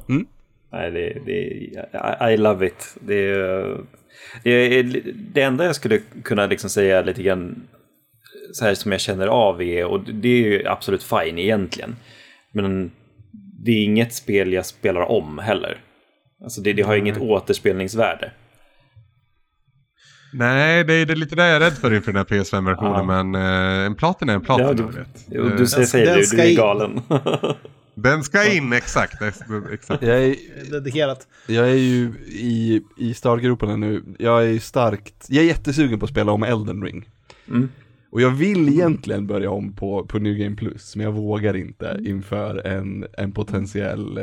Nej, 0.71 0.91
det, 0.91 1.21
det, 1.25 1.31
I, 1.31 2.33
I 2.33 2.37
love 2.37 2.67
it. 2.67 2.97
Det, 3.01 3.15
är- 3.15 3.77
det, 4.43 4.49
är- 4.79 5.13
det 5.33 5.41
enda 5.41 5.65
jag 5.65 5.75
skulle 5.75 5.99
kunna 6.23 6.45
liksom 6.45 6.69
säga 6.69 7.01
lite 7.01 7.23
grann 7.23 7.67
så 8.53 8.65
här 8.65 8.75
som 8.75 8.91
jag 8.91 9.01
känner 9.01 9.27
av 9.27 9.61
är, 9.61 9.85
och 9.85 9.99
det 10.13 10.27
är 10.29 10.37
ju 10.51 10.67
absolut 10.67 11.03
fine 11.03 11.37
egentligen, 11.39 11.95
men 12.51 12.91
det 13.65 13.71
är 13.71 13.83
inget 13.83 14.13
spel 14.13 14.53
jag 14.53 14.65
spelar 14.65 15.01
om 15.01 15.37
heller. 15.39 15.77
Alltså 16.43 16.61
det, 16.61 16.73
det 16.73 16.81
har 16.81 16.95
inget 16.95 17.17
återspelningsvärde. 17.17 18.31
Nej, 20.33 20.83
det 20.83 20.93
är, 20.93 21.05
det 21.05 21.15
lite 21.15 21.35
det 21.35 21.47
jag 21.47 21.55
är 21.55 21.59
rädd 21.59 21.73
för 21.73 21.93
inför 21.93 22.11
den 22.13 22.25
här 22.29 22.37
PS5-versionen. 22.37 22.93
Ja. 23.09 23.23
Men 23.23 23.35
eh, 23.35 23.85
en 23.85 23.95
platin 23.95 24.29
är 24.29 24.33
en 24.33 24.41
platin. 24.41 24.65
Ja, 24.67 24.73
du, 24.73 24.83
du, 24.83 24.89
vet. 24.91 25.25
jo, 25.31 25.45
Eh, 25.49 25.55
du 25.57 25.67
säger, 25.67 25.85
säger 25.87 26.05
den 26.05 26.17
du, 26.17 26.23
ska 26.25 26.37
du 26.37 26.43
är 26.43 26.49
in. 26.49 26.55
galen. 26.55 27.01
Den 27.95 28.23
ska 28.23 28.53
in, 28.53 28.73
exakt. 28.73 29.19
det- 29.19 29.73
exakt. 29.73 30.03
Jag 30.03 30.23
är, 30.23 30.35
Dedikerat. 30.71 31.27
jag 31.47 31.69
är 31.69 31.73
ju 31.75 32.13
i, 32.27 32.81
i 32.97 33.13
startgroparna 33.13 33.75
nu, 33.75 34.03
jag 34.19 34.43
är 34.43 34.47
ju 34.47 34.59
starkt, 34.59 35.25
jag 35.27 35.43
är 35.43 35.47
jättesugen 35.47 35.99
på 35.99 36.05
att 36.05 36.11
spela 36.11 36.31
om 36.31 36.43
Elden 36.43 36.83
Ring. 36.83 37.09
Mm. 37.47 37.69
Och 38.13 38.21
jag 38.21 38.29
vill 38.29 38.69
egentligen 38.69 39.27
börja 39.27 39.49
om 39.49 39.73
på, 39.73 40.05
på 40.05 40.19
New 40.19 40.35
Game 40.35 40.55
Plus, 40.55 40.95
men 40.95 41.05
jag 41.05 41.11
vågar 41.11 41.55
inte 41.55 41.99
inför 42.05 42.67
en, 42.67 43.05
en 43.17 43.31
potentiell 43.31 44.15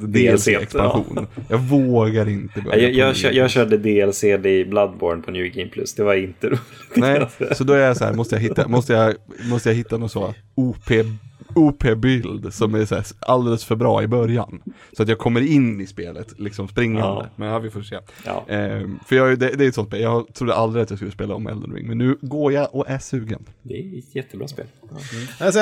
DLC-expansion. 0.00 1.26
Jag 1.48 1.58
vågar 1.58 2.28
inte 2.28 2.60
börja 2.60 2.78
Jag, 2.78 2.92
jag, 2.92 3.16
Game 3.16 3.36
jag 3.36 3.50
körde 3.50 3.76
DLC 3.78 4.24
i 4.24 4.64
Bloodborne 4.64 5.22
på 5.22 5.30
New 5.30 5.46
Game 5.46 5.70
Plus. 5.70 5.94
Det 5.94 6.02
var 6.02 6.14
inte 6.14 6.46
roligt. 6.48 6.60
Nej, 6.94 7.26
så 7.52 7.64
då 7.64 7.72
är 7.72 7.78
jag 7.78 7.96
så 7.96 8.04
här, 8.04 8.12
måste 8.12 8.34
jag 8.34 8.42
hitta, 8.42 8.68
måste 8.68 8.92
jag, 8.92 9.14
måste 9.50 9.68
jag 9.68 9.76
hitta 9.76 9.96
någon 9.96 10.08
så 10.08 10.34
OP, 10.54 10.90
OP-bild 11.54 12.54
som 12.54 12.74
är 12.74 12.84
så 12.84 12.94
här 12.94 13.04
alldeles 13.20 13.64
för 13.64 13.76
bra 13.76 14.02
i 14.02 14.06
början. 14.06 14.62
Så 14.96 15.02
att 15.02 15.08
jag 15.08 15.18
kommer 15.18 15.40
in 15.40 15.80
i 15.80 15.86
spelet, 15.86 16.38
liksom 16.38 16.68
springande. 16.68 17.22
Ja. 17.22 17.28
Men 17.36 17.48
ja, 17.48 17.58
vi 17.58 17.70
får 17.70 17.82
se. 17.82 17.98
Ja. 18.24 18.44
Ehm, 18.48 18.98
för 19.06 19.16
jag, 19.16 19.38
det, 19.38 19.48
det 19.56 19.64
är 19.64 19.68
ett 19.68 19.74
sånt 19.74 19.88
spel, 19.88 20.00
jag 20.00 20.34
trodde 20.34 20.54
aldrig 20.54 20.82
att 20.82 20.90
jag 20.90 20.98
skulle 20.98 21.12
spela 21.12 21.34
om 21.34 21.46
Elden 21.46 21.72
Ring, 21.72 21.88
men 21.88 21.98
nu 21.98 22.18
går 22.20 22.52
jag 22.52 22.74
och 22.74 22.90
är 22.90 22.98
sugen. 22.98 23.46
Det 23.62 23.74
är 23.74 23.98
ett 23.98 24.14
jättebra 24.14 24.48
spel. 24.48 24.66
Alltså, 25.38 25.60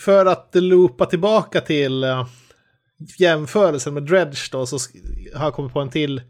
för 0.00 0.26
att 0.26 0.50
loopa 0.52 1.06
tillbaka 1.06 1.60
till 1.60 2.04
uh, 2.04 2.26
jämförelsen 3.18 3.94
med 3.94 4.02
Dredge 4.02 4.48
då, 4.52 4.66
så 4.66 4.78
har 5.34 5.44
jag 5.44 5.54
kommit 5.54 5.72
på 5.72 5.80
en 5.80 5.90
till. 5.90 6.22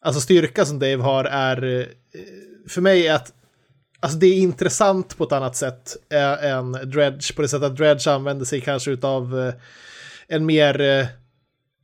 Alltså 0.00 0.20
styrka 0.20 0.64
som 0.64 0.78
Dave 0.78 1.02
har 1.02 1.24
är, 1.24 1.80
eh, 1.80 1.86
för 2.68 2.80
mig 2.80 3.06
är 3.06 3.14
att 3.14 3.32
Alltså 4.02 4.18
det 4.18 4.26
är 4.26 4.34
intressant 4.36 5.16
på 5.18 5.24
ett 5.24 5.32
annat 5.32 5.56
sätt 5.56 5.96
eh, 6.12 6.44
än 6.52 6.72
Dredge, 6.72 7.34
på 7.36 7.42
det 7.42 7.48
sättet 7.48 7.66
att 7.66 7.76
Dredge 7.76 8.06
använder 8.10 8.44
sig 8.44 8.60
kanske 8.60 8.90
utav 8.90 9.40
eh, 9.40 9.54
en 10.28 10.46
mer, 10.46 10.80
eh, 10.80 11.06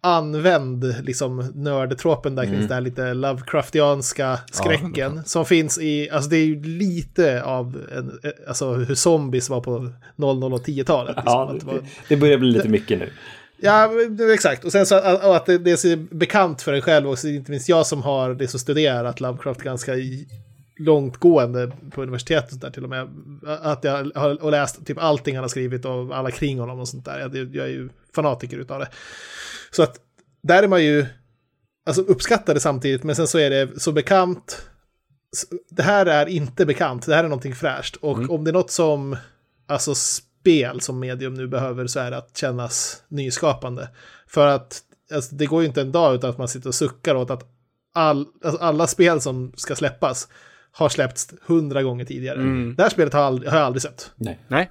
använd 0.00 0.94
liksom 1.02 1.52
nördtropen 1.54 2.34
där 2.34 2.42
kring 2.42 2.54
Mm. 2.54 2.66
den 2.66 2.74
här 2.74 2.80
lite 2.80 3.14
Lovecraftianska 3.14 4.38
skräcken 4.52 5.24
som 5.24 5.44
finns 5.46 5.78
i, 5.78 6.10
alltså 6.10 6.30
det 6.30 6.36
är 6.36 6.44
ju 6.44 6.62
lite 6.62 7.42
av 7.42 7.76
en, 7.92 8.20
alltså 8.48 8.72
hur 8.72 8.94
zombies 8.94 9.50
var 9.50 9.60
på 9.60 9.92
00 10.16 10.52
och 10.52 10.60
10-talet. 10.66 11.16
Liksom. 11.16 11.32
Ja, 11.32 11.56
det 11.60 11.66
var- 11.66 11.80
det, 12.08 12.16
börjar 12.16 12.38
bli 12.38 12.50
lite 12.50 12.68
mycket 12.68 12.98
nu. 12.98 13.10
Ja, 13.60 13.90
exakt. 14.34 14.64
Och 14.64 14.72
sen 14.72 14.86
så 14.86 14.94
att, 14.94 15.24
och 15.24 15.36
att 15.36 15.46
det, 15.46 15.58
det 15.58 15.70
är 15.70 15.76
så 15.76 15.96
bekant 16.10 16.62
för 16.62 16.72
en 16.72 16.82
själv 16.82 17.08
också, 17.10 17.28
inte 17.28 17.50
minst 17.50 17.68
jag 17.68 17.86
som 17.86 18.02
har 18.02 18.34
det 18.34 18.48
så 18.48 18.58
studerat 18.58 19.20
Lovecraft 19.20 19.60
ganska 19.62 19.92
långtgående 20.78 21.72
på 21.90 22.02
universitetet 22.02 22.60
där 22.60 22.70
till 22.70 22.84
och 22.84 22.90
med. 22.90 23.08
Att 23.46 23.84
jag 23.84 24.10
har 24.14 24.50
läst 24.50 24.86
typ 24.86 24.98
allting 24.98 25.34
han 25.34 25.44
har 25.44 25.48
skrivit 25.48 25.84
och 25.84 26.16
alla 26.16 26.30
kring 26.30 26.58
honom 26.58 26.80
och 26.80 26.88
sånt 26.88 27.04
där. 27.04 27.18
Jag, 27.20 27.36
jag 27.56 27.66
är 27.66 27.70
ju 27.70 27.88
fanatiker 28.14 28.58
utav 28.58 28.80
det. 28.80 28.88
Så 29.70 29.82
att 29.82 29.96
där 30.42 30.62
är 30.62 30.68
man 30.68 30.84
ju 30.84 31.06
alltså 31.86 32.02
uppskattar 32.02 32.54
det 32.54 32.60
samtidigt, 32.60 33.04
men 33.04 33.16
sen 33.16 33.28
så 33.28 33.38
är 33.38 33.50
det 33.50 33.80
så 33.80 33.92
bekant. 33.92 34.68
Det 35.70 35.82
här 35.82 36.06
är 36.06 36.26
inte 36.26 36.66
bekant, 36.66 37.06
det 37.06 37.14
här 37.14 37.24
är 37.24 37.28
någonting 37.28 37.54
fräscht. 37.54 37.96
Och 37.96 38.30
om 38.30 38.44
det 38.44 38.50
är 38.50 38.52
något 38.52 38.70
som, 38.70 39.16
alltså 39.66 39.94
spel 39.94 40.80
som 40.80 41.00
medium 41.00 41.34
nu 41.34 41.48
behöver 41.48 41.86
så 41.86 42.00
är 42.00 42.10
det 42.10 42.16
att 42.16 42.36
kännas 42.36 43.02
nyskapande. 43.08 43.88
För 44.26 44.46
att 44.46 44.82
alltså, 45.14 45.34
det 45.34 45.46
går 45.46 45.62
ju 45.62 45.68
inte 45.68 45.80
en 45.80 45.92
dag 45.92 46.14
utan 46.14 46.30
att 46.30 46.38
man 46.38 46.48
sitter 46.48 46.68
och 46.68 46.74
suckar 46.74 47.14
åt 47.14 47.30
att 47.30 47.42
all, 47.94 48.26
alltså, 48.44 48.60
alla 48.60 48.86
spel 48.86 49.20
som 49.20 49.52
ska 49.56 49.76
släppas 49.76 50.28
har 50.78 50.88
släppts 50.88 51.28
hundra 51.46 51.82
gånger 51.82 52.04
tidigare. 52.04 52.38
Det 52.76 52.82
här 52.82 52.90
spelet 52.90 53.12
har, 53.12 53.20
jag 53.20 53.26
aldrig, 53.26 53.50
har 53.50 53.58
jag 53.58 53.66
aldrig 53.66 53.82
sett. 53.82 54.10
Nej. 54.16 54.38
Nej. 54.48 54.70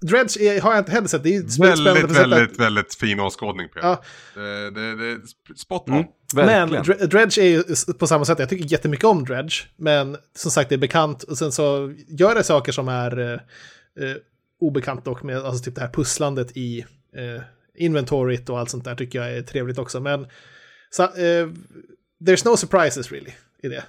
Dredge 0.00 0.40
är, 0.40 0.60
har 0.60 0.70
jag 0.70 0.80
inte 0.80 0.92
heller 0.92 1.08
sett. 1.08 1.22
Det 1.22 1.36
är 1.36 1.62
Väldigt, 1.62 2.04
att- 2.04 2.16
väldigt, 2.16 2.60
väldigt 2.60 2.94
fin 2.94 3.20
åskådning. 3.20 3.68
Ja. 3.74 4.02
Det, 4.34 4.70
det, 4.70 4.96
det 4.96 5.06
är 5.12 5.18
spot 5.56 5.88
on. 5.88 5.94
Mm, 5.94 6.06
Men 6.34 6.82
Dredge 7.08 7.38
är 7.38 7.44
ju 7.46 7.62
på 7.98 8.06
samma 8.06 8.24
sätt, 8.24 8.38
jag 8.38 8.48
tycker 8.48 8.64
jättemycket 8.72 9.04
om 9.04 9.24
Dredge, 9.24 9.54
men 9.76 10.16
som 10.36 10.50
sagt 10.50 10.68
det 10.68 10.74
är 10.74 10.78
bekant 10.78 11.22
och 11.22 11.38
sen 11.38 11.52
så 11.52 11.94
gör 12.08 12.34
det 12.34 12.42
saker 12.44 12.72
som 12.72 12.88
är 12.88 13.18
eh, 13.18 13.32
eh, 13.32 14.16
obekant 14.60 15.04
dock 15.04 15.22
med 15.22 15.38
alltså 15.38 15.64
typ 15.64 15.74
det 15.74 15.80
här 15.80 15.88
pusslandet 15.92 16.56
i 16.56 16.80
eh, 17.16 17.42
inventoryt 17.76 18.48
och 18.50 18.58
allt 18.58 18.70
sånt 18.70 18.84
där 18.84 18.94
tycker 18.94 19.18
jag 19.22 19.36
är 19.36 19.42
trevligt 19.42 19.78
också. 19.78 20.00
Men 20.00 20.26
så, 20.90 21.02
eh, 21.02 21.48
there's 22.26 22.44
no 22.44 22.56
surprises 22.56 23.12
really 23.12 23.30
i 23.62 23.68
det. 23.68 23.84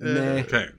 Nej. 0.00 0.44
Okej. 0.46 0.70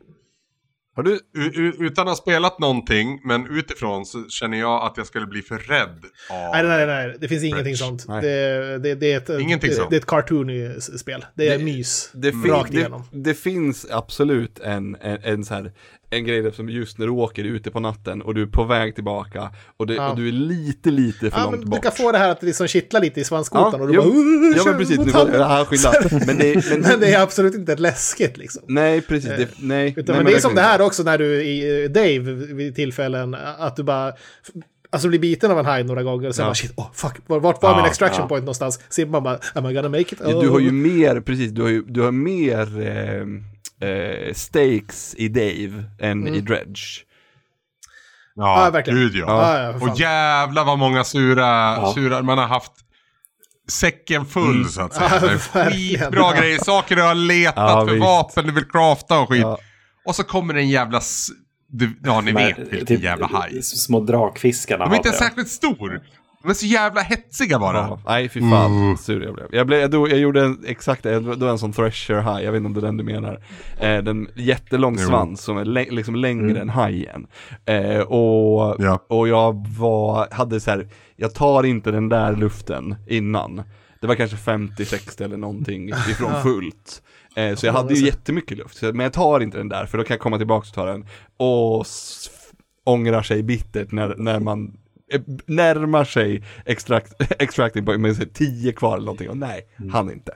Har 0.95 1.03
du, 1.03 1.19
U- 1.35 1.73
utan 1.79 2.07
att 2.07 2.11
ha 2.11 2.15
spelat 2.15 2.59
någonting, 2.59 3.21
men 3.23 3.47
utifrån 3.57 4.05
så 4.05 4.27
känner 4.29 4.59
jag 4.59 4.85
att 4.85 4.97
jag 4.97 5.07
skulle 5.07 5.25
bli 5.27 5.41
för 5.41 5.57
rädd 5.57 5.99
av... 6.29 6.51
Nej, 6.53 6.63
nej, 6.63 6.85
nej, 6.87 7.17
det 7.19 7.27
finns 7.27 7.43
ingenting 7.43 7.63
Dredge. 7.63 7.77
sånt. 7.77 8.07
Det, 8.07 8.77
det, 8.77 8.95
det, 8.95 9.11
är 9.13 9.17
ett, 9.17 9.29
Ingenting 9.41 9.69
det, 9.69 9.75
sånt. 9.75 9.89
det 9.89 9.95
är 9.95 9.99
ett 9.99 10.05
cartoony-spel. 10.05 11.25
Det 11.35 11.47
är 11.47 11.57
Det- 11.57 11.63
mys. 11.63 12.11
det, 12.13 12.31
Rakt 12.31 12.71
det, 12.71 12.77
igenom. 12.77 13.03
det 13.11 13.33
finns 13.33 13.87
absolut 13.91 14.59
en, 14.59 14.95
en, 15.01 15.17
en 15.23 15.45
så 15.45 15.53
här 15.53 15.71
en 16.13 16.25
grej 16.25 16.41
där 16.41 16.51
som 16.51 16.69
just 16.69 16.97
när 16.97 17.05
du 17.05 17.11
åker 17.11 17.43
ute 17.43 17.71
på 17.71 17.79
natten 17.79 18.21
och 18.21 18.35
du 18.35 18.41
är 18.41 18.45
på 18.45 18.63
väg 18.63 18.95
tillbaka 18.95 19.49
och, 19.77 19.87
det, 19.87 19.93
Ja. 19.93 20.09
och 20.09 20.15
du 20.17 20.27
är 20.27 20.31
lite, 20.31 20.91
lite 20.91 21.19
för 21.31 21.37
Ja, 21.39 21.43
långt 21.43 21.51
men 21.51 21.59
du 21.61 21.65
bort. 21.65 21.83
kan 21.83 21.91
få 21.91 22.11
det 22.11 22.17
här 22.17 22.29
att 22.29 22.39
det 22.39 22.45
liksom 22.45 22.67
kittlar 22.67 23.01
lite 23.01 23.19
i 23.19 23.23
svanskotan 23.23 23.81
och 23.81 23.87
du 23.87 23.93
jo, 23.93 24.01
bara... 24.01 24.09
"Uh, 24.11 24.57
ja 24.57 24.63
men 24.65 24.77
precis, 24.77 24.97
du 24.97 25.11
får, 25.11 25.19
handen." 25.19 25.39
ja, 25.41 25.65
skynda. 25.69 25.93
Men 26.25 26.37
det, 26.37 26.69
men, 26.69 26.81
Men 26.81 26.99
det 26.99 27.13
är 27.13 27.21
absolut 27.23 27.55
inte 27.55 27.75
läskigt 27.75 28.37
liksom. 28.37 28.63
nej, 28.67 29.01
precis, 29.01 29.29
det, 29.29 29.47
nej. 29.59 29.93
Utan, 29.97 30.15
nej 30.15 30.23
men 30.23 30.31
det 30.33 30.37
är 30.37 30.41
som 30.41 30.55
det 30.55 30.61
här 30.61 30.81
också 30.81 31.03
när 31.03 31.17
du 31.17 31.43
i 31.43 31.83
eh, 31.83 31.89
Dave 31.89 32.19
vid 32.53 32.75
tillfällen, 32.75 33.35
att 33.57 33.75
du 33.75 33.83
bara... 33.83 34.13
Alltså 34.93 35.07
blir 35.07 35.19
biten 35.19 35.51
av 35.51 35.59
en 35.59 35.65
haj 35.65 35.83
några 35.83 36.03
gånger 36.03 36.27
och 36.27 36.35
sen 36.35 36.43
Ja. 36.43 36.49
bara 36.49 36.55
shit, 36.55 36.73
oh, 36.77 36.87
fuck, 36.93 37.13
vart 37.27 37.61
var 37.63 37.69
Ja, 37.69 37.75
min 37.77 37.85
extraction 37.85 38.21
ja. 38.21 38.27
point 38.27 38.43
någonstans? 38.43 38.79
Så 38.89 39.05
man 39.05 39.23
bara, 39.23 39.39
am 39.53 39.65
I 39.69 39.73
gonna 39.73 39.89
make 39.89 40.01
it? 40.01 40.13
Ja, 40.25 40.41
Du 40.41 40.49
har 40.49 40.59
ju 40.59 40.67
Oh. 40.69 40.73
mer, 40.73 41.19
precis, 41.21 41.51
du 41.51 41.61
har 41.61 41.69
ju 41.69 41.83
du 41.87 42.01
har 42.01 42.11
mer 42.11 42.81
eh, 42.87 43.25
eh, 43.81 44.33
stakes 44.33 45.15
i 45.17 45.27
Dave 45.27 45.83
än 45.99 46.27
i 46.27 46.41
Dredge. 46.41 46.79
Ja, 48.35 48.65
Ja, 48.65 48.69
verkligen. 48.71 48.99
Gud 48.99 49.15
ja. 49.15 49.25
Ja, 49.27 49.63
ja, 49.63 49.91
och 49.91 49.99
jävlar 49.99 50.65
vad 50.65 50.79
många 50.79 51.03
sura, 51.03 51.87
sura, 51.93 52.21
man 52.21 52.37
har 52.37 52.47
haft 52.47 52.71
säcken 53.71 54.25
full 54.25 54.69
så 54.69 54.81
att 54.81 54.93
säga. 54.93 55.09
Ja, 55.21 55.37
skitbra 55.39 56.19
Ja. 56.19 56.33
grejer, 56.39 56.59
saker 56.59 56.95
du 56.95 57.01
har 57.01 57.15
letat 57.15 57.53
Ja, 57.57 57.85
för 57.85 57.93
visst. 57.93 58.01
vapen 58.05 58.45
du 58.45 58.51
vill 58.51 58.65
crafta 58.65 59.19
och 59.19 59.29
skit. 59.29 59.41
Ja. 59.41 59.57
Och 60.05 60.15
så 60.15 60.23
kommer 60.23 60.53
en 60.53 60.69
jävla, 60.69 61.01
du, 61.69 61.99
ja 62.03 62.21
ni 62.21 62.33
Men, 62.33 62.47
vet 62.47 62.57
vilken 62.59 62.85
typ, 62.85 63.03
jävla 63.03 63.27
haj. 63.27 63.63
Små 63.63 63.99
drakfiskarna 63.99 64.85
De 64.85 64.91
är 64.93 64.97
inte 64.97 65.11
särskilt 65.11 65.49
stor. 65.49 66.01
Är 66.45 66.53
så 66.53 66.65
jävla 66.65 67.01
hetsiga 67.01 67.59
bara. 67.59 67.77
Ja, 67.77 67.99
nej 68.05 68.29
fy 68.29 68.39
fan, 68.39 68.71
Mm. 68.83 68.97
sur 68.97 69.23
jag 69.23 69.33
blev. 69.33 69.47
Jag, 69.51 69.67
blev, 69.67 69.79
jag, 69.93 69.93
jag 70.11 70.19
gjorde 70.19 70.43
en, 70.45 70.63
exakt, 70.67 71.03
det 71.03 71.19
var 71.19 71.49
en 71.49 71.57
sån 71.59 71.71
thresher 71.73 72.15
high, 72.21 72.45
jag 72.45 72.51
vet 72.51 72.57
inte 72.59 72.67
om 72.67 72.73
det 72.73 72.79
är 72.79 72.85
den 72.85 72.97
du 72.97 73.03
menar. 73.03 73.39
Eh, 73.79 73.97
den 74.03 74.27
jättelång 74.35 74.95
Jo. 74.99 75.07
svans 75.07 75.41
som 75.41 75.57
är 75.57 75.65
lä- 75.65 75.87
liksom 75.91 76.15
längre 76.15 76.59
än 76.61 76.69
hajen. 76.69 77.27
Eh, 77.65 77.99
och, 77.99 78.75
Ja. 78.79 79.05
och 79.09 79.27
jag 79.27 79.67
var, 79.79 80.27
hade 80.31 80.59
så 80.59 80.71
här, 80.71 80.87
jag 81.15 81.33
tar 81.33 81.63
inte 81.63 81.91
den 81.91 82.09
där 82.09 82.35
luften 82.35 82.95
innan. 83.07 83.61
Det 84.01 84.07
var 84.07 84.15
kanske 84.15 84.37
50-60 84.37 85.23
eller 85.23 85.37
någonting 85.37 85.89
ifrån 85.89 86.31
fullt. 86.43 87.01
Eh, 87.35 87.55
så 87.55 87.65
jag 87.65 87.73
hade 87.73 87.93
ju 87.93 88.05
jättemycket 88.05 88.57
luft, 88.57 88.81
men 88.81 88.99
jag 88.99 89.13
tar 89.13 89.39
inte 89.39 89.57
den 89.57 89.69
där 89.69 89.85
för 89.85 89.97
då 89.97 90.03
kan 90.03 90.13
jag 90.15 90.21
komma 90.21 90.37
tillbaka 90.37 90.67
och 90.67 90.73
ta 90.73 90.85
den. 90.85 91.05
Och 91.37 91.85
ångrar 92.85 93.21
sig 93.21 93.43
bittert 93.43 93.91
när, 93.91 94.15
när 94.17 94.39
man 94.39 94.73
närmar 95.45 96.03
sig 96.03 96.43
extract, 96.65 97.13
extracting 97.39 97.85
point 97.85 98.01
med 98.01 98.15
så 98.15 98.21
här 98.21 98.29
10 98.33 98.71
kvar 98.73 98.93
eller 98.95 99.05
någonting 99.05 99.29
och 99.29 99.37
nej, 99.37 99.61
han 99.91 100.11
inte. 100.11 100.35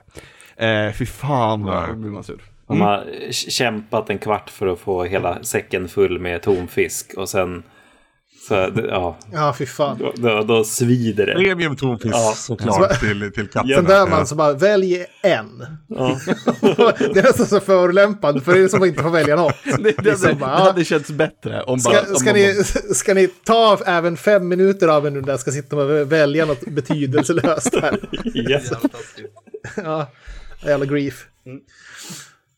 Eh, 0.56 0.92
fy 0.92 1.06
fan 1.06 1.62
vad 1.62 1.82
Nej. 1.88 1.96
blir 1.96 2.10
man 2.10 2.24
sur. 2.24 2.42
De 2.68 2.80
har 2.80 2.98
k- 3.04 3.32
kämpat 3.32 4.10
en 4.10 4.18
kvart 4.18 4.50
för 4.50 4.66
att 4.66 4.78
få 4.78 5.04
hela 5.04 5.42
säcken 5.42 5.88
full 5.88 6.18
med 6.18 6.42
tonfisk 6.42 7.14
och 7.16 7.28
sen 7.28 7.62
så, 8.48 8.54
ja, 8.88 9.16
Ja, 9.32 9.54
fy 9.58 9.66
fan. 9.66 9.98
då, 9.98 10.12
då, 10.16 10.42
då 10.42 10.64
svider 10.64 11.26
det. 11.26 11.32
Premium 11.34 11.76
tonfisk 11.76 12.14
Ja. 12.14 12.32
såklart 12.36 13.00
till, 13.00 13.32
till 13.34 13.46
katterna. 13.48 13.74
Sen 13.76 13.84
dör 13.84 13.96
Ja. 13.98 14.06
man 14.06 14.26
så 14.26 14.34
bara, 14.34 14.52
välj 14.52 15.04
en. 15.22 15.66
Ja. 15.88 16.18
det 16.98 17.18
är 17.18 17.22
nästan 17.22 17.46
så 17.46 17.60
förolämpande, 17.60 18.40
för 18.40 18.54
det 18.54 18.60
är 18.60 18.68
som 18.68 18.82
att 18.82 18.88
inte 18.88 19.02
få 19.02 19.08
välja 19.10 19.36
något. 19.36 19.54
Det, 19.64 19.82
det, 19.82 20.02
Liksom 20.02 20.28
det, 20.28 20.34
bara, 20.34 20.50
det 20.56 20.58
ja. 20.58 20.64
hade 20.64 20.84
känts 20.84 21.10
bättre 21.10 21.62
om 21.62 21.78
bara... 21.84 21.94
Ska, 21.94 22.10
om 22.12 22.16
ska, 22.16 22.30
man 22.30 22.34
ni, 22.34 22.64
ska 22.94 23.14
ni 23.14 23.28
ta 23.28 23.78
även 23.86 24.16
fem 24.16 24.48
minuter 24.48 24.88
av 24.88 25.06
en 25.06 25.14
nu 25.14 25.20
där 25.20 25.36
ska 25.36 25.50
sitta 25.50 25.76
och 25.76 26.12
välja 26.12 26.44
något 26.46 26.60
betydelselöst 26.66 27.74
här? 27.82 27.98
Yes. 28.50 28.70
ja, 29.76 30.06
jävla 30.64 30.86
grief. 30.86 31.26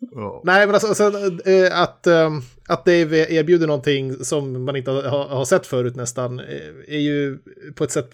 Oh. 0.01 0.41
Nej, 0.45 0.67
men 0.67 0.75
alltså 0.75 0.89
alltså 0.89 1.07
att, 1.73 2.07
eh, 2.07 2.33
att 2.69 2.85
Dave 2.85 3.27
erbjuder 3.33 3.67
någonting 3.67 4.25
som 4.25 4.65
man 4.65 4.77
inte 4.77 4.91
har, 4.91 5.29
har 5.29 5.45
sett 5.45 5.67
förut 5.67 5.97
nästan 5.97 6.41
eh, 6.41 6.47
är 6.89 6.99
ju 6.99 7.39
på 7.75 7.85
ett 7.85 7.91
sätt 7.91 8.11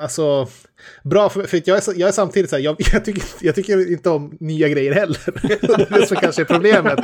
alltså, 0.00 0.48
bra. 1.04 1.28
För, 1.28 1.42
för 1.42 1.62
jag, 1.64 1.76
är, 1.76 1.98
jag 2.00 2.08
är 2.08 2.12
samtidigt 2.12 2.50
så 2.50 2.56
här, 2.56 2.62
jag, 2.62 2.76
jag, 2.92 3.04
tycker, 3.04 3.22
jag 3.40 3.54
tycker 3.54 3.92
inte 3.92 4.10
om 4.10 4.36
nya 4.40 4.68
grejer 4.68 4.92
heller. 4.92 5.18
det 5.90 5.96
är 6.02 6.06
som 6.06 6.16
kanske 6.16 6.42
är 6.42 6.46
problemet 6.46 6.98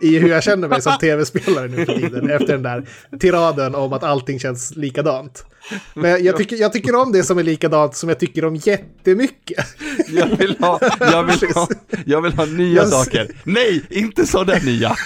i 0.00 0.18
hur 0.18 0.28
jag 0.28 0.42
känner 0.42 0.68
mig 0.68 0.82
som 0.82 0.92
tv-spelare 1.00 1.68
nu 1.68 1.84
för 1.86 1.94
tiden. 1.94 2.30
Efter 2.30 2.52
den 2.52 2.62
där 2.62 2.88
tiraden 3.20 3.74
om 3.74 3.92
att 3.92 4.04
allting 4.04 4.38
känns 4.40 4.76
likadant. 4.76 5.44
Men 5.94 6.24
jag 6.24 6.36
tycker, 6.36 6.56
jag 6.56 6.72
tycker 6.72 6.94
om 6.94 7.12
det 7.12 7.22
som 7.22 7.38
är 7.38 7.42
likadant 7.42 7.96
som 7.96 8.08
jag 8.08 8.18
tycker 8.18 8.44
om 8.44 8.56
jättemycket. 8.56 9.66
Jag 10.08 10.26
vill 10.26 10.56
ha, 10.60 10.78
jag 11.00 11.22
vill 11.24 11.50
ha, 11.54 11.68
jag 12.06 12.22
vill 12.22 12.32
ha 12.32 12.44
nya 12.44 12.74
Jag- 12.82 12.88
saker. 12.88 13.28
Nej, 13.44 13.82
inte 13.90 14.26
sådär 14.26 14.60
nya. 14.64 14.96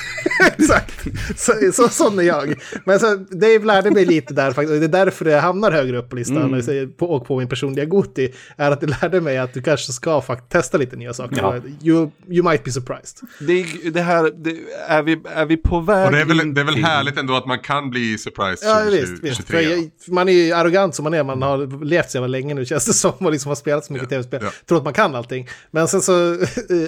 Exakt, 0.59 1.05
så, 1.37 1.53
så, 1.73 1.89
sån 1.89 2.19
är 2.19 2.23
jag. 2.23 2.55
Men 2.85 3.01
så, 3.01 3.17
Dave 3.17 3.59
lärde 3.65 3.91
mig 3.91 4.05
lite 4.05 4.35
där 4.35 4.53
faktiskt, 4.53 4.81
det 4.81 4.87
är 4.99 5.05
därför 5.05 5.25
jag 5.27 5.41
hamnar 5.41 5.73
högre 5.73 5.99
upp 5.99 6.11
på 6.11 6.17
listan 6.17 6.37
Mm. 6.55 6.91
och 6.99 7.27
på, 7.27 7.39
min 7.39 7.49
personliga 7.49 7.85
Goti, 8.01 8.33
är 8.57 8.71
att 8.71 8.81
det 8.81 8.87
lärde 8.87 9.21
mig 9.21 9.39
att 9.39 9.55
du 9.55 9.63
kanske 9.63 9.93
ska 9.93 10.21
faktiskt 10.21 10.51
testa 10.51 10.79
lite 10.79 10.97
nya 10.97 11.15
saker. 11.15 11.37
Ja. 11.43 11.57
You, 11.83 12.11
you 12.29 12.51
might 12.51 12.65
be 12.65 12.71
surprised. 12.73 13.29
Det, 13.41 13.53
är- 13.53 13.91
det 13.91 14.01
här, 14.03 14.31
det, 14.37 14.57
är, 14.89 15.03
vi, 15.03 15.21
är 15.35 15.45
vi 15.47 15.57
på 15.57 15.81
väg 15.81 16.07
Och 16.07 16.13
det 16.13 16.21
är, 16.21 16.25
väl, 16.25 16.41
in 16.41 16.55
det 16.55 16.61
är 16.61 16.65
väl 16.65 16.85
härligt 16.85 17.19
ändå 17.19 17.35
att 17.37 17.47
man 17.47 17.59
kan 17.59 17.91
bli 17.91 18.19
surprised 18.19 18.69
Ja, 18.69 18.83
20, 18.85 18.91
visst. 19.01 19.23
visst. 19.25 19.37
För 19.37 19.63
23. 19.63 19.63
jag, 19.63 19.91
man 20.15 20.29
är 20.29 20.33
ju 20.33 20.53
arrogant 20.53 20.95
som 20.95 21.03
man 21.05 21.15
är, 21.15 21.23
man 21.25 21.43
har 21.43 21.85
levt 21.85 22.11
så 22.11 22.17
jävla 22.17 22.27
länge 22.29 22.55
nu 22.55 22.65
känns 22.65 22.87
det 22.87 22.93
som, 22.93 23.13
och 23.19 23.33
liksom 23.33 23.49
har 23.49 23.57
spelat 23.57 23.85
så 23.85 23.93
mycket 23.93 24.11
Ja, 24.13 24.17
tv-spel, 24.17 24.41
ja. 24.43 24.51
tror 24.69 24.79
att 24.79 24.85
man 24.85 24.93
kan 24.93 25.15
allting. 25.15 25.49
Men 25.71 25.89
sen 25.89 26.01
så 26.01 26.13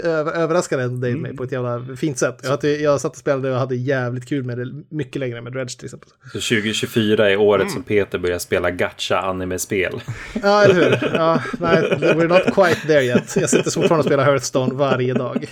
över, 0.03 0.33
överraskade 0.33 0.83
Dave 0.89 1.09
Mm. 1.09 1.23
mig 1.23 1.37
på 1.37 1.45
ett 1.45 1.53
jävla 1.53 1.97
fint 1.97 2.19
sätt. 2.19 2.39
Jag, 2.43 2.51
hade, 2.51 2.77
jag 2.77 3.01
satt 3.01 3.13
och 3.13 3.19
spelade 3.19 3.53
och 3.53 3.59
hade 3.59 3.77
jävligt 3.77 4.29
kul 4.29 4.45
med 4.45 4.59
det, 4.59 4.67
mycket 4.91 5.21
längre 5.21 5.41
med 5.43 5.53
Dredge 5.53 5.77
till 5.79 5.85
exempel. 5.85 6.09
Så 6.23 6.29
2024 6.29 7.31
är 7.31 7.37
året 7.37 7.63
Mm. 7.63 7.73
som 7.75 7.83
Peter 7.83 8.19
börjar 8.19 8.39
spela 8.39 8.71
gacha 8.71 9.19
anime-spel. 9.21 10.01
Ja, 10.43 10.63
eller 10.65 10.75
hur? 10.75 10.83
Ja, 11.13 11.43
nej, 11.61 11.83
we're 12.01 12.29
not 12.29 12.55
quite 12.55 12.87
there 12.87 13.03
yet. 13.05 13.37
Jag 13.37 13.51
sitter 13.51 13.71
fortfarande 13.71 13.99
och 13.99 14.05
spelar 14.05 14.25
Hearthstone 14.25 14.75
varje 14.75 15.15
dag. 15.15 15.47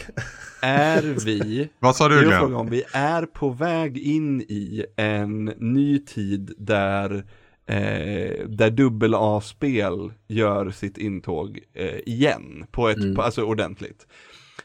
Är 0.63 1.03
vi, 1.25 1.69
Vad 1.79 1.97
sa 1.97 2.09
du 2.09 2.21
Glenn? 2.25 2.55
om 2.55 2.71
vi 2.71 2.83
är 2.93 3.23
på 3.27 3.51
väg 3.51 3.99
in 3.99 4.41
i 4.41 4.85
en 4.97 5.45
ny 5.45 5.99
tid 6.05 6.55
där 6.59 7.25
eh, 7.67 8.47
där 8.49 8.71
dubbel 8.71 9.15
A-spel 9.15 10.13
gör 10.29 10.71
sitt 10.71 10.99
intåg 10.99 11.59
eh, 11.75 11.99
igen 12.07 12.65
på 12.71 12.89
ett, 12.89 12.97
Mm. 12.97 13.15
på, 13.15 13.23
alltså 13.23 13.43
ordentligt. 13.43 14.07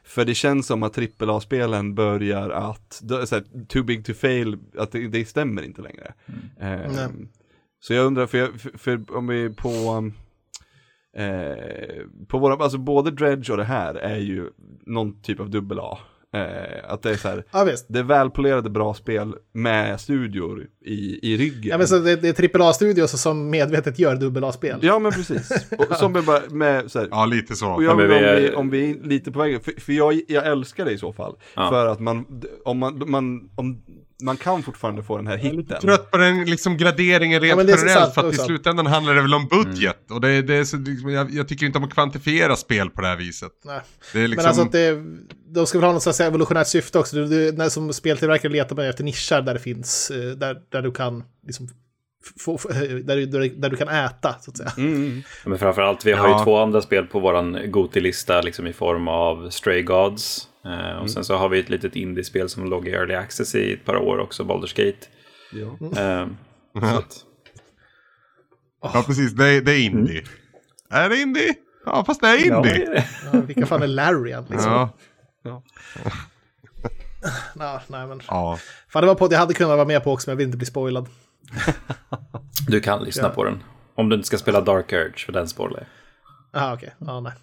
För 0.03 0.25
det 0.25 0.35
känns 0.35 0.67
som 0.67 0.83
att 0.83 0.93
trippel 0.93 1.29
A-spelen 1.29 1.95
börjar 1.95 2.49
att, 2.49 2.99
då- 3.03 3.25
så 3.25 3.35
här, 3.35 3.43
too 3.67 3.83
big 3.83 4.05
to 4.05 4.13
fail, 4.13 4.57
att 4.77 4.91
det, 4.91 5.07
det 5.07 5.25
stämmer 5.25 5.61
inte 5.61 5.81
längre. 5.81 6.13
Eh, 6.59 6.91
Nej. 6.95 7.07
så 7.79 7.93
jag 7.93 8.05
undrar, 8.05 8.27
för, 8.27 8.37
jag, 8.37 8.61
för, 8.61 8.77
för 8.77 9.17
om 9.17 9.27
vi 9.27 9.49
på, 9.49 9.69
eh, 11.15 12.25
på 12.27 12.37
våra, 12.39 12.63
alltså 12.63 12.77
både 12.77 13.11
Dredge 13.11 13.51
och 13.51 13.57
det 13.57 13.63
här 13.63 13.95
är 13.95 14.17
ju 14.17 14.49
någon 14.85 15.21
typ 15.21 15.39
av 15.39 15.49
dubbel 15.49 15.79
A. 15.79 15.97
Eh, 16.33 16.91
att 16.93 17.01
det 17.01 17.09
är 17.11 17.15
så 17.15 17.27
här, 17.27 17.43
Ja, 17.51 17.63
visst. 17.63 17.85
det 17.89 17.99
är 17.99 18.03
välpolerade 18.03 18.69
bra 18.69 18.93
spel 18.93 19.35
med 19.53 19.99
studior 20.01 20.67
i, 20.85 21.19
i 21.33 21.37
ryggen. 21.37 21.63
Ja, 21.63 21.77
men 21.77 21.87
så 21.87 21.99
det, 21.99 22.15
det 22.15 22.39
är 22.39 22.61
AAA-studios 22.61 23.21
som 23.21 23.49
medvetet 23.49 23.99
gör 23.99 24.15
dubbel-A-spel. 24.15 24.79
Ja 24.81 24.99
men 24.99 25.11
precis. 25.11 25.67
Och, 25.89 25.95
som 25.95 26.15
är 26.15 26.21
bara 26.21 26.41
med 26.49 26.91
så 26.91 26.99
här, 26.99 27.07
Ja, 27.11 27.25
lite 27.25 27.55
så. 27.55 27.71
och 27.71 27.83
Ja, 27.83 27.87
jag 27.87 27.93
om, 27.93 27.99
är- 27.99 28.35
vi, 28.41 28.55
om 28.55 28.69
vi 28.69 28.89
är 28.91 29.03
lite 29.07 29.31
på 29.31 29.39
vägen, 29.39 29.59
för, 29.61 29.71
för 29.81 29.93
jag, 29.93 30.21
jag 30.27 30.47
älskar 30.47 30.85
det 30.85 30.91
i 30.91 30.97
så 30.97 31.13
fall. 31.13 31.35
Ja. 31.55 31.69
För 31.69 31.87
att 31.87 31.99
man, 31.99 32.25
om 32.65 32.77
man, 32.77 33.03
man, 33.09 33.49
om, 33.55 33.81
man 34.23 34.37
kan 34.37 34.63
fortfarande 34.63 35.03
få 35.03 35.17
den 35.17 35.27
här 35.27 35.37
hitten. 35.37 35.81
trött 35.81 36.11
på 36.11 36.17
den 36.17 36.45
liksom 36.45 36.77
graderingen 36.77 37.41
rent 37.41 37.57
Ja, 37.69 37.73
är 37.73 37.77
generellt. 37.77 38.13
För 38.13 38.27
att 38.27 38.33
i 38.33 38.37
slutändan 38.37 38.85
handlar 38.85 39.15
det 39.15 39.21
väl 39.21 39.33
om 39.33 39.47
budget. 39.47 40.11
Och 40.11 40.21
det, 40.21 40.41
det 40.41 40.55
är 40.55 40.63
så, 40.63 40.77
liksom, 40.77 41.09
jag, 41.09 41.31
jag 41.31 41.47
tycker 41.47 41.65
inte 41.65 41.77
om 41.77 41.83
att 41.83 41.93
kvantifiera 41.93 42.55
spel 42.55 42.89
på 42.89 43.01
det 43.01 43.07
här 43.07 43.15
viset. 43.17 43.51
Nej. 43.65 43.79
Det 44.13 44.19
är 44.21 44.27
liksom... 44.27 44.41
Men 44.43 44.47
alltså 44.49 44.61
att 44.61 44.71
det, 44.71 45.03
de 45.53 45.65
ska 45.67 45.77
väl 45.79 45.85
ha 45.85 45.93
något 45.93 46.03
slags 46.03 46.19
evolutionärt 46.19 46.67
syfte 46.67 46.99
också. 46.99 47.15
Du, 47.15 47.25
du, 47.27 47.51
när 47.57 47.69
som 47.69 47.93
speltillverkare 47.93 48.51
letar 48.51 48.75
man 48.75 48.85
efter 48.85 49.03
nischar 49.03 49.41
där 49.41 49.53
det 49.53 49.59
finns, 49.59 50.11
eh, 50.11 50.17
där, 50.31 50.57
där 50.71 50.81
du 50.81 50.91
kan 50.91 51.23
liksom 51.47 51.67
få, 52.39 52.57
där, 53.03 53.15
du, 53.15 53.25
där, 53.49 53.69
du- 53.69 53.75
kan 53.77 53.87
äta, 53.87 54.35
så 54.41 54.51
att 54.51 54.57
säga. 54.57 54.71
Mm, 54.77 54.95
mm. 54.95 55.21
Men 55.45 55.59
framförallt, 55.59 56.05
vi 56.05 56.11
har 56.11 56.27
Ja. 56.29 56.39
ju 56.39 56.43
två 56.43 56.57
andra 56.57 56.81
spel 56.81 57.05
på 57.05 57.19
våran 57.19 57.71
Goti-lista 57.71 58.41
liksom 58.41 58.67
i 58.67 58.73
form 58.73 59.07
av 59.07 59.49
Stray 59.49 59.81
Gods. 59.81 60.47
Eh, 60.65 60.97
och 60.97 61.11
sen 61.11 61.23
så 61.25 61.35
har 61.35 61.49
vi 61.49 61.59
ett 61.59 61.69
litet 61.69 61.95
indiespel 61.95 62.49
som 62.49 62.65
låg 62.69 62.87
i 62.87 62.91
Early 62.91 63.13
Access 63.13 63.55
i 63.55 63.73
ett 63.73 63.85
par 63.85 63.95
år 63.95 64.17
också, 64.19 64.43
Baldur's 64.43 64.75
Gate. 64.85 65.07
Ja. 65.51 66.01
Eh, 66.01 66.27
så 66.91 66.97
att, 66.97 67.25
Ja, 68.81 69.03
precis. 69.07 69.31
Det, 69.31 69.45
är- 69.49 69.61
det 69.61 69.71
är 69.71 69.79
indie. 69.85 70.23
Är 70.89 71.09
det 71.09 71.17
indie? 71.21 71.53
Ja, 71.85 72.03
fast 72.05 72.21
det 72.21 72.27
är 72.27 72.47
ja, 72.47 72.57
indie. 72.57 72.85
det. 72.85 73.05
Ja, 73.33 73.39
vilka 73.41 73.65
fan 73.65 73.83
är 73.83 73.87
Larian 73.87 74.45
liksom? 74.49 74.71
Ja, 74.71 74.89
Ja, 75.43 75.63
nej, 77.87 78.07
men. 78.07 78.21
ja. 78.27 78.59
Fan, 78.89 79.01
det 79.01 79.07
var 79.07 79.15
på 79.15 79.25
att 79.25 79.31
jag 79.31 79.39
hade 79.39 79.53
kunnat 79.53 79.77
vara 79.77 79.87
med 79.87 80.03
på 80.03 80.11
också, 80.13 80.29
men 80.29 80.33
jag 80.33 80.37
vill 80.37 80.45
inte 80.45 80.57
bli 80.57 80.65
spoilad. 80.67 81.09
Du 82.67 82.79
kan 82.81 83.03
lyssna 83.03 83.23
Ja. 83.23 83.29
på 83.29 83.43
den. 83.43 83.63
Om 83.95 84.09
du 84.09 84.15
inte 84.15 84.27
ska 84.27 84.37
spela 84.37 84.61
Dark 84.61 84.93
Urge, 84.93 85.17
för 85.25 85.31
den 85.33 85.47
spoilar 85.47 85.77
jag. 85.79 85.87
Jaha, 86.61 86.73
okej. 86.73 86.95
Ja, 86.99 87.19
nej. 87.19 87.33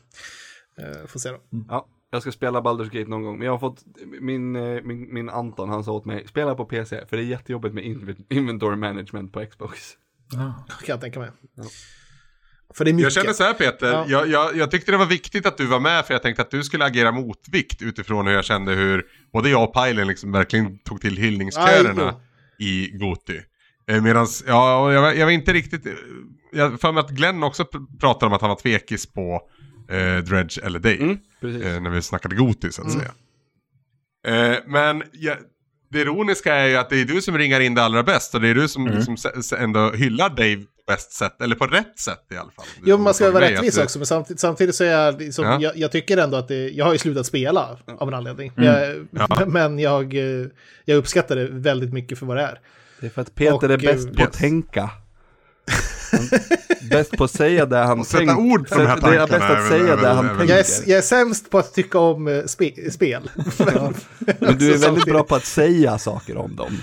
Uh, 0.80 1.06
får 1.06 1.18
se 1.20 1.28
då. 1.30 1.38
Ja, 1.68 1.86
jag 2.12 2.22
ska 2.22 2.32
spela 2.32 2.60
Baldur's 2.60 2.90
Gate 2.98 3.10
någon 3.10 3.22
gång, 3.22 3.38
men 3.38 3.44
jag 3.46 3.52
har 3.52 3.58
fått, 3.58 3.82
min, 4.20 4.56
eh, 4.56 4.82
min, 4.82 5.14
min 5.14 5.28
Anton 5.28 5.68
han 5.68 5.84
sa 5.84 5.92
åt 5.92 6.04
mig, 6.04 6.26
spela 6.28 6.54
på 6.54 6.64
PC, 6.64 7.06
för 7.06 7.16
det 7.16 7.22
är 7.22 7.26
jättejobbigt 7.26 7.74
med 7.74 7.84
inv- 7.84 8.24
inventory 8.28 8.76
management 8.76 9.32
på 9.32 9.46
Xbox. 9.46 9.80
Kan 10.30 10.52
jag 10.86 11.00
tänka 11.00 11.20
mig. 11.20 11.30
För 12.74 12.84
det 12.84 12.90
är 12.90 12.92
mycket. 12.92 13.04
Jag 13.16 13.22
känner 13.24 13.32
så 13.34 13.42
här 13.44 13.54
Peter, 13.54 13.92
Ja. 13.92 14.04
jag, 14.08 14.28
jag, 14.28 14.56
jag 14.56 14.70
tyckte 14.70 14.90
det 14.92 14.96
var 14.98 15.06
viktigt 15.06 15.46
att 15.46 15.56
du 15.56 15.66
var 15.66 15.80
med 15.80 16.04
för 16.06 16.14
jag 16.14 16.22
tänkte 16.22 16.42
att 16.42 16.50
du 16.50 16.62
skulle 16.64 16.84
agera 16.84 17.12
motvikt 17.12 17.82
utifrån 17.82 18.26
hur 18.26 18.34
jag 18.34 18.44
kände 18.44 18.72
hur 18.72 19.06
både 19.32 19.50
jag 19.50 19.64
och 19.64 19.72
Pajlen 19.74 20.08
liksom 20.08 20.32
verkligen 20.32 20.78
tog 20.78 21.00
till 21.00 21.16
hyllningskörerna 21.16 22.08
Aj, 22.08 22.14
i 22.66 22.90
Goti. 22.98 23.40
Eh, 23.88 24.02
medans, 24.02 24.44
ja, 24.46 24.92
jag, 24.92 25.02
var- 25.02 25.12
jag 25.12 25.26
var 25.26 25.32
inte 25.32 25.52
riktigt, 25.52 25.86
eh, 25.86 25.92
jag 26.52 26.80
för 26.80 26.92
mig 26.92 27.00
att 27.00 27.10
Glenn 27.10 27.42
också 27.42 27.62
pr- 27.62 27.98
pratade 28.00 28.26
om 28.26 28.32
att 28.32 28.40
han 28.40 28.48
var 28.50 28.56
tvekis 28.56 29.12
på 29.12 29.40
eh, 29.88 30.16
Dredge 30.24 30.58
eller 30.64 30.78
Dave. 30.78 30.96
Mm, 30.96 31.62
eh, 31.62 31.80
när 31.80 31.90
vi 31.90 32.02
snackade 32.02 32.36
Goti 32.36 32.72
så 32.72 32.82
att 32.82 32.92
säga. 32.92 33.10
Eh, 34.26 34.58
men 34.66 35.02
ja, 35.12 35.34
det 35.90 36.00
ironiska 36.00 36.54
är 36.54 36.66
ju 36.68 36.76
att 36.76 36.90
det 36.90 37.00
är 37.00 37.04
du 37.04 37.22
som 37.22 37.38
ringar 37.38 37.60
in 37.60 37.74
det 37.74 37.82
allra 37.82 38.02
bäst 38.02 38.34
och 38.34 38.40
det 38.40 38.48
är 38.48 38.54
du 38.54 38.68
som 38.68 38.86
liksom, 38.86 39.14
s- 39.14 39.26
s- 39.38 39.52
ändå 39.52 39.90
hyllar 39.92 40.28
Dave 40.28 40.56
på 40.56 40.92
bäst 40.92 41.12
sätt, 41.12 41.42
eller 41.42 41.56
på 41.56 41.66
rätt 41.66 41.98
sätt 41.98 42.26
i 42.30 42.36
alla 42.36 42.50
fall. 42.50 42.64
Jo, 42.84 42.96
men 42.96 43.04
man 43.04 43.14
ska 43.14 43.30
vara 43.30 43.44
rättvis 43.50 43.78
också, 43.78 43.98
men 43.98 44.06
samtidigt, 44.06 44.40
samtidigt 44.40 44.74
så 44.74 44.84
är 44.84 44.88
jag, 44.90 45.18
liksom, 45.20 45.44
Ja. 45.44 45.58
jag, 45.60 45.76
jag 45.76 45.92
tycker 45.92 46.16
ändå 46.16 46.36
att 46.36 46.48
det, 46.48 46.68
jag 46.70 46.84
har 46.84 46.92
ju 46.92 46.98
slutat 46.98 47.26
spela 47.26 47.78
av 47.98 48.08
en 48.08 48.14
anledning. 48.14 48.52
Men, 48.56 48.64
jag, 49.28 49.48
men 49.52 49.78
jag, 49.78 50.14
eh, 50.14 50.46
jag 50.84 50.96
uppskattar 50.96 51.36
det 51.36 51.46
väldigt 51.50 51.92
mycket 51.92 52.18
för 52.18 52.26
vad 52.26 52.36
det 52.36 52.42
är. 52.42 52.60
Det 53.00 53.06
är 53.06 53.10
för 53.10 53.22
att 53.22 53.34
Peter 53.34 53.54
Och, 53.54 53.64
är 53.64 53.76
bäst 53.78 54.08
eh, 54.08 54.14
på 54.14 54.22
att 54.22 54.28
yes. 54.28 54.36
tänka. 54.38 54.90
Han- 56.12 56.28
bäst 56.90 57.10
på 57.16 57.24
att 57.24 57.30
säga 57.30 57.66
det 57.66 57.76
han 57.76 58.00
Och 58.00 58.06
sätta 58.06 58.18
tänker. 58.18 58.36
ord 58.36 58.68
på 58.68 58.74
de 58.78 58.86
här 58.86 58.96
Det 59.00 59.06
är 59.06 59.18
bäst 59.18 59.30
tankarna 59.30 59.44
att 59.44 59.50
är 59.50 59.60
väl- 59.62 59.68
säga 59.80 59.92
är 59.92 59.96
det 59.96 60.02
väl- 60.02 60.16
han 60.16 60.24
är 60.24 60.28
väl- 60.28 60.38
tänker. 60.38 60.54
Jag 60.54 60.60
är, 60.60 60.88
jag 60.90 60.98
är 60.98 61.02
sämst 61.02 61.50
på 61.50 61.58
att 61.58 61.74
tycka 61.74 61.98
om 61.98 62.28
eh, 62.28 62.44
spe, 62.46 62.90
spel. 62.90 63.30
Men 64.38 64.58
du 64.58 64.74
är 64.74 64.78
väldigt 64.78 65.04
bra 65.04 65.22
på 65.22 65.34
att 65.34 65.44
säga 65.46 65.98
saker 65.98 66.36
om 66.36 66.56
dem. 66.56 66.78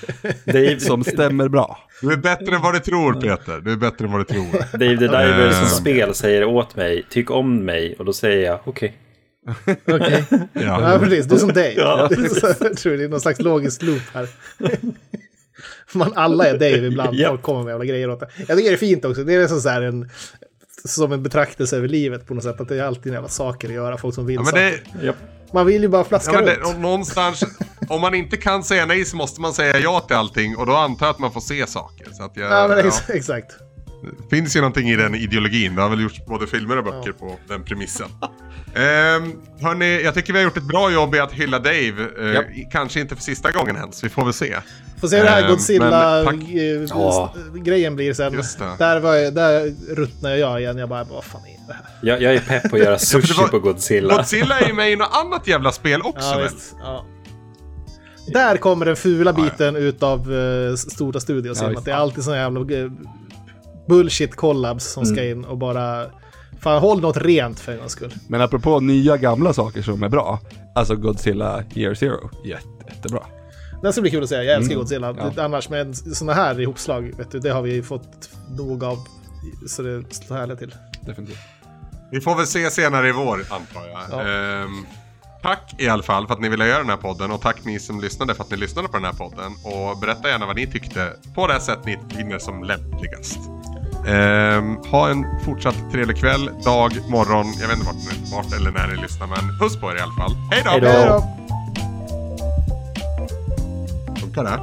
Dave, 0.45 0.80
Som 0.80 1.03
stämmer 1.03 1.47
bra. 1.47 1.77
Du 2.01 2.11
är 2.11 2.17
bättre 2.17 2.55
än 2.55 2.61
vad 2.61 2.73
du 2.73 2.80
tror 2.80 3.13
Peter, 3.21 3.59
du 3.61 3.71
är 3.71 3.75
bättre 3.77 4.05
än 4.05 4.11
vad 4.11 4.21
du 4.21 4.25
tror. 4.25 4.51
Dave 4.71 4.97
the 4.97 5.07
Diver 5.07 5.47
Eh. 5.47 5.59
som 5.59 5.67
spel 5.67 6.13
säger 6.15 6.43
åt 6.45 6.75
mig, 6.75 7.05
tyck 7.09 7.32
om 7.32 7.65
mig. 7.65 7.95
Och 7.99 8.05
då 8.05 8.13
säger 8.13 8.45
jag, 8.45 8.59
okej. 8.65 8.97
Okej. 9.88 10.23
Ja. 10.53 10.91
Ja, 10.93 10.99
precis. 10.99 11.25
Du 11.25 11.36
är 11.36 11.39
som 11.39 11.47
Dave. 11.53 11.73
Ja, 11.77 12.07
Det 12.09 12.15
är 12.15 12.27
så- 12.53 12.63
jag 12.65 12.77
tror 12.77 12.97
det 12.97 13.03
är 13.03 13.07
någon 13.09 13.21
slags 13.21 13.39
logisk 13.41 13.82
loop 13.82 14.01
här. 14.13 14.27
Man 15.93 16.14
alla 16.16 16.47
är 16.47 16.53
Dave 16.53 16.88
ibland. 16.88 17.16
Ja. 17.20 17.30
Folk 17.30 17.41
kommer 17.41 17.64
med 17.64 17.72
jävla 17.72 17.86
grejer 17.86 18.10
åt 18.10 18.20
det. 18.20 18.30
Jag 18.47 18.57
tycker 18.57 18.70
det 18.70 18.76
är 18.76 18.78
fint 18.78 19.05
också. 19.05 19.24
Det 19.24 19.34
är 19.34 19.39
nästan 19.39 19.62
så 19.62 19.70
en... 19.70 20.10
Som 20.86 21.12
en 21.12 21.24
betraktelse 21.24 21.78
över 21.78 21.88
livet 21.88 22.28
på 22.28 22.34
något 22.34 22.43
sätt. 22.43 22.62
Att 22.62 22.68
det 22.68 22.76
är 22.80 22.84
alltid 22.84 23.14
jävla 23.14 23.28
saker 23.30 23.68
att 23.68 23.74
göra. 23.74 23.97
Folk 23.97 24.16
som 24.16 24.26
vill 24.26 24.36
Ja, 24.36 24.45
saker. 24.45 24.84
det, 24.99 25.05
Japp. 25.05 25.16
Man 25.53 25.66
vill 25.66 25.82
ju 25.82 25.88
bara 25.88 26.01
ja, 26.01 26.05
flaska 26.05 26.41
det, 26.41 26.55
runt. 26.55 26.68
och 26.76 26.80
någonstans, 26.82 27.43
om 27.89 28.01
man 28.01 28.16
inte 28.16 28.38
kan 28.38 28.64
säga 28.64 28.86
nej 28.86 29.05
så 29.05 29.16
måste 29.18 29.41
man 29.41 29.53
säga 29.53 29.80
ja 29.80 29.99
till 29.99 30.16
allting 30.16 30.55
och 30.57 30.66
då 30.66 30.74
antar 30.76 31.05
jag 31.05 31.14
att 31.14 31.20
man 31.20 31.32
får 31.32 31.41
se 31.41 31.68
saker. 31.68 32.07
Så 32.12 32.24
att 32.24 32.38
jag, 32.38 32.51
Ja, 32.51 32.68
men 32.68 32.78
ja, 32.78 32.84
ex- 32.88 33.10
exakt. 33.10 33.51
det 34.30 34.36
finns 34.36 34.55
ju 34.55 34.60
någonting 34.60 34.89
i 34.89 34.95
den 34.95 35.16
ideologin, 35.16 35.76
det 35.76 35.82
har 35.82 35.89
väl 35.89 36.01
gjorts 36.01 36.26
både 36.28 36.47
filmer 36.47 36.78
och 36.78 36.84
böcker 36.84 37.12
på 37.12 37.36
den 37.47 37.64
premissen. 37.64 38.07
Um, 38.76 39.41
hörni, 39.61 40.01
jag 40.03 40.13
tycker 40.13 40.34
vi 40.34 40.39
har 40.39 40.43
gjort 40.43 40.57
ett 40.57 40.63
bra 40.63 40.91
jobb 40.91 41.15
i 41.15 41.20
att 41.20 41.32
hylla 41.32 41.59
Dave. 41.59 41.93
Eh, 42.20 42.34
Japp. 42.34 42.49
i- 42.51 42.67
Kanske 42.72 42.99
inte 42.99 43.15
för 43.15 43.24
sista 43.24 43.51
gången 43.51 43.76
ens, 43.76 44.03
vi 44.03 44.09
får 44.09 44.24
väl 44.24 44.34
se. 44.34 44.55
Får 45.01 45.07
se 45.07 45.17
hur 45.17 45.24
det 45.24 45.30
här 45.30 45.41
Ehm, 45.43 45.45
Ja. 46.89 47.34
Godzilla-grejen 47.41 47.95
blir 47.95 48.13
sen. 48.13 48.41
Där, 48.78 48.99
var 48.99 49.15
jag, 49.15 49.34
där 49.34 49.74
ruttnade 49.95 50.38
jag 50.38 50.61
igen. 50.61 50.78
Jag 50.78 50.89
bara, 50.89 51.03
vad 51.03 51.24
fan 51.24 51.41
är 51.41 51.67
det 51.67 51.74
här? 51.74 51.86
Jag, 52.01 52.22
jag 52.22 52.34
är 52.36 52.39
pepp 52.39 52.70
på 52.70 52.76
att 52.76 52.82
göra 52.82 52.99
sushi 52.99 53.34
var- 53.41 53.47
på 53.47 53.59
Godzilla. 53.59 54.15
Godzilla 54.17 54.59
är 54.59 54.67
ju 54.67 54.74
med 54.74 54.91
i 54.91 54.95
något 54.95 55.09
annat 55.26 55.47
jävla 55.47 55.72
spel 55.72 56.01
också 56.01 56.28
Ja, 56.30 56.38
väl? 56.38 56.43
visst. 56.53 56.76
Ja. 56.80 57.05
Där 58.34 58.57
kommer 58.57 58.86
den 58.86 58.95
fula 58.95 59.34
biten 59.34 59.76
utav 59.76 60.32
uh, 60.32 60.76
stora 60.76 61.20
studios. 61.20 61.61
Ja, 61.61 61.72
in, 61.72 61.78
att 61.78 61.86
det 61.86 61.91
är 61.91 61.95
alltid 61.95 62.24
såna 62.24 62.38
jävla 62.38 62.59
uh, 62.59 62.91
bullshit 63.88 64.36
collabs 64.36 64.84
som 64.86 65.05
ska 65.05 65.24
in 65.24 65.45
och 65.45 65.57
bara... 65.57 66.05
Fan, 66.62 66.80
håll 66.82 67.01
något 67.01 67.18
rent 67.18 67.60
för 67.60 67.72
en 67.72 67.78
gångs 67.80 67.91
skull. 67.91 68.14
Men 68.28 68.41
apropå 68.41 68.80
nya 68.80 69.18
gamla 69.18 69.53
saker 69.53 69.82
som 69.82 70.03
är 70.03 70.10
bra. 70.10 70.39
Alltså 70.76 70.95
Godzilla 70.95 71.64
Year 71.76 71.93
Zero. 71.93 72.30
Jätte, 72.45 72.68
jättebra. 72.88 73.24
Den 73.82 73.91
ska 73.93 74.01
bli 74.01 74.12
kul 74.12 74.24
att 74.24 74.30
se. 74.30 74.36
Jag 74.36 74.45
älskar 74.55 74.74
Mm. 74.74 74.78
Godzilla. 74.78 75.16
Ja. 75.36 75.43
Annars 75.43 75.70
med 75.70 75.97
såna 75.97 76.34
här 76.34 76.60
ihopslag, 76.62 77.12
vet 77.18 77.32
du, 77.32 77.39
det 77.39 77.49
har 77.49 77.62
vi 77.62 77.84
fått 77.84 78.30
nog 78.57 78.84
av. 78.84 78.97
Så 79.68 79.82
det 79.82 80.03
står 80.14 80.36
härligt 80.36 80.60
till. 80.60 80.76
Definitivt. 81.01 81.38
Vi 82.12 82.22
får 82.22 82.36
väl 82.36 82.47
se 82.47 82.72
senare 82.72 83.10
i 83.10 83.12
vår, 83.12 83.39
antar 83.49 83.88
jag. 83.91 83.99
Ja. 84.12 84.30
Ehm, 84.30 84.86
tack 85.41 85.76
i 85.78 85.88
alla 85.89 86.03
fall 86.03 86.28
för 86.28 86.34
att 86.34 86.41
ni 86.41 86.49
ville 86.49 86.68
göra 86.68 86.78
den 86.80 86.89
här 86.89 86.97
podden 86.97 87.32
och 87.32 87.41
tack 87.41 87.66
ni 87.66 87.80
som 87.80 88.01
lyssnade 88.01 88.36
för 88.36 88.43
att 88.43 88.51
ni 88.51 88.57
lyssnade 88.57 88.88
på 88.88 88.93
den 88.97 89.05
här 89.05 89.14
podden. 89.14 89.51
Och 89.64 89.97
berätta 89.97 90.30
gärna 90.30 90.45
vad 90.45 90.55
ni 90.55 90.68
tyckte 90.68 91.14
på 91.36 91.47
det 91.47 91.60
sätt 91.60 91.80
ni 91.86 91.97
finner 92.16 92.39
som 92.39 92.64
lämpligast. 92.64 93.39
Ehm, 94.10 94.78
ha 94.91 95.10
en 95.10 95.26
fortsatt 95.45 95.76
trevlig 95.91 96.18
kväll, 96.18 96.49
dag, 96.64 96.91
morgon. 97.10 97.45
Jag 97.62 97.68
vet 97.68 97.78
inte 97.78 97.86
vart, 97.88 97.95
ni- 97.95 98.32
vart 98.36 98.53
eller 98.53 98.72
när 98.72 98.88
ni 98.88 99.01
lyssnar 99.01 99.28
men 99.28 99.57
puss 99.60 99.80
på 99.82 99.91
er 99.91 99.95
i 99.95 99.99
alla 100.01 100.14
fall. 100.14 100.36
Hej 100.51 100.80
då! 100.82 101.24
Funkar 104.20 104.43
det? 104.43 104.60